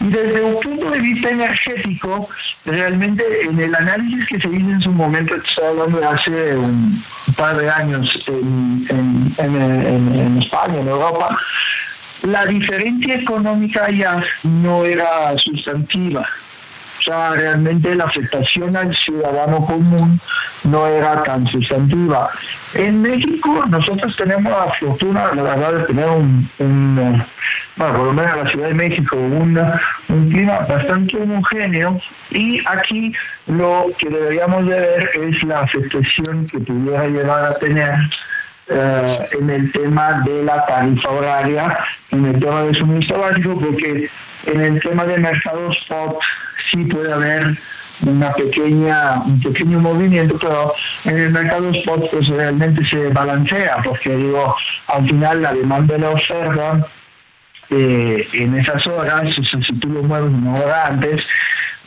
y 0.00 0.08
desde 0.08 0.42
un 0.42 0.60
punto 0.60 0.90
de 0.90 1.00
vista 1.00 1.30
energético, 1.30 2.28
realmente 2.64 3.22
en 3.42 3.58
el 3.58 3.74
análisis 3.74 4.26
que 4.26 4.40
se 4.40 4.48
hizo 4.48 4.70
en 4.70 4.80
su 4.80 4.92
momento, 4.92 5.34
estoy 5.34 5.64
hablando 5.64 6.00
de 6.00 6.06
hace 6.06 6.56
un 6.56 7.04
par 7.36 7.56
de 7.56 7.70
años 7.70 8.24
en, 8.26 9.34
en, 9.38 10.38
España, 10.42 10.80
en 10.80 10.88
Europa, 10.88 11.38
la 12.22 12.46
diferencia 12.46 13.14
económica 13.16 13.90
ya 13.90 14.22
no 14.42 14.84
era 14.84 15.36
sustantiva. 15.38 16.26
O 16.98 17.02
sea, 17.02 17.30
realmente 17.30 17.94
la 17.94 18.04
afectación 18.04 18.76
al 18.76 18.94
ciudadano 18.96 19.64
común 19.64 20.20
no 20.64 20.86
era 20.86 21.22
tan 21.22 21.46
sustantiva. 21.46 22.30
En 22.74 23.02
México 23.02 23.64
nosotros 23.68 24.14
tenemos 24.16 24.52
la 24.52 24.72
fortuna, 24.78 25.32
la 25.34 25.42
verdad, 25.42 25.72
de 25.74 25.84
tener 25.84 26.08
un, 26.08 26.50
bueno, 27.76 27.94
por 27.94 28.06
lo 28.06 28.12
menos 28.12 28.32
en 28.32 28.44
la 28.44 28.50
Ciudad 28.50 28.68
de 28.68 28.74
México, 28.74 29.16
un 29.16 30.30
clima 30.30 30.58
bastante 30.60 31.16
homogéneo 31.16 32.00
y 32.30 32.60
aquí 32.66 33.14
lo 33.46 33.86
que 33.98 34.10
deberíamos 34.10 34.66
de 34.66 34.80
ver 34.80 35.10
es 35.14 35.42
la 35.44 35.60
afectación 35.60 36.46
que 36.46 36.58
pudiera 36.58 37.06
llevar 37.06 37.44
a 37.44 37.54
tener 37.54 37.94
eh, 38.70 39.04
en 39.40 39.48
el 39.48 39.72
tema 39.72 40.22
de 40.26 40.42
la 40.42 40.66
tarifa 40.66 41.08
horaria, 41.08 41.78
en 42.10 42.26
el 42.26 42.38
tema 42.38 42.64
de 42.64 42.74
suministro 42.74 43.20
básico, 43.20 43.58
porque 43.58 44.10
en 44.46 44.60
el 44.60 44.80
tema 44.80 45.04
de 45.04 45.18
mercado 45.18 45.70
spot 45.72 46.18
sí 46.70 46.84
puede 46.84 47.12
haber 47.12 47.58
una 48.02 48.32
pequeña, 48.32 49.20
un 49.24 49.40
pequeño 49.40 49.80
movimiento, 49.80 50.38
pero 50.40 50.72
en 51.04 51.18
el 51.18 51.30
mercado 51.32 51.70
spot 51.70 52.10
pues 52.10 52.28
realmente 52.28 52.86
se 52.86 53.08
balancea, 53.08 53.78
porque 53.82 54.16
digo, 54.16 54.56
al 54.86 55.06
final 55.08 55.42
la 55.42 55.52
demanda 55.52 55.94
de 55.94 56.00
la 56.00 56.10
oferta 56.10 56.86
eh, 57.70 58.28
en 58.32 58.58
esas 58.58 58.86
horas, 58.86 59.24
o 59.38 59.44
sea, 59.44 59.60
si 59.62 59.74
tú 59.74 59.88
lo 59.88 60.02
mueves 60.02 60.30
una 60.30 60.54
hora 60.54 60.86
antes, 60.86 61.22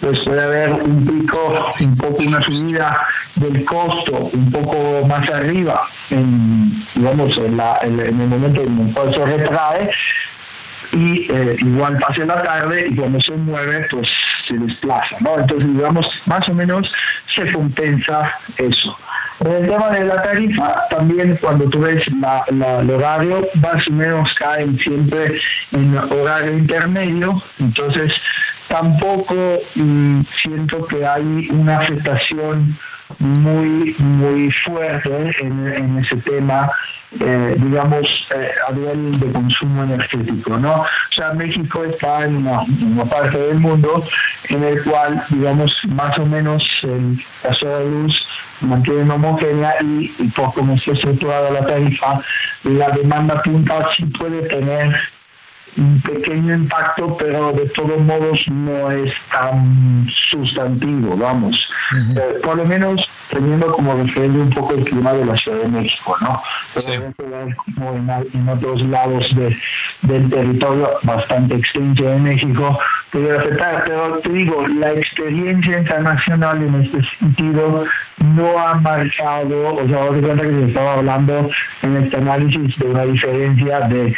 pues 0.01 0.19
puede 0.21 0.41
haber 0.41 0.73
un 0.73 1.05
pico, 1.05 1.73
un 1.79 1.95
poco 1.95 2.23
una 2.23 2.41
subida 2.41 3.05
del 3.35 3.63
costo 3.65 4.29
un 4.33 4.51
poco 4.51 5.05
más 5.07 5.29
arriba, 5.29 5.87
en, 6.09 6.83
en, 6.95 8.21
el 8.21 8.27
momento 8.27 8.61
en 8.63 8.87
el 8.87 8.93
cual 8.93 9.13
se 9.13 9.25
retrae, 9.25 9.89
y 10.91 11.31
eh, 11.31 11.55
igual 11.59 11.97
pase 11.99 12.25
la 12.25 12.41
tarde 12.41 12.87
y 12.89 12.95
cuando 12.95 13.19
se 13.21 13.31
mueve 13.31 13.87
pues 13.89 14.07
se 14.47 14.57
desplaza, 14.57 15.17
¿no? 15.21 15.39
Entonces 15.39 15.73
digamos 15.73 16.07
más 16.25 16.47
o 16.49 16.53
menos 16.53 16.91
se 17.35 17.51
compensa 17.51 18.31
eso. 18.57 18.97
En 19.39 19.51
el 19.51 19.67
tema 19.67 19.89
de 19.89 20.05
la 20.05 20.21
tarifa, 20.21 20.87
también 20.89 21.37
cuando 21.41 21.67
tú 21.69 21.79
ves 21.79 22.03
la, 22.19 22.43
el 22.49 22.91
horario, 22.91 23.47
más 23.55 23.87
o 23.87 23.91
menos 23.91 24.29
caen 24.35 24.77
siempre 24.77 25.41
en 25.71 25.97
horario 25.97 26.57
intermedio, 26.57 27.41
entonces 27.59 28.11
tampoco 28.67 29.35
mm, 29.75 30.21
siento 30.43 30.85
que 30.85 31.05
hay 31.05 31.49
una 31.51 31.79
afectación 31.79 32.77
muy 33.19 33.95
muy 33.99 34.51
fuerte 34.65 35.35
en, 35.39 35.97
ese 35.99 36.17
tema, 36.17 36.71
eh, 37.19 37.55
digamos, 37.57 38.07
eh, 38.35 38.51
a 38.67 38.71
nivel 38.71 39.19
de 39.19 39.31
consumo 39.31 39.83
energético, 39.83 40.57
¿no? 40.57 40.81
O 40.81 41.13
sea, 41.15 41.33
México 41.33 41.83
está 41.83 42.25
en 42.25 42.37
una, 42.37 43.05
parte 43.05 43.37
del 43.37 43.59
mundo 43.59 44.03
en 44.49 44.63
el 44.63 44.83
cual, 44.83 45.23
digamos, 45.29 45.75
más 45.89 46.17
o 46.19 46.25
menos 46.25 46.63
el 46.83 47.23
caso 47.43 47.67
de 47.67 47.89
luz 47.89 48.27
mantiene 48.61 49.11
homogénea 49.11 49.73
y, 49.81 50.13
y 50.19 50.27
por 50.29 50.53
cómo 50.53 50.75
está 50.75 50.91
estructurada 50.91 51.51
la 51.51 51.65
tarifa, 51.65 52.21
la 52.63 52.89
demanda 52.89 53.41
punta 53.41 53.89
sí 53.97 54.05
puede 54.05 54.47
tener 54.49 54.95
un 55.77 56.01
pequeño 56.01 56.53
impacto, 56.53 57.15
pero 57.17 57.53
de 57.53 57.65
todos 57.69 57.99
modos 58.01 58.39
no 58.47 58.91
es 58.91 59.13
tan 59.31 60.07
sustantivo, 60.29 61.15
vamos. 61.15 61.55
Eh, 62.15 62.39
por 62.43 62.57
lo 62.57 62.65
menos 62.65 63.01
teniendo 63.29 63.71
como 63.71 63.95
referencia 63.95 64.41
un 64.41 64.49
poco 64.49 64.73
el 64.73 64.83
clima 64.83 65.13
de 65.13 65.25
la 65.25 65.35
Ciudad 65.37 65.59
de 65.59 65.67
México, 65.69 66.17
¿no? 66.21 66.41
Pero 66.73 67.13
como 67.75 67.95
en, 67.95 68.49
otros 68.49 68.83
lados 68.83 69.25
de, 69.35 69.57
del 70.03 70.29
territorio 70.29 70.89
bastante 71.03 71.55
extenso 71.55 72.03
de 72.03 72.17
México, 72.17 72.77
pudiera 73.11 73.39
afectar, 73.39 73.83
pero 73.85 74.19
te 74.19 74.29
digo, 74.31 74.67
la 74.67 74.91
experiencia 74.93 75.79
internacional 75.79 76.61
en 76.61 76.83
este 76.83 77.01
sentido 77.19 77.85
no 78.19 78.59
ha 78.59 78.75
marcado, 78.75 79.75
o 79.75 79.87
sea, 79.87 80.11
de 80.11 80.21
cuenta 80.21 80.43
que 80.43 80.49
se 80.49 80.67
estaba 80.67 80.93
hablando 80.93 81.49
en 81.81 81.97
este 81.97 82.17
análisis 82.17 82.77
de 82.77 82.85
una 82.85 83.05
diferencia 83.05 83.79
de 83.81 84.15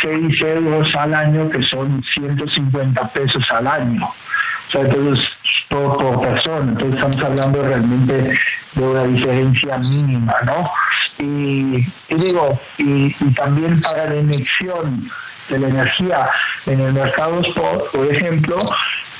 6 0.00 0.40
euros 0.42 0.94
al 0.94 1.14
año, 1.14 1.48
que 1.50 1.62
son 1.64 2.02
150 2.14 3.08
pesos 3.12 3.42
al 3.50 3.66
año. 3.66 4.04
O 4.06 4.70
sea, 4.70 4.80
entonces, 4.82 5.24
por, 5.68 5.96
por 5.98 6.20
persona. 6.20 6.72
Entonces, 6.72 6.94
estamos 6.94 7.20
hablando 7.20 7.62
realmente 7.62 8.38
de 8.74 8.82
una 8.82 9.04
diferencia 9.04 9.78
mínima, 9.78 10.34
¿no? 10.44 10.70
Y, 11.18 11.86
digo, 12.08 12.60
y, 12.78 13.12
también 13.34 13.80
para 13.80 14.06
la 14.06 14.16
inyección 14.16 15.10
de 15.48 15.58
la 15.58 15.68
energía 15.68 16.28
en 16.66 16.80
el 16.80 16.92
mercado 16.92 17.40
spot, 17.42 17.90
por 17.92 18.06
ejemplo, 18.12 18.58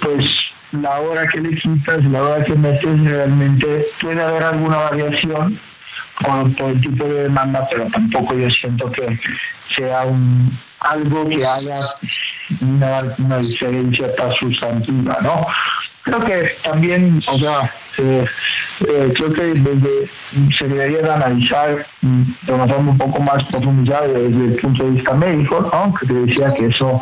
pues 0.00 0.24
la 0.72 1.00
hora 1.00 1.26
que 1.28 1.40
le 1.40 1.56
quitas, 1.56 2.04
la 2.04 2.22
hora 2.22 2.44
que 2.44 2.54
metes, 2.54 3.04
realmente 3.04 3.86
puede 4.00 4.20
haber 4.20 4.42
alguna 4.42 4.76
variación 4.78 5.58
por, 6.22 6.70
el 6.70 6.80
tipo 6.80 7.04
de 7.04 7.24
demanda, 7.24 7.66
pero 7.70 7.86
tampoco 7.90 8.34
yo 8.34 8.48
siento 8.50 8.90
que 8.92 9.18
sea 9.76 10.04
un 10.04 10.56
algo 10.84 11.28
que 11.28 11.44
haga 11.44 11.80
una, 12.60 13.38
diferencia 13.38 14.14
tan 14.16 14.32
sustantiva, 14.34 15.18
¿no? 15.22 15.46
Creo 16.02 16.20
que 16.20 16.50
también, 16.62 17.20
o 17.26 17.38
sea, 17.38 17.72
eh, 17.98 18.26
creo 19.14 19.32
que 19.32 19.42
desde, 19.42 20.10
se 20.58 20.68
debería 20.68 21.02
de 21.02 21.12
analizar 21.12 21.86
de 22.02 22.52
una 22.52 22.66
forma 22.66 22.90
un 22.90 22.98
poco 22.98 23.22
más 23.22 23.42
profundizada 23.44 24.08
desde 24.08 24.44
el 24.44 24.56
punto 24.60 24.84
de 24.84 24.90
vista 24.90 25.14
médico, 25.14 25.60
¿no? 25.72 25.94
Que 25.94 26.06
te 26.06 26.14
decía 26.14 26.48
que 26.54 26.66
eso 26.66 27.00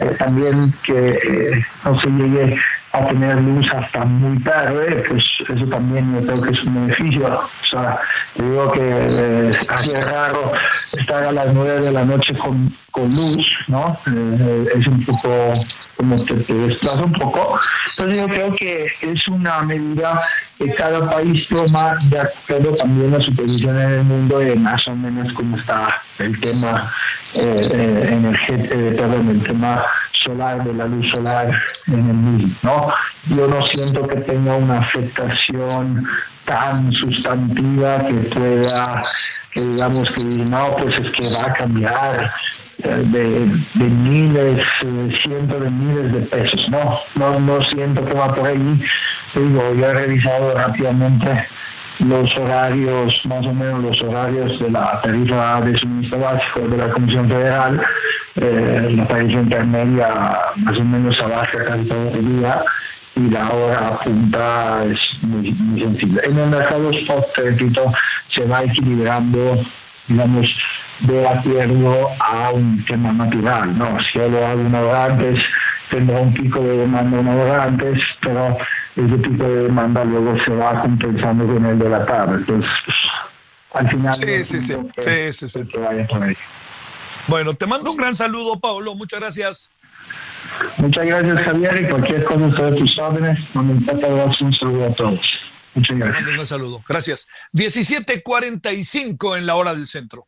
eh, 0.00 0.14
también 0.18 0.72
que 0.84 1.08
eh, 1.08 1.66
no 1.84 2.00
se 2.00 2.08
llegue 2.08 2.56
a 2.92 3.06
tener 3.06 3.40
luz 3.40 3.66
hasta 3.72 4.04
muy 4.04 4.38
tarde, 4.42 5.04
pues 5.08 5.24
eso 5.48 5.66
también 5.66 6.14
yo 6.14 6.26
creo 6.26 6.42
que 6.42 6.50
es 6.50 6.62
un 6.64 6.74
beneficio. 6.74 7.26
O 7.26 7.66
sea, 7.70 8.00
te 8.34 8.42
digo 8.42 8.70
que 8.72 8.80
eh, 8.82 9.50
es 9.50 10.04
raro 10.04 10.52
estar 10.92 11.24
a 11.24 11.32
las 11.32 11.52
nueve 11.52 11.80
de 11.80 11.92
la 11.92 12.04
noche 12.04 12.36
con 12.38 12.72
luz, 13.08 13.46
¿no? 13.68 13.98
Eh, 14.06 14.66
es 14.76 14.86
un 14.86 15.04
poco, 15.04 15.52
como 15.96 16.16
te, 16.24 16.34
te 16.34 16.54
desplaza 16.54 17.04
un 17.04 17.12
poco. 17.12 17.58
Entonces 17.90 18.16
yo 18.16 18.26
creo 18.28 18.56
que 18.56 18.86
es 19.02 19.28
una 19.28 19.62
medida 19.62 20.20
que 20.58 20.74
cada 20.74 21.08
país 21.10 21.46
toma 21.48 21.96
de 22.04 22.20
acuerdo 22.20 22.74
también 22.76 23.14
a 23.14 23.20
su 23.20 23.34
posición 23.34 23.78
en 23.78 23.90
el 23.90 24.04
mundo 24.04 24.42
y 24.42 24.56
más 24.56 24.86
o 24.88 24.96
menos 24.96 25.32
cómo 25.34 25.56
está 25.56 26.00
el 26.18 26.38
tema 26.40 26.92
eh, 27.34 27.68
eh 27.70 28.08
energético, 28.10 28.74
eh, 28.74 28.94
perdón, 28.96 29.28
el 29.28 29.42
tema 29.42 29.84
solar, 30.24 30.64
de 30.64 30.74
la 30.74 30.86
luz 30.86 31.10
solar 31.10 31.62
en 31.86 31.94
el 31.94 32.14
mismo, 32.14 32.54
¿no? 32.62 32.92
Yo 33.36 33.46
no 33.46 33.64
siento 33.66 34.06
que 34.06 34.16
tenga 34.16 34.56
una 34.56 34.78
afectación 34.78 36.06
tan 36.44 36.92
sustantiva 36.92 38.06
que 38.06 38.14
pueda, 38.14 39.02
que 39.52 39.60
digamos 39.60 40.10
que 40.12 40.24
no, 40.24 40.76
pues 40.76 40.98
es 40.98 41.10
que 41.12 41.28
va 41.34 41.46
a 41.46 41.52
cambiar 41.52 42.32
eh, 42.84 43.04
de, 43.74 43.84
miles, 43.88 44.64
cientos 45.22 45.60
de 45.62 45.70
miles 45.70 46.12
de 46.12 46.20
pesos, 46.20 46.68
no, 46.68 47.00
no, 47.16 47.40
no 47.40 47.62
siento 47.62 48.04
que 48.04 48.14
va 48.14 48.28
por 48.34 48.46
ahí, 48.46 48.80
digo, 49.34 49.74
yo 49.74 49.86
he 49.86 49.94
revisado 49.94 50.54
rápidamente 50.54 51.46
los 52.00 52.36
horarios, 52.36 53.20
más 53.24 53.46
o 53.46 53.52
menos 53.52 53.82
los 53.82 54.00
horarios 54.02 54.60
de 54.60 54.70
la 54.70 55.00
tarifa 55.02 55.60
de 55.62 55.78
suministro 55.78 56.20
básico 56.20 56.60
de 56.68 56.76
la 56.76 56.90
Comisión 56.90 57.28
Federal, 57.28 57.82
eh, 58.36 58.94
la 58.96 59.06
tarifa 59.06 59.40
intermedia 59.40 60.38
más 60.56 60.78
o 60.78 60.84
menos 60.84 61.18
abajo 61.20 61.58
casi 61.66 61.84
todo 61.86 62.10
el 62.10 62.38
día 62.38 62.62
y 63.16 63.30
la 63.30 63.50
hora 63.50 63.98
punta 64.04 64.84
es 64.84 65.00
muy, 65.22 65.52
sensible. 65.80 66.20
En 66.24 66.38
el 66.38 66.50
mercado 66.50 66.90
spot, 66.90 67.26
repito, 67.36 67.92
se 68.28 68.44
va 68.44 68.62
equilibrando, 68.62 69.60
digamos, 70.06 70.46
de 71.00 71.28
acuerdo 71.28 72.08
a 72.20 72.50
un 72.50 72.84
tema 72.84 73.12
natural, 73.12 73.76
¿no? 73.76 73.98
Si 74.02 74.18
yo 74.18 74.28
lo 74.28 74.46
hago 74.46 74.60
una 74.60 74.80
hora 74.80 75.04
antes, 75.06 75.40
tendrá 75.90 76.20
un 76.20 76.34
pico 76.34 76.60
de 76.60 76.78
demanda 76.78 77.18
una 77.18 77.34
hora 77.34 77.64
antes, 77.64 78.00
pero 78.20 78.56
ese 78.96 79.18
tipo 79.18 79.44
de 79.44 79.62
demanda 79.64 80.04
luego 80.04 80.36
se 80.44 80.50
va 80.50 80.80
compensando 80.82 81.46
con 81.46 81.64
el 81.64 81.78
de 81.78 81.88
la 81.88 82.04
tarde. 82.04 82.36
Entonces, 82.36 82.70
pues, 82.84 82.96
al 83.74 83.90
final... 83.90 84.14
Sí, 84.14 84.44
sí, 84.44 84.60
sí. 84.60 84.76
sí, 84.98 85.32
sí, 85.32 85.48
sí. 85.48 85.68
Bueno, 87.26 87.54
te 87.54 87.66
mando 87.66 87.90
un 87.90 87.96
gran 87.96 88.16
saludo, 88.16 88.58
Pablo. 88.58 88.94
Muchas 88.94 89.20
gracias. 89.20 89.70
Muchas 90.78 91.06
gracias, 91.06 91.44
Javier. 91.44 91.82
Y 91.82 91.88
cualquier 91.88 92.24
cosa 92.24 92.50
sobre 92.56 92.76
tus 92.78 92.98
órdenes, 92.98 93.38
me 93.54 93.72
importa 93.72 94.08
dar 94.08 94.30
un 94.40 94.54
saludo 94.54 94.86
a 94.86 94.94
todos. 94.94 95.20
Muchas 95.74 95.98
gracias. 95.98 96.38
Un 96.38 96.46
saludo. 96.46 96.82
Gracias. 96.88 97.28
17:45 97.52 99.36
en 99.36 99.46
la 99.46 99.56
hora 99.56 99.74
del 99.74 99.86
centro. 99.86 100.27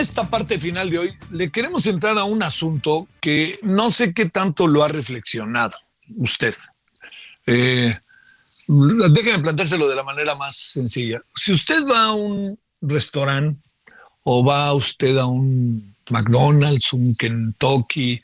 Esta 0.00 0.28
parte 0.28 0.58
final 0.58 0.90
de 0.90 0.98
hoy 0.98 1.12
le 1.30 1.50
queremos 1.50 1.86
entrar 1.86 2.16
a 2.18 2.24
un 2.24 2.42
asunto 2.42 3.06
que 3.20 3.58
no 3.62 3.90
sé 3.90 4.12
qué 4.14 4.26
tanto 4.26 4.66
lo 4.66 4.82
ha 4.82 4.88
reflexionado 4.88 5.76
usted. 6.16 6.54
Eh, 7.46 7.98
déjeme 8.66 9.40
planteárselo 9.40 9.88
de 9.88 9.96
la 9.96 10.02
manera 10.02 10.34
más 10.34 10.56
sencilla. 10.56 11.20
Si 11.34 11.52
usted 11.52 11.86
va 11.86 12.06
a 12.06 12.12
un 12.12 12.58
restaurante 12.80 13.60
o 14.22 14.44
va 14.44 14.72
usted 14.74 15.16
a 15.18 15.26
un 15.26 15.94
McDonald's, 16.10 16.92
un 16.92 17.14
Kentucky 17.14 18.20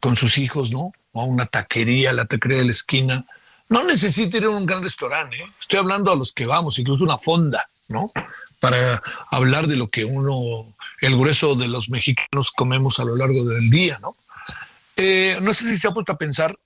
con 0.00 0.16
sus 0.16 0.38
hijos, 0.38 0.70
¿no? 0.70 0.92
O 1.12 1.20
a 1.20 1.24
una 1.24 1.46
taquería, 1.46 2.12
la 2.12 2.26
taquería 2.26 2.58
de 2.58 2.64
la 2.64 2.70
esquina, 2.70 3.26
no 3.68 3.84
necesita 3.84 4.36
ir 4.36 4.44
a 4.44 4.50
un 4.50 4.66
gran 4.66 4.82
restaurante. 4.82 5.36
¿eh? 5.36 5.46
Estoy 5.58 5.78
hablando 5.78 6.12
a 6.12 6.16
los 6.16 6.32
que 6.32 6.46
vamos, 6.46 6.78
incluso 6.78 7.04
una 7.04 7.18
fonda, 7.18 7.68
¿no? 7.88 8.12
Para 8.60 9.02
hablar 9.30 9.66
de 9.66 9.76
lo 9.76 9.88
que 9.88 10.04
uno 10.04 10.74
el 11.00 11.16
grueso 11.16 11.54
de 11.54 11.68
los 11.68 11.88
mexicanos 11.88 12.52
comemos 12.52 13.00
a 13.00 13.04
lo 13.04 13.16
largo 13.16 13.44
del 13.44 13.70
día, 13.70 13.98
¿no? 14.00 14.16
Eh, 14.96 15.38
no 15.40 15.52
sé 15.54 15.66
si 15.66 15.76
se 15.76 15.88
ha 15.88 15.92
puesto 15.92 16.12
a 16.12 16.18
pensar, 16.18 16.56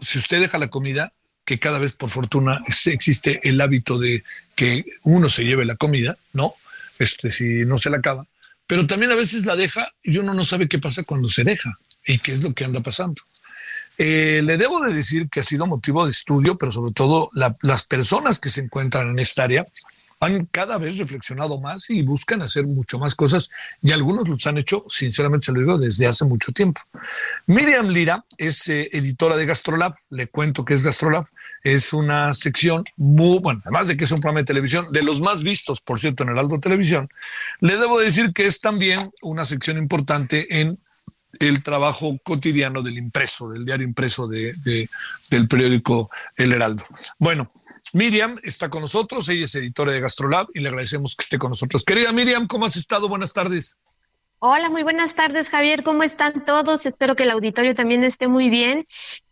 si 0.00 0.18
usted 0.18 0.40
deja 0.40 0.58
la 0.58 0.68
comida, 0.68 1.12
que 1.44 1.58
cada 1.58 1.78
vez 1.78 1.92
por 1.92 2.10
fortuna 2.10 2.62
existe 2.86 3.46
el 3.48 3.60
hábito 3.60 3.98
de 3.98 4.24
que 4.54 4.84
uno 5.04 5.28
se 5.28 5.44
lleve 5.44 5.64
la 5.64 5.76
comida, 5.76 6.16
¿no? 6.32 6.54
Este, 6.98 7.30
si 7.30 7.64
no 7.64 7.78
se 7.78 7.90
la 7.90 7.98
acaba, 7.98 8.26
pero 8.66 8.86
también 8.86 9.12
a 9.12 9.16
veces 9.16 9.46
la 9.46 9.56
deja 9.56 9.88
y 10.02 10.18
uno 10.18 10.34
no 10.34 10.44
sabe 10.44 10.68
qué 10.68 10.78
pasa 10.78 11.04
cuando 11.04 11.28
se 11.28 11.44
deja 11.44 11.78
y 12.04 12.18
qué 12.18 12.32
es 12.32 12.42
lo 12.42 12.52
que 12.54 12.64
anda 12.64 12.80
pasando. 12.80 13.22
Eh, 13.96 14.42
le 14.44 14.58
debo 14.58 14.80
de 14.82 14.94
decir 14.94 15.28
que 15.28 15.40
ha 15.40 15.42
sido 15.42 15.66
motivo 15.66 16.04
de 16.04 16.10
estudio, 16.10 16.56
pero 16.56 16.70
sobre 16.70 16.92
todo 16.92 17.30
las 17.34 17.82
personas 17.82 18.38
que 18.38 18.48
se 18.48 18.60
encuentran 18.60 19.08
en 19.08 19.18
esta 19.18 19.44
área 19.44 19.64
han 20.20 20.46
cada 20.46 20.78
vez 20.78 20.98
reflexionado 20.98 21.60
más 21.60 21.90
y 21.90 22.02
buscan 22.02 22.42
hacer 22.42 22.66
mucho 22.66 22.98
más 22.98 23.14
cosas 23.14 23.50
y 23.82 23.92
algunos 23.92 24.28
los 24.28 24.46
han 24.46 24.58
hecho, 24.58 24.84
sinceramente 24.88 25.46
se 25.46 25.52
lo 25.52 25.60
digo, 25.60 25.78
desde 25.78 26.06
hace 26.06 26.24
mucho 26.24 26.52
tiempo. 26.52 26.80
Miriam 27.46 27.88
Lira 27.88 28.24
es 28.36 28.68
eh, 28.68 28.88
editora 28.92 29.36
de 29.36 29.46
Gastrolab, 29.46 29.94
le 30.10 30.26
cuento 30.26 30.64
que 30.64 30.74
es 30.74 30.82
Gastrolab, 30.82 31.26
es 31.62 31.92
una 31.92 32.34
sección 32.34 32.84
muy, 32.96 33.38
bueno, 33.38 33.60
además 33.64 33.88
de 33.88 33.96
que 33.96 34.04
es 34.04 34.10
un 34.10 34.20
programa 34.20 34.40
de 34.40 34.46
televisión, 34.46 34.92
de 34.92 35.02
los 35.02 35.20
más 35.20 35.42
vistos, 35.42 35.80
por 35.80 35.98
cierto, 35.98 36.22
en 36.22 36.30
el 36.30 36.60
Televisión, 36.60 37.08
le 37.60 37.76
debo 37.76 37.98
decir 37.98 38.32
que 38.32 38.46
es 38.46 38.60
también 38.60 39.10
una 39.22 39.44
sección 39.44 39.76
importante 39.76 40.60
en 40.60 40.78
el 41.40 41.62
trabajo 41.62 42.16
cotidiano 42.22 42.82
del 42.82 42.98
impreso, 42.98 43.50
del 43.50 43.64
diario 43.64 43.86
impreso 43.86 44.26
de, 44.26 44.88
del 45.30 45.48
periódico 45.48 46.10
El 46.36 46.52
Heraldo. 46.52 46.84
Bueno, 47.18 47.52
Miriam 47.92 48.38
está 48.42 48.68
con 48.68 48.82
nosotros, 48.82 49.28
ella 49.28 49.44
es 49.44 49.54
editora 49.54 49.92
de 49.92 50.00
Gastrolab 50.00 50.48
y 50.54 50.60
le 50.60 50.68
agradecemos 50.68 51.14
que 51.16 51.22
esté 51.22 51.38
con 51.38 51.50
nosotros. 51.50 51.84
Querida 51.84 52.12
Miriam, 52.12 52.46
¿cómo 52.46 52.66
has 52.66 52.76
estado? 52.76 53.08
Buenas 53.08 53.32
tardes. 53.32 53.76
Hola, 54.40 54.70
muy 54.70 54.84
buenas 54.84 55.16
tardes, 55.16 55.48
Javier. 55.48 55.82
¿Cómo 55.82 56.04
están 56.04 56.44
todos? 56.44 56.86
Espero 56.86 57.16
que 57.16 57.24
el 57.24 57.30
auditorio 57.30 57.74
también 57.74 58.04
esté 58.04 58.28
muy 58.28 58.50
bien. 58.50 58.86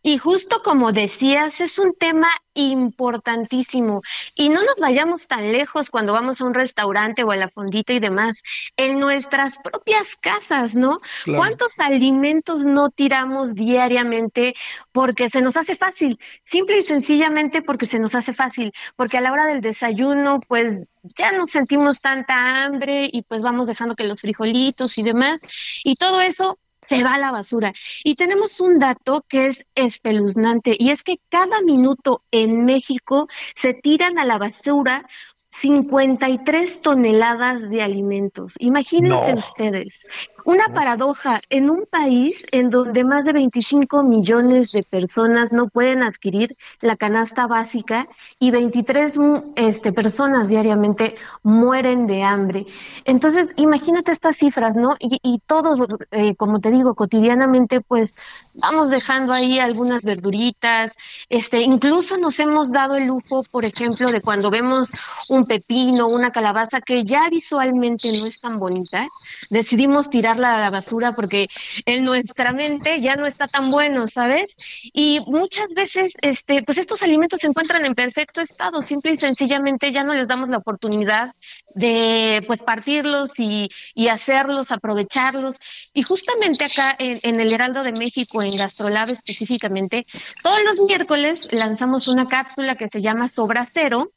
Y 0.06 0.18
justo 0.18 0.62
como 0.62 0.92
decías, 0.92 1.60
es 1.60 1.80
un 1.80 1.92
tema 1.92 2.28
importantísimo. 2.54 4.02
Y 4.36 4.50
no 4.50 4.62
nos 4.62 4.78
vayamos 4.78 5.26
tan 5.26 5.50
lejos 5.50 5.90
cuando 5.90 6.12
vamos 6.12 6.40
a 6.40 6.44
un 6.44 6.54
restaurante 6.54 7.24
o 7.24 7.32
a 7.32 7.36
la 7.36 7.48
fondita 7.48 7.92
y 7.92 7.98
demás. 7.98 8.40
En 8.76 9.00
nuestras 9.00 9.58
propias 9.58 10.14
casas, 10.14 10.76
¿no? 10.76 10.98
¿Cuántos 11.24 11.72
alimentos 11.78 12.64
no 12.64 12.90
tiramos 12.90 13.56
diariamente 13.56 14.54
porque 14.92 15.28
se 15.28 15.42
nos 15.42 15.56
hace 15.56 15.74
fácil? 15.74 16.20
Simple 16.44 16.78
y 16.78 16.82
sencillamente 16.82 17.60
porque 17.60 17.86
se 17.86 17.98
nos 17.98 18.14
hace 18.14 18.32
fácil. 18.32 18.72
Porque 18.94 19.18
a 19.18 19.20
la 19.20 19.32
hora 19.32 19.46
del 19.46 19.60
desayuno, 19.60 20.38
pues 20.46 20.84
ya 21.16 21.32
no 21.32 21.48
sentimos 21.48 22.00
tanta 22.00 22.62
hambre 22.64 23.10
y 23.12 23.22
pues 23.22 23.42
vamos 23.42 23.66
dejando 23.66 23.96
que 23.96 24.04
los 24.04 24.20
frijolitos 24.20 24.98
y 24.98 25.02
demás. 25.02 25.40
Y 25.82 25.96
todo 25.96 26.20
eso 26.20 26.60
se 26.86 27.02
va 27.02 27.14
a 27.14 27.18
la 27.18 27.30
basura. 27.30 27.72
Y 28.04 28.14
tenemos 28.14 28.60
un 28.60 28.78
dato 28.78 29.24
que 29.28 29.46
es 29.46 29.66
espeluznante 29.74 30.76
y 30.78 30.90
es 30.90 31.02
que 31.02 31.20
cada 31.28 31.60
minuto 31.62 32.22
en 32.30 32.64
México 32.64 33.28
se 33.54 33.74
tiran 33.74 34.18
a 34.18 34.24
la 34.24 34.38
basura 34.38 35.06
53 35.50 36.82
toneladas 36.82 37.68
de 37.70 37.82
alimentos. 37.82 38.54
Imagínense 38.58 39.34
ustedes, 39.34 40.06
una 40.46 40.68
paradoja 40.68 41.40
en 41.50 41.68
un 41.70 41.86
país 41.90 42.46
en 42.52 42.70
donde 42.70 43.02
más 43.02 43.24
de 43.24 43.32
25 43.32 44.04
millones 44.04 44.70
de 44.70 44.84
personas 44.84 45.52
no 45.52 45.68
pueden 45.68 46.04
adquirir 46.04 46.56
la 46.80 46.96
canasta 46.96 47.48
básica 47.48 48.06
y 48.38 48.52
23 48.52 49.18
mm, 49.18 49.34
este, 49.56 49.92
personas 49.92 50.48
diariamente 50.48 51.16
mueren 51.42 52.06
de 52.06 52.22
hambre. 52.22 52.66
Entonces, 53.04 53.52
imagínate 53.56 54.12
estas 54.12 54.36
cifras, 54.36 54.76
¿no? 54.76 54.94
Y, 55.00 55.18
y 55.20 55.40
todos, 55.44 55.80
eh, 56.12 56.36
como 56.36 56.60
te 56.60 56.70
digo, 56.70 56.94
cotidianamente, 56.94 57.80
pues 57.80 58.14
vamos 58.54 58.88
dejando 58.90 59.32
ahí 59.32 59.58
algunas 59.58 60.04
verduritas, 60.04 60.92
este, 61.28 61.62
incluso 61.62 62.18
nos 62.18 62.38
hemos 62.38 62.70
dado 62.70 62.94
el 62.94 63.06
lujo, 63.06 63.42
por 63.50 63.64
ejemplo, 63.64 64.12
de 64.12 64.20
cuando 64.20 64.50
vemos 64.50 64.90
un 65.28 65.44
pepino, 65.44 66.06
una 66.06 66.30
calabaza 66.30 66.80
que 66.80 67.02
ya 67.04 67.28
visualmente 67.28 68.12
no 68.16 68.26
es 68.26 68.40
tan 68.40 68.60
bonita, 68.60 69.08
decidimos 69.50 70.08
la 70.38 70.70
basura 70.70 71.12
porque 71.12 71.48
en 71.84 72.04
nuestra 72.04 72.52
mente 72.52 73.00
ya 73.00 73.16
no 73.16 73.26
está 73.26 73.48
tan 73.48 73.70
bueno, 73.70 74.08
¿sabes? 74.08 74.54
Y 74.92 75.20
muchas 75.26 75.74
veces, 75.74 76.14
este, 76.22 76.62
pues 76.62 76.78
estos 76.78 77.02
alimentos 77.02 77.40
se 77.40 77.48
encuentran 77.48 77.84
en 77.84 77.94
perfecto 77.94 78.40
estado, 78.40 78.82
simple 78.82 79.12
y 79.12 79.16
sencillamente 79.16 79.92
ya 79.92 80.04
no 80.04 80.14
les 80.14 80.28
damos 80.28 80.48
la 80.48 80.58
oportunidad 80.58 81.34
de, 81.74 82.42
pues, 82.46 82.62
partirlos 82.62 83.38
y, 83.38 83.68
y 83.94 84.08
hacerlos, 84.08 84.70
aprovecharlos. 84.70 85.56
Y 85.92 86.02
justamente 86.02 86.64
acá 86.64 86.94
en, 86.98 87.20
en 87.22 87.40
el 87.40 87.52
Heraldo 87.52 87.82
de 87.82 87.92
México, 87.92 88.42
en 88.42 88.56
Gastrolab 88.56 89.10
específicamente, 89.10 90.06
todos 90.42 90.62
los 90.64 90.80
miércoles 90.80 91.48
lanzamos 91.52 92.08
una 92.08 92.26
cápsula 92.26 92.76
que 92.76 92.88
se 92.88 93.00
llama 93.00 93.28
Sobra 93.28 93.66
Cero, 93.70 94.10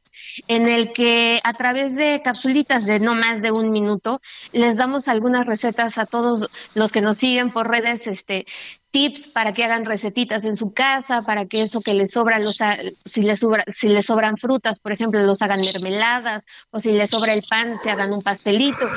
en 0.48 0.68
el 0.68 0.94
que 0.94 1.40
a 1.44 1.54
través 1.54 1.96
de 1.96 2.22
capsulitas 2.24 2.86
de 2.86 3.00
no 3.00 3.16
más 3.16 3.42
de 3.42 3.52
un 3.52 3.72
minuto 3.72 4.22
les 4.52 4.76
damos 4.76 5.08
algunas 5.08 5.46
recetas 5.46 5.98
a 5.98 6.06
todos 6.06 6.50
los 6.74 6.92
que 6.92 7.02
nos 7.02 7.18
siguen 7.18 7.52
por 7.52 7.70
redes, 7.70 8.08
este 8.08 8.46
tips 8.92 9.28
para 9.28 9.54
que 9.54 9.64
hagan 9.64 9.86
recetitas 9.86 10.44
en 10.44 10.58
su 10.58 10.74
casa, 10.74 11.22
para 11.22 11.46
que 11.46 11.62
eso 11.62 11.82
que 11.82 11.94
les 11.94 12.12
sobra, 12.12 12.40
los, 12.40 12.58
si 13.06 13.22
les 13.22 13.40
sobra, 13.40 13.64
si 13.68 13.88
les 13.88 14.06
sobran 14.06 14.38
frutas, 14.38 14.80
por 14.80 14.92
ejemplo, 14.92 15.22
los 15.22 15.42
hagan 15.42 15.62
mermeladas, 15.62 16.46
o 16.72 16.80
si 16.80 16.92
les 16.92 17.10
sobra 17.10 17.34
el 17.34 17.44
pan, 17.44 17.78
se 17.82 17.92
hagan 17.92 18.14
un 18.14 18.22
pastelito. 18.22 18.90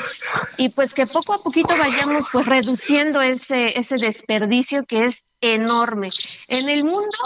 Y 0.56 0.70
pues 0.70 0.94
que 0.94 1.06
poco 1.06 1.34
a 1.34 1.42
poquito 1.42 1.74
vayamos 1.78 2.26
pues 2.32 2.46
reduciendo 2.46 3.20
ese, 3.20 3.78
ese 3.78 3.96
desperdicio 3.96 4.84
que 4.84 5.04
es 5.06 5.24
enorme. 5.40 6.10
En 6.48 6.68
el 6.68 6.84
mundo, 6.84 7.18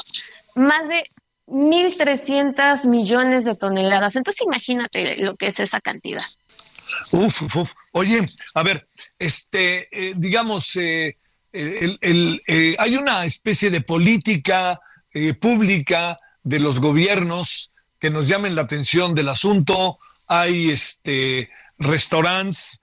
más 0.55 0.89
de 0.89 1.09
1.300 1.47 2.87
millones 2.87 3.45
de 3.45 3.55
toneladas. 3.55 4.17
Entonces 4.17 4.43
imagínate 4.43 5.17
lo 5.19 5.37
que 5.37 5.49
es 5.49 5.61
esa 5.61 5.81
cantidad. 5.81 6.25
Uf, 7.13 7.43
uf, 7.43 7.57
uf. 7.57 7.73
Oye, 7.93 8.29
a 8.55 8.63
ver, 8.63 8.89
este, 9.19 9.89
eh, 9.91 10.15
digamos, 10.17 10.77
eh, 10.77 11.17
el, 11.53 12.43
eh, 12.47 12.77
hay 12.79 12.97
una 12.97 13.25
especie 13.25 13.71
de 13.71 13.81
política 13.81 14.81
pública 15.41 16.19
de 16.43 16.61
los 16.61 16.79
gobiernos 16.79 17.73
que 17.99 18.11
nos 18.11 18.29
llamen 18.29 18.55
la 18.55 18.63
atención 18.63 19.15
del 19.15 19.31
asunto. 19.31 19.99
Hay 20.27 20.69
este, 20.69 21.49
restaurantes, 21.79 22.83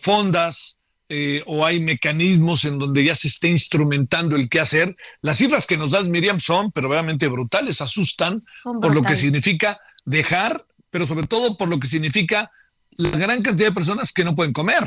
fondas, 0.00 0.75
eh, 1.08 1.42
o 1.46 1.64
hay 1.64 1.78
mecanismos 1.78 2.64
en 2.64 2.78
donde 2.78 3.04
ya 3.04 3.14
se 3.14 3.28
esté 3.28 3.48
instrumentando 3.48 4.34
el 4.34 4.48
qué 4.48 4.60
hacer. 4.60 4.96
Las 5.20 5.38
cifras 5.38 5.66
que 5.66 5.76
nos 5.76 5.92
das, 5.92 6.08
Miriam, 6.08 6.40
son 6.40 6.72
pero 6.72 6.88
verdaderamente 6.88 7.28
brutales, 7.28 7.80
asustan 7.80 8.44
por 8.62 8.94
lo 8.94 9.02
que 9.02 9.16
significa 9.16 9.78
dejar, 10.04 10.66
pero 10.90 11.06
sobre 11.06 11.26
todo 11.26 11.56
por 11.56 11.68
lo 11.68 11.78
que 11.78 11.86
significa 11.86 12.50
la 12.96 13.10
gran 13.10 13.42
cantidad 13.42 13.68
de 13.68 13.74
personas 13.74 14.12
que 14.12 14.24
no 14.24 14.34
pueden 14.34 14.52
comer. 14.52 14.84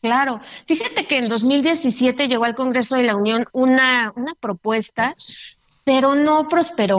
Claro, 0.00 0.40
fíjate 0.66 1.06
que 1.06 1.18
en 1.18 1.28
2017 1.28 2.28
llegó 2.28 2.44
al 2.44 2.54
Congreso 2.54 2.96
de 2.96 3.02
la 3.02 3.16
Unión 3.16 3.46
una, 3.52 4.12
una 4.14 4.34
propuesta 4.36 5.16
pero 5.86 6.16
no 6.16 6.48
prosperó. 6.48 6.96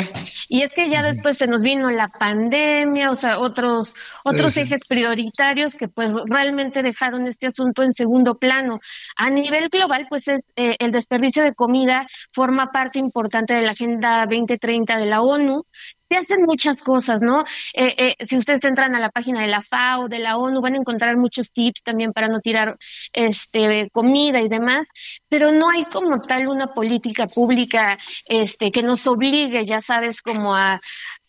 Y 0.47 0.61
es 0.61 0.71
que 0.71 0.89
ya 0.89 1.03
después 1.03 1.37
se 1.37 1.45
nos 1.45 1.61
vino 1.61 1.91
la 1.91 2.07
pandemia, 2.07 3.11
o 3.11 3.15
sea, 3.15 3.37
otros 3.37 3.93
otros 4.23 4.55
ejes 4.55 4.79
prioritarios 4.87 5.75
que 5.75 5.89
pues 5.89 6.13
realmente 6.25 6.81
dejaron 6.81 7.27
este 7.27 7.47
asunto 7.47 7.83
en 7.83 7.91
segundo 7.91 8.35
plano. 8.35 8.79
A 9.17 9.29
nivel 9.29 9.67
global, 9.67 10.05
pues 10.07 10.29
es, 10.29 10.39
eh, 10.55 10.77
el 10.79 10.93
desperdicio 10.93 11.43
de 11.43 11.53
comida 11.53 12.05
forma 12.31 12.71
parte 12.71 12.97
importante 12.97 13.53
de 13.55 13.63
la 13.63 13.71
Agenda 13.71 14.25
2030 14.25 14.97
de 14.97 15.05
la 15.05 15.21
ONU 15.21 15.65
se 16.09 16.17
hacen 16.17 16.43
muchas 16.43 16.81
cosas, 16.81 17.21
¿no? 17.21 17.41
Eh, 17.73 18.15
eh, 18.19 18.25
si 18.25 18.37
ustedes 18.37 18.63
entran 18.63 18.95
a 18.95 18.99
la 18.99 19.09
página 19.09 19.41
de 19.41 19.47
la 19.47 19.61
FAO, 19.61 20.07
de 20.07 20.19
la 20.19 20.37
ONU, 20.37 20.61
van 20.61 20.75
a 20.75 20.77
encontrar 20.77 21.17
muchos 21.17 21.51
tips 21.51 21.83
también 21.83 22.13
para 22.13 22.27
no 22.29 22.39
tirar 22.39 22.77
este 23.13 23.89
comida 23.91 24.39
y 24.41 24.47
demás, 24.47 24.87
pero 25.29 25.51
no 25.51 25.69
hay 25.69 25.85
como 25.85 26.21
tal 26.21 26.47
una 26.47 26.67
política 26.67 27.27
pública 27.27 27.97
este 28.25 28.71
que 28.71 28.83
nos 28.83 29.05
obligue, 29.07 29.65
ya 29.65 29.81
sabes, 29.81 30.21
como 30.21 30.55
a, 30.55 30.79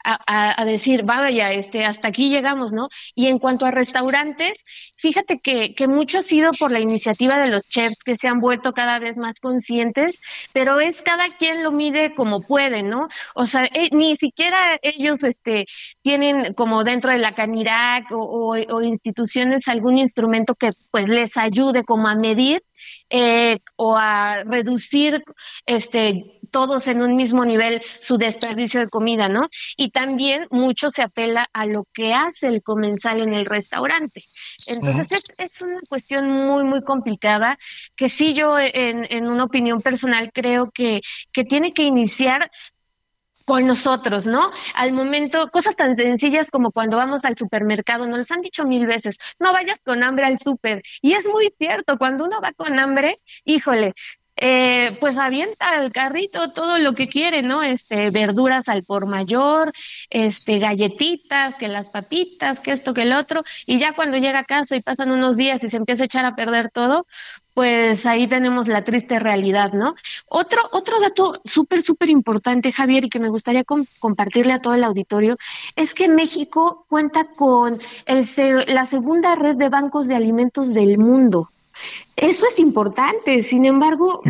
a, 0.08 0.64
decir, 0.64 1.02
vaya, 1.04 1.52
este, 1.52 1.84
hasta 1.84 2.08
aquí 2.08 2.28
llegamos, 2.28 2.72
¿no? 2.72 2.88
Y 3.14 3.26
en 3.26 3.38
cuanto 3.38 3.66
a 3.66 3.70
restaurantes, 3.70 4.64
fíjate 4.96 5.40
que, 5.40 5.74
que 5.74 5.88
mucho 5.88 6.18
ha 6.18 6.22
sido 6.22 6.52
por 6.52 6.72
la 6.72 6.80
iniciativa 6.80 7.38
de 7.38 7.50
los 7.50 7.62
chefs 7.64 7.98
que 8.04 8.16
se 8.16 8.28
han 8.28 8.40
vuelto 8.40 8.72
cada 8.72 8.98
vez 8.98 9.16
más 9.16 9.40
conscientes, 9.40 10.20
pero 10.52 10.80
es 10.80 11.02
cada 11.02 11.28
quien 11.36 11.62
lo 11.62 11.72
mide 11.72 12.14
como 12.14 12.40
puede, 12.42 12.82
¿no? 12.82 13.08
O 13.34 13.46
sea, 13.46 13.64
eh, 13.66 13.88
ni 13.92 14.16
siquiera 14.16 14.78
ellos 14.82 15.22
este, 15.24 15.66
tienen 16.02 16.54
como 16.54 16.84
dentro 16.84 17.12
de 17.12 17.18
la 17.18 17.34
Canirac 17.34 18.10
o, 18.12 18.56
o, 18.56 18.82
instituciones 18.82 19.68
algún 19.68 19.98
instrumento 19.98 20.54
que 20.54 20.70
pues 20.90 21.08
les 21.08 21.36
ayude 21.36 21.84
como 21.84 22.08
a 22.08 22.14
medir 22.14 22.62
eh, 23.10 23.58
o 23.76 23.96
a 23.96 24.44
reducir 24.44 25.22
este 25.66 26.37
todos 26.50 26.86
en 26.88 27.02
un 27.02 27.16
mismo 27.16 27.44
nivel 27.44 27.82
su 28.00 28.18
desperdicio 28.18 28.80
de 28.80 28.88
comida, 28.88 29.28
¿no? 29.28 29.48
Y 29.76 29.90
también 29.90 30.46
mucho 30.50 30.90
se 30.90 31.02
apela 31.02 31.48
a 31.52 31.66
lo 31.66 31.86
que 31.92 32.12
hace 32.12 32.48
el 32.48 32.62
comensal 32.62 33.20
en 33.20 33.32
el 33.32 33.46
restaurante. 33.46 34.24
Entonces 34.66 35.22
es, 35.38 35.62
una 35.62 35.80
cuestión 35.88 36.30
muy, 36.30 36.64
muy 36.64 36.82
complicada 36.82 37.58
que 37.96 38.08
sí 38.08 38.34
yo 38.34 38.58
en, 38.58 39.06
en 39.10 39.26
una 39.26 39.44
opinión 39.44 39.80
personal 39.80 40.30
creo 40.32 40.70
que, 40.70 41.00
que 41.32 41.44
tiene 41.44 41.72
que 41.72 41.82
iniciar 41.82 42.50
con 43.48 43.66
nosotros, 43.66 44.26
¿no? 44.26 44.50
Al 44.74 44.92
momento, 44.92 45.48
cosas 45.50 45.74
tan 45.74 45.96
sencillas 45.96 46.50
como 46.50 46.70
cuando 46.70 46.98
vamos 46.98 47.24
al 47.24 47.34
supermercado, 47.34 48.06
nos 48.06 48.18
los 48.18 48.30
han 48.30 48.42
dicho 48.42 48.66
mil 48.66 48.86
veces, 48.86 49.16
no 49.38 49.54
vayas 49.54 49.80
con 49.82 50.02
hambre 50.02 50.26
al 50.26 50.38
súper. 50.38 50.82
Y 51.00 51.14
es 51.14 51.26
muy 51.26 51.48
cierto, 51.58 51.96
cuando 51.96 52.24
uno 52.24 52.42
va 52.42 52.52
con 52.52 52.78
hambre, 52.78 53.16
híjole, 53.46 53.94
eh, 54.40 54.96
pues 55.00 55.16
avienta 55.16 55.70
al 55.70 55.90
carrito 55.90 56.52
todo 56.52 56.78
lo 56.78 56.94
que 56.94 57.08
quiere, 57.08 57.42
¿no? 57.42 57.62
Este, 57.62 58.10
verduras 58.10 58.68
al 58.68 58.84
por 58.84 59.06
mayor, 59.06 59.72
este, 60.10 60.58
galletitas, 60.58 61.56
que 61.56 61.66
las 61.66 61.90
papitas, 61.90 62.60
que 62.60 62.72
esto, 62.72 62.94
que 62.94 63.02
el 63.02 63.12
otro, 63.12 63.42
y 63.66 63.78
ya 63.78 63.92
cuando 63.94 64.16
llega 64.16 64.40
a 64.40 64.44
casa 64.44 64.76
y 64.76 64.80
pasan 64.80 65.10
unos 65.10 65.36
días 65.36 65.62
y 65.64 65.68
se 65.68 65.76
empieza 65.76 66.04
a 66.04 66.06
echar 66.06 66.24
a 66.24 66.36
perder 66.36 66.70
todo, 66.70 67.06
pues 67.52 68.06
ahí 68.06 68.28
tenemos 68.28 68.68
la 68.68 68.84
triste 68.84 69.18
realidad, 69.18 69.72
¿no? 69.72 69.96
Otro, 70.28 70.62
otro 70.70 71.00
dato 71.00 71.40
súper, 71.44 71.82
súper 71.82 72.08
importante, 72.08 72.70
Javier, 72.70 73.06
y 73.06 73.10
que 73.10 73.18
me 73.18 73.30
gustaría 73.30 73.64
compartirle 73.64 74.52
a 74.52 74.60
todo 74.60 74.74
el 74.74 74.84
auditorio, 74.84 75.36
es 75.74 75.92
que 75.92 76.06
México 76.06 76.86
cuenta 76.88 77.24
con 77.36 77.80
el, 78.06 78.28
la 78.68 78.86
segunda 78.86 79.34
red 79.34 79.56
de 79.56 79.68
bancos 79.68 80.06
de 80.06 80.14
alimentos 80.14 80.72
del 80.72 80.98
mundo. 80.98 81.48
Eso 82.16 82.46
es 82.48 82.58
importante, 82.58 83.42
sin 83.42 83.64
embargo, 83.64 84.22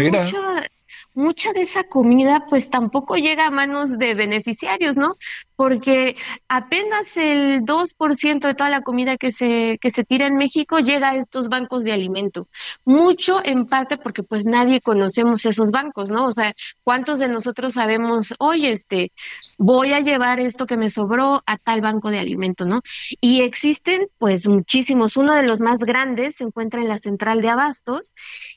mucha 1.19 1.53
de 1.53 1.63
esa 1.63 1.83
comida 1.83 2.47
pues 2.49 2.71
tampoco 2.71 3.17
llega 3.17 3.49
a 3.49 3.51
manos 3.51 3.99
de 3.99 4.15
beneficiarios, 4.15 4.97
¿no? 4.97 5.15
Porque 5.57 6.15
apenas 6.49 7.17
el 7.17 7.65
2% 7.65 8.47
de 8.47 8.55
toda 8.55 8.71
la 8.71 8.83
comida 8.83 9.17
que 9.17 9.33
se, 9.33 9.79
que 9.81 9.91
se 9.91 10.05
tira 10.05 10.29
en 10.29 10.37
México 10.37 10.79
llega 10.79 11.11
a 11.11 11.17
estos 11.17 11.49
bancos 11.49 11.83
de 11.83 11.93
alimento. 11.93 12.47
Mucho 12.85 13.45
en 13.45 13.67
parte 13.67 13.99
porque 13.99 14.23
pues 14.23 14.45
nadie 14.45 14.81
conocemos 14.81 15.45
esos 15.45 15.73
bancos, 15.73 16.09
¿no? 16.09 16.27
O 16.27 16.31
sea, 16.31 16.55
¿cuántos 16.85 17.19
de 17.19 17.27
nosotros 17.27 17.75
sabemos, 17.75 18.33
oye, 18.39 18.71
este, 18.71 19.11
voy 19.59 19.95
a 19.95 20.01
llevar 20.01 20.39
esto 20.39 20.67
que 20.67 20.77
me 20.77 20.89
sobró 20.89 21.43
a 21.47 21.59
tal 21.59 21.81
banco 21.81 22.11
de 22.11 22.21
alimento, 22.21 22.65
¿no? 22.65 22.81
Y 23.21 23.41
existen 23.41 24.07
pues 24.19 24.47
muchísimos. 24.49 25.17
Uno 25.17 25.35
de 25.35 25.43
los 25.43 25.59
más 25.61 25.79
grandes 25.81 26.37
se 26.37 26.45
encuentra 26.45 26.81
en 26.81 26.89
la 26.89 27.01
central 27.01 27.43
de 27.43 27.49
abastos 27.49 28.15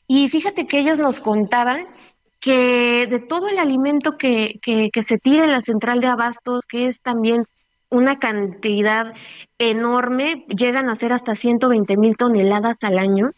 y 0.08 0.30
fíjate 0.30 0.68
que 0.68 0.78
ellos 0.78 1.00
nos 1.00 1.20
contaban 1.20 1.88
que 2.42 3.08
de 3.08 3.20
todo 3.20 3.48
el 3.48 3.60
alimento 3.60 4.18
que, 4.18 4.60
que, 4.62 4.90
se 5.04 5.20
tira 5.20 5.46
en 5.46 5.52
la 5.52 5.62
central 5.62 6.02
de 6.02 6.08
abastos, 6.08 6.66
que 6.66 6.88
es 6.88 7.00
también 7.00 7.46
una 7.90 8.20
cantidad 8.20 9.14
enorme, 9.60 10.46
llegan 10.48 10.90
a 10.90 10.96
ser 10.96 11.14
hasta 11.14 11.36
120 11.36 11.98
mil 11.98 12.18
toneladas 12.18 12.80
al 12.82 12.98
año, 12.98 13.30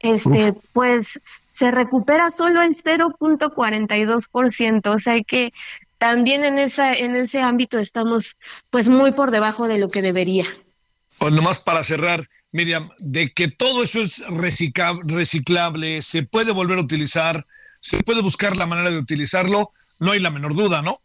este, 0.00 0.54
pues 0.72 1.20
se 1.52 1.70
recupera 1.70 2.30
solo 2.30 2.62
el 2.62 2.74
0.42%, 2.76 4.94
o 4.94 4.98
sea 4.98 5.22
que 5.22 5.52
también 5.98 6.44
en 6.44 6.58
esa 6.58 6.94
en 6.94 7.14
ese 7.14 7.42
ámbito 7.42 7.78
estamos 7.78 8.36
pues 8.70 8.88
muy 8.88 9.12
por 9.12 9.30
debajo 9.30 9.68
de 9.68 9.78
lo 9.78 9.90
que 9.90 10.02
debería. 10.02 10.46
Pues 11.18 11.32
nomás 11.34 11.60
para 11.60 11.84
cerrar, 11.84 12.26
Miriam, 12.50 12.88
de 12.98 13.30
que 13.30 13.46
todo 13.48 13.84
eso 13.84 14.00
es 14.00 14.24
reciclable, 14.26 16.00
se 16.00 16.22
puede 16.22 16.52
volver 16.52 16.78
a 16.78 16.82
utilizar, 16.82 17.44
se 17.80 18.02
puede 18.02 18.22
buscar 18.22 18.56
la 18.56 18.66
manera 18.66 18.90
de 18.90 18.98
utilizarlo, 18.98 19.72
no 19.98 20.12
hay 20.12 20.20
la 20.20 20.30
menor 20.30 20.54
duda, 20.54 20.82
¿no? 20.82 21.00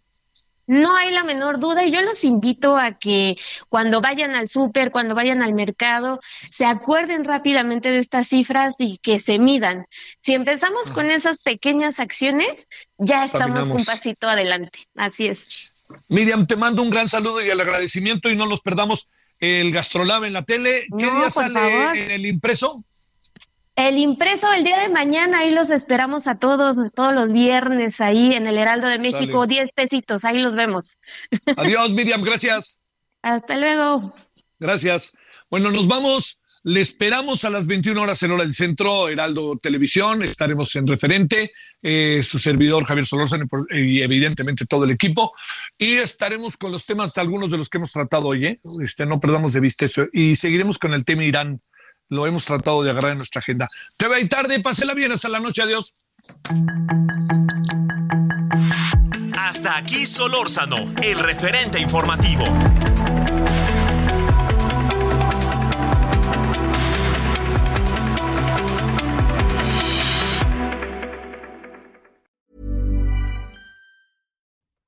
No 0.68 0.96
hay 0.96 1.12
la 1.12 1.24
menor 1.24 1.60
duda 1.60 1.86
y 1.86 1.92
yo 1.92 2.02
los 2.02 2.24
invito 2.24 2.76
a 2.76 2.98
que 2.98 3.36
cuando 3.70 4.02
vayan 4.02 4.34
al 4.34 4.50
súper, 4.50 4.90
cuando 4.90 5.14
vayan 5.14 5.44
al 5.44 5.54
mercado, 5.54 6.20
se 6.52 6.66
acuerden 6.66 7.24
rápidamente 7.24 7.90
de 7.92 8.00
estas 8.00 8.30
cifras 8.30 8.76
y 8.80 8.98
que 8.98 9.20
se 9.20 9.38
midan. 9.38 9.86
Si 10.24 10.34
empezamos 10.34 10.90
con 10.90 11.12
esas 11.12 11.40
pequeñas 11.40 12.00
acciones, 12.00 12.68
ya 12.98 13.26
estamos 13.26 13.70
un 13.70 13.86
pasito 13.86 14.28
adelante. 14.28 14.80
Así 14.96 15.28
es. 15.28 15.72
Miriam, 16.08 16.48
te 16.48 16.56
mando 16.56 16.82
un 16.82 16.90
gran 16.90 17.08
saludo 17.08 17.46
y 17.46 17.50
el 17.50 17.62
agradecimiento 17.62 18.32
y 18.32 18.36
no 18.36 18.48
nos 18.48 18.62
perdamos 18.62 19.10
el 19.40 19.72
Gastrolab 19.72 20.24
en 20.24 20.34
la 20.34 20.44
tele. 20.44 20.86
¿Qué 20.98 21.06
día 21.06 21.30
sale 21.30 22.06
en 22.06 22.10
el 22.10 22.26
impreso? 22.26 22.84
El 23.76 23.98
impreso 23.98 24.52
el 24.54 24.64
día 24.64 24.80
de 24.80 24.90
mañana, 24.90 25.40
ahí 25.40 25.52
los 25.52 25.70
esperamos 25.70 26.28
a 26.28 26.40
todos, 26.40 26.78
todos 26.94 27.14
los 27.14 27.34
viernes 27.34 28.00
ahí 28.00 28.34
en 28.34 28.48
el 28.48 28.58
Heraldo 28.58 28.88
de 28.88 29.00
México, 29.00 29.48
10 29.48 29.72
pesitos, 29.74 30.24
ahí 30.24 30.42
los 30.42 30.56
vemos. 30.56 30.98
Adiós, 31.58 31.92
Miriam, 31.92 32.22
gracias. 32.22 32.80
Hasta 33.22 33.58
luego. 33.58 34.16
Gracias. 34.60 35.18
Bueno, 35.50 35.72
nos 35.72 35.88
vamos. 35.88 36.40
Le 36.64 36.82
esperamos 36.82 37.44
a 37.44 37.52
las 37.52 37.68
21 37.68 38.02
horas 38.02 38.24
en 38.24 38.32
hora 38.32 38.44
del 38.44 38.54
centro, 38.54 39.10
Heraldo 39.10 39.58
Televisión. 39.62 40.24
Estaremos 40.24 40.76
en 40.76 40.88
referente, 40.88 41.52
eh, 41.84 42.22
su 42.24 42.40
servidor 42.40 42.86
Javier 42.86 43.06
Solórzano 43.06 43.46
y 43.70 44.02
evidentemente 44.02 44.66
todo 44.66 44.86
el 44.86 44.92
equipo. 44.92 45.32
Y 45.78 45.98
estaremos 45.98 46.58
con 46.58 46.72
los 46.72 46.88
temas, 46.88 47.16
algunos 47.20 47.52
de 47.52 47.58
los 47.58 47.70
que 47.70 47.78
hemos 47.78 47.92
tratado 47.92 48.30
hoy. 48.30 48.46
¿eh? 48.46 48.60
Este, 48.82 49.06
no 49.06 49.20
perdamos 49.20 49.54
de 49.54 49.60
vista 49.60 49.86
eso. 49.86 50.06
Y 50.12 50.38
seguiremos 50.38 50.80
con 50.80 50.94
el 50.94 51.06
tema 51.06 51.24
Irán 51.24 51.62
lo 52.10 52.26
hemos 52.26 52.46
tratado 52.46 52.84
de 52.84 52.92
agarrar 52.92 53.12
en 53.12 53.18
nuestra 53.18 53.40
agenda. 53.40 53.68
Te 53.98 54.08
veo 54.08 54.28
tarde, 54.28 54.60
pásela 54.60 54.94
bien, 54.94 55.12
hasta 55.12 55.30
la 55.30 55.40
noche, 55.40 55.62
adiós. 55.62 55.96
Hasta 59.38 59.78
aquí 59.78 60.06
Solórzano, 60.06 60.94
el 61.02 61.20
referente 61.20 61.80
informativo. 61.80 62.46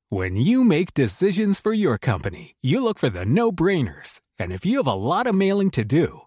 When 0.10 0.38
you 0.38 0.64
make 0.64 0.94
decisions 0.94 1.60
for 1.60 1.74
your 1.74 1.98
company, 1.98 2.56
you 2.62 2.82
look 2.82 2.98
for 2.98 3.10
the 3.10 3.26
no-brainers. 3.26 4.22
And 4.40 4.52
if 4.52 4.66
you 4.66 4.78
have 4.78 4.88
a 4.88 4.94
lot 4.94 5.28
of 5.28 5.36
mailing 5.36 5.70
to 5.72 5.84
do, 5.84 6.27